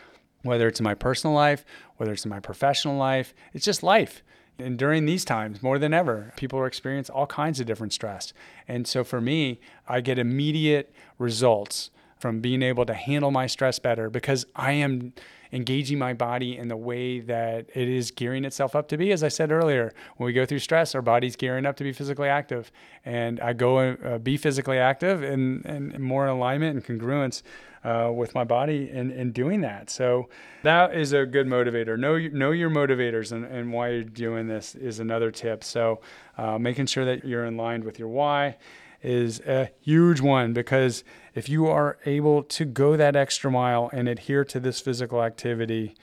whether 0.42 0.68
it's 0.68 0.80
in 0.80 0.84
my 0.84 0.94
personal 0.94 1.34
life, 1.34 1.64
whether 1.96 2.12
it's 2.12 2.24
in 2.24 2.30
my 2.30 2.40
professional 2.40 2.96
life. 2.96 3.34
It's 3.52 3.64
just 3.64 3.82
life. 3.82 4.22
And 4.58 4.78
during 4.78 5.06
these 5.06 5.24
times, 5.24 5.62
more 5.62 5.78
than 5.78 5.94
ever, 5.94 6.32
people 6.36 6.58
are 6.58 6.66
experiencing 6.66 7.14
all 7.14 7.26
kinds 7.26 7.60
of 7.60 7.66
different 7.66 7.92
stress. 7.92 8.32
And 8.68 8.86
so 8.86 9.04
for 9.04 9.20
me, 9.20 9.60
I 9.88 10.00
get 10.00 10.18
immediate 10.18 10.94
results 11.18 11.90
from 12.20 12.40
being 12.40 12.62
able 12.62 12.84
to 12.84 12.94
handle 12.94 13.30
my 13.30 13.46
stress 13.46 13.78
better 13.78 14.10
because 14.10 14.44
I 14.54 14.72
am 14.72 15.14
engaging 15.52 15.98
my 15.98 16.12
body 16.12 16.56
in 16.56 16.68
the 16.68 16.76
way 16.76 17.18
that 17.20 17.66
it 17.74 17.88
is 17.88 18.10
gearing 18.10 18.44
itself 18.44 18.76
up 18.76 18.88
to 18.88 18.96
be. 18.96 19.10
As 19.10 19.24
I 19.24 19.28
said 19.28 19.50
earlier, 19.50 19.92
when 20.16 20.26
we 20.26 20.32
go 20.32 20.44
through 20.46 20.60
stress, 20.60 20.94
our 20.94 21.02
body's 21.02 21.34
gearing 21.34 21.66
up 21.66 21.76
to 21.76 21.84
be 21.84 21.92
physically 21.92 22.28
active. 22.28 22.70
And 23.04 23.40
I 23.40 23.54
go 23.54 23.78
uh, 23.78 24.18
be 24.18 24.36
physically 24.36 24.78
active 24.78 25.22
and, 25.22 25.64
and 25.64 25.98
more 25.98 26.24
in 26.24 26.30
alignment 26.30 26.76
and 26.76 27.00
congruence 27.00 27.42
uh, 27.82 28.12
with 28.14 28.34
my 28.34 28.44
body 28.44 28.90
in, 28.90 29.10
in 29.10 29.32
doing 29.32 29.62
that. 29.62 29.88
So 29.88 30.28
that 30.62 30.94
is 30.94 31.14
a 31.14 31.24
good 31.24 31.46
motivator. 31.46 31.98
Know, 31.98 32.18
know 32.18 32.50
your 32.50 32.70
motivators 32.70 33.32
and, 33.32 33.44
and 33.46 33.72
why 33.72 33.88
you're 33.88 34.04
doing 34.04 34.46
this 34.46 34.74
is 34.74 35.00
another 35.00 35.30
tip. 35.30 35.64
So 35.64 36.00
uh, 36.36 36.58
making 36.58 36.86
sure 36.86 37.06
that 37.06 37.24
you're 37.24 37.46
in 37.46 37.56
line 37.56 37.82
with 37.82 37.98
your 37.98 38.08
why 38.08 38.56
is 39.02 39.40
a 39.40 39.70
huge 39.80 40.20
one 40.20 40.52
because 40.52 41.04
if 41.34 41.48
you 41.48 41.66
are 41.66 41.98
able 42.04 42.42
to 42.42 42.64
go 42.64 42.96
that 42.96 43.16
extra 43.16 43.50
mile 43.50 43.90
and 43.92 44.08
adhere 44.08 44.44
to 44.44 44.60
this 44.60 44.80
physical 44.80 45.22
activity, 45.22 45.94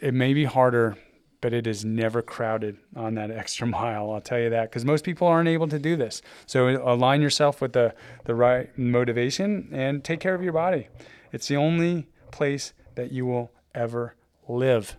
it 0.00 0.12
may 0.12 0.34
be 0.34 0.44
harder, 0.44 0.96
but 1.40 1.52
it 1.52 1.66
is 1.66 1.84
never 1.84 2.22
crowded 2.22 2.76
on 2.94 3.14
that 3.14 3.30
extra 3.30 3.66
mile. 3.78 4.10
I'll 4.12 4.20
tell 4.20 4.38
you 4.38 4.50
that 4.50 4.70
because 4.70 4.84
most 4.84 5.04
people 5.04 5.26
aren't 5.26 5.48
able 5.48 5.68
to 5.68 5.78
do 5.78 5.96
this. 5.96 6.22
So 6.46 6.68
align 6.68 7.22
yourself 7.22 7.60
with 7.60 7.72
the, 7.72 7.94
the 8.24 8.34
right 8.34 8.76
motivation 8.78 9.68
and 9.72 10.04
take 10.04 10.20
care 10.20 10.34
of 10.34 10.42
your 10.42 10.52
body. 10.52 10.88
It's 11.32 11.48
the 11.48 11.56
only 11.56 12.08
place 12.30 12.72
that 12.94 13.12
you 13.12 13.26
will 13.26 13.52
ever 13.74 14.14
live, 14.48 14.96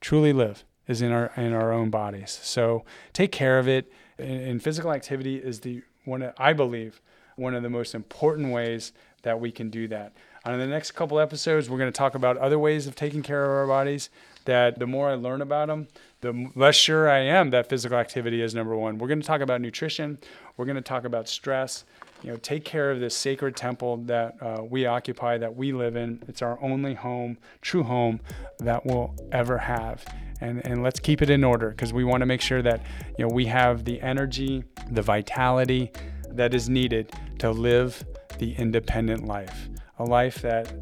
truly 0.00 0.32
live, 0.32 0.64
is 0.86 1.02
in 1.02 1.12
our 1.12 1.32
in 1.36 1.52
our 1.52 1.72
own 1.72 1.90
bodies. 1.90 2.38
So 2.42 2.84
take 3.12 3.30
care 3.30 3.58
of 3.58 3.68
it. 3.68 3.92
And 4.18 4.60
physical 4.60 4.92
activity 4.92 5.36
is 5.36 5.60
the 5.60 5.82
one 6.08 6.32
I 6.36 6.52
believe 6.52 7.00
one 7.36 7.54
of 7.54 7.62
the 7.62 7.70
most 7.70 7.94
important 7.94 8.52
ways 8.52 8.92
that 9.22 9.38
we 9.40 9.52
can 9.52 9.70
do 9.70 9.88
that. 9.88 10.12
On 10.44 10.58
the 10.58 10.66
next 10.66 10.92
couple 10.92 11.20
episodes, 11.20 11.68
we're 11.68 11.78
going 11.78 11.92
to 11.92 11.96
talk 11.96 12.14
about 12.14 12.36
other 12.38 12.58
ways 12.58 12.86
of 12.86 12.94
taking 12.94 13.22
care 13.22 13.44
of 13.44 13.50
our 13.50 13.66
bodies. 13.66 14.10
That 14.44 14.78
the 14.78 14.86
more 14.86 15.10
I 15.10 15.14
learn 15.14 15.42
about 15.42 15.68
them, 15.68 15.88
the 16.22 16.50
less 16.54 16.74
sure 16.74 17.08
I 17.08 17.18
am 17.18 17.50
that 17.50 17.68
physical 17.68 17.98
activity 17.98 18.40
is 18.40 18.54
number 18.54 18.74
one. 18.74 18.96
We're 18.96 19.08
going 19.08 19.20
to 19.20 19.26
talk 19.26 19.42
about 19.42 19.60
nutrition. 19.60 20.16
We're 20.56 20.64
going 20.64 20.76
to 20.76 20.80
talk 20.82 21.04
about 21.04 21.28
stress. 21.28 21.84
You 22.22 22.30
know, 22.30 22.36
take 22.36 22.64
care 22.64 22.90
of 22.90 22.98
this 22.98 23.14
sacred 23.14 23.56
temple 23.56 23.98
that 24.06 24.36
uh, 24.40 24.62
we 24.64 24.86
occupy, 24.86 25.36
that 25.38 25.54
we 25.54 25.72
live 25.72 25.96
in. 25.96 26.22
It's 26.28 26.40
our 26.40 26.58
only 26.62 26.94
home, 26.94 27.36
true 27.60 27.82
home 27.82 28.20
that 28.58 28.86
we'll 28.86 29.14
ever 29.30 29.58
have. 29.58 30.04
And, 30.40 30.64
and 30.66 30.82
let's 30.82 31.00
keep 31.00 31.22
it 31.22 31.30
in 31.30 31.42
order 31.42 31.70
because 31.70 31.92
we 31.92 32.04
want 32.04 32.20
to 32.20 32.26
make 32.26 32.40
sure 32.40 32.62
that 32.62 32.80
you 33.18 33.26
know 33.26 33.34
we 33.34 33.46
have 33.46 33.84
the 33.84 34.00
energy, 34.00 34.64
the 34.90 35.02
vitality, 35.02 35.90
that 36.30 36.54
is 36.54 36.68
needed 36.68 37.12
to 37.38 37.50
live 37.50 38.04
the 38.38 38.54
independent 38.54 39.26
life. 39.26 39.68
A 39.98 40.04
life 40.04 40.42
that, 40.42 40.72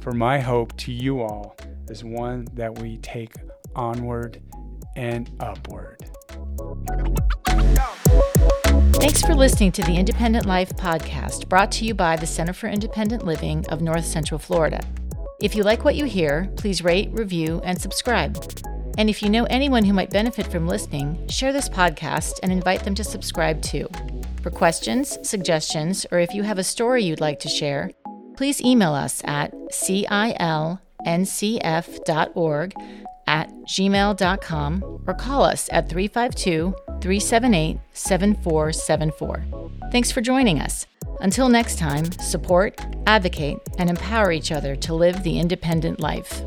for 0.00 0.12
my 0.12 0.38
hope 0.38 0.76
to 0.78 0.92
you 0.92 1.20
all, 1.20 1.56
is 1.88 2.02
one 2.02 2.46
that 2.54 2.78
we 2.78 2.96
take 2.98 3.32
onward 3.74 4.42
and 4.96 5.30
upward. 5.40 6.10
Thanks 8.94 9.20
for 9.22 9.34
listening 9.34 9.72
to 9.72 9.82
the 9.82 9.94
Independent 9.94 10.46
Life 10.46 10.70
podcast 10.70 11.48
brought 11.48 11.70
to 11.72 11.84
you 11.84 11.94
by 11.94 12.16
the 12.16 12.26
Center 12.26 12.52
for 12.52 12.68
Independent 12.68 13.24
Living 13.24 13.64
of 13.68 13.82
North 13.82 14.06
Central 14.06 14.38
Florida. 14.38 14.80
If 15.40 15.54
you 15.54 15.62
like 15.62 15.84
what 15.84 15.96
you 15.96 16.06
hear, 16.06 16.50
please 16.56 16.82
rate, 16.82 17.10
review, 17.12 17.60
and 17.62 17.80
subscribe. 17.80 18.36
And 18.96 19.10
if 19.10 19.22
you 19.22 19.28
know 19.28 19.44
anyone 19.44 19.84
who 19.84 19.92
might 19.92 20.10
benefit 20.10 20.46
from 20.46 20.66
listening, 20.66 21.26
share 21.28 21.52
this 21.52 21.68
podcast 21.68 22.40
and 22.42 22.50
invite 22.50 22.84
them 22.84 22.94
to 22.94 23.04
subscribe 23.04 23.60
too. 23.62 23.88
For 24.42 24.50
questions, 24.50 25.18
suggestions, 25.22 26.06
or 26.10 26.18
if 26.18 26.32
you 26.32 26.42
have 26.42 26.58
a 26.58 26.64
story 26.64 27.04
you'd 27.04 27.20
like 27.20 27.40
to 27.40 27.48
share, 27.48 27.90
please 28.36 28.60
email 28.60 28.92
us 28.92 29.22
at 29.24 29.52
cilncf.org 29.72 30.34
at 33.26 33.50
gmail.com 33.50 35.02
or 35.06 35.14
call 35.14 35.42
us 35.42 35.68
at 35.72 35.88
352 35.88 36.74
378 37.00 37.78
7474. 37.92 39.44
Thanks 39.90 40.12
for 40.12 40.20
joining 40.20 40.60
us. 40.60 40.86
Until 41.20 41.48
next 41.48 41.78
time, 41.78 42.10
support, 42.12 42.80
advocate, 43.06 43.58
and 43.78 43.88
empower 43.90 44.32
each 44.32 44.52
other 44.52 44.76
to 44.76 44.94
live 44.94 45.22
the 45.22 45.38
independent 45.38 45.98
life. 45.98 46.42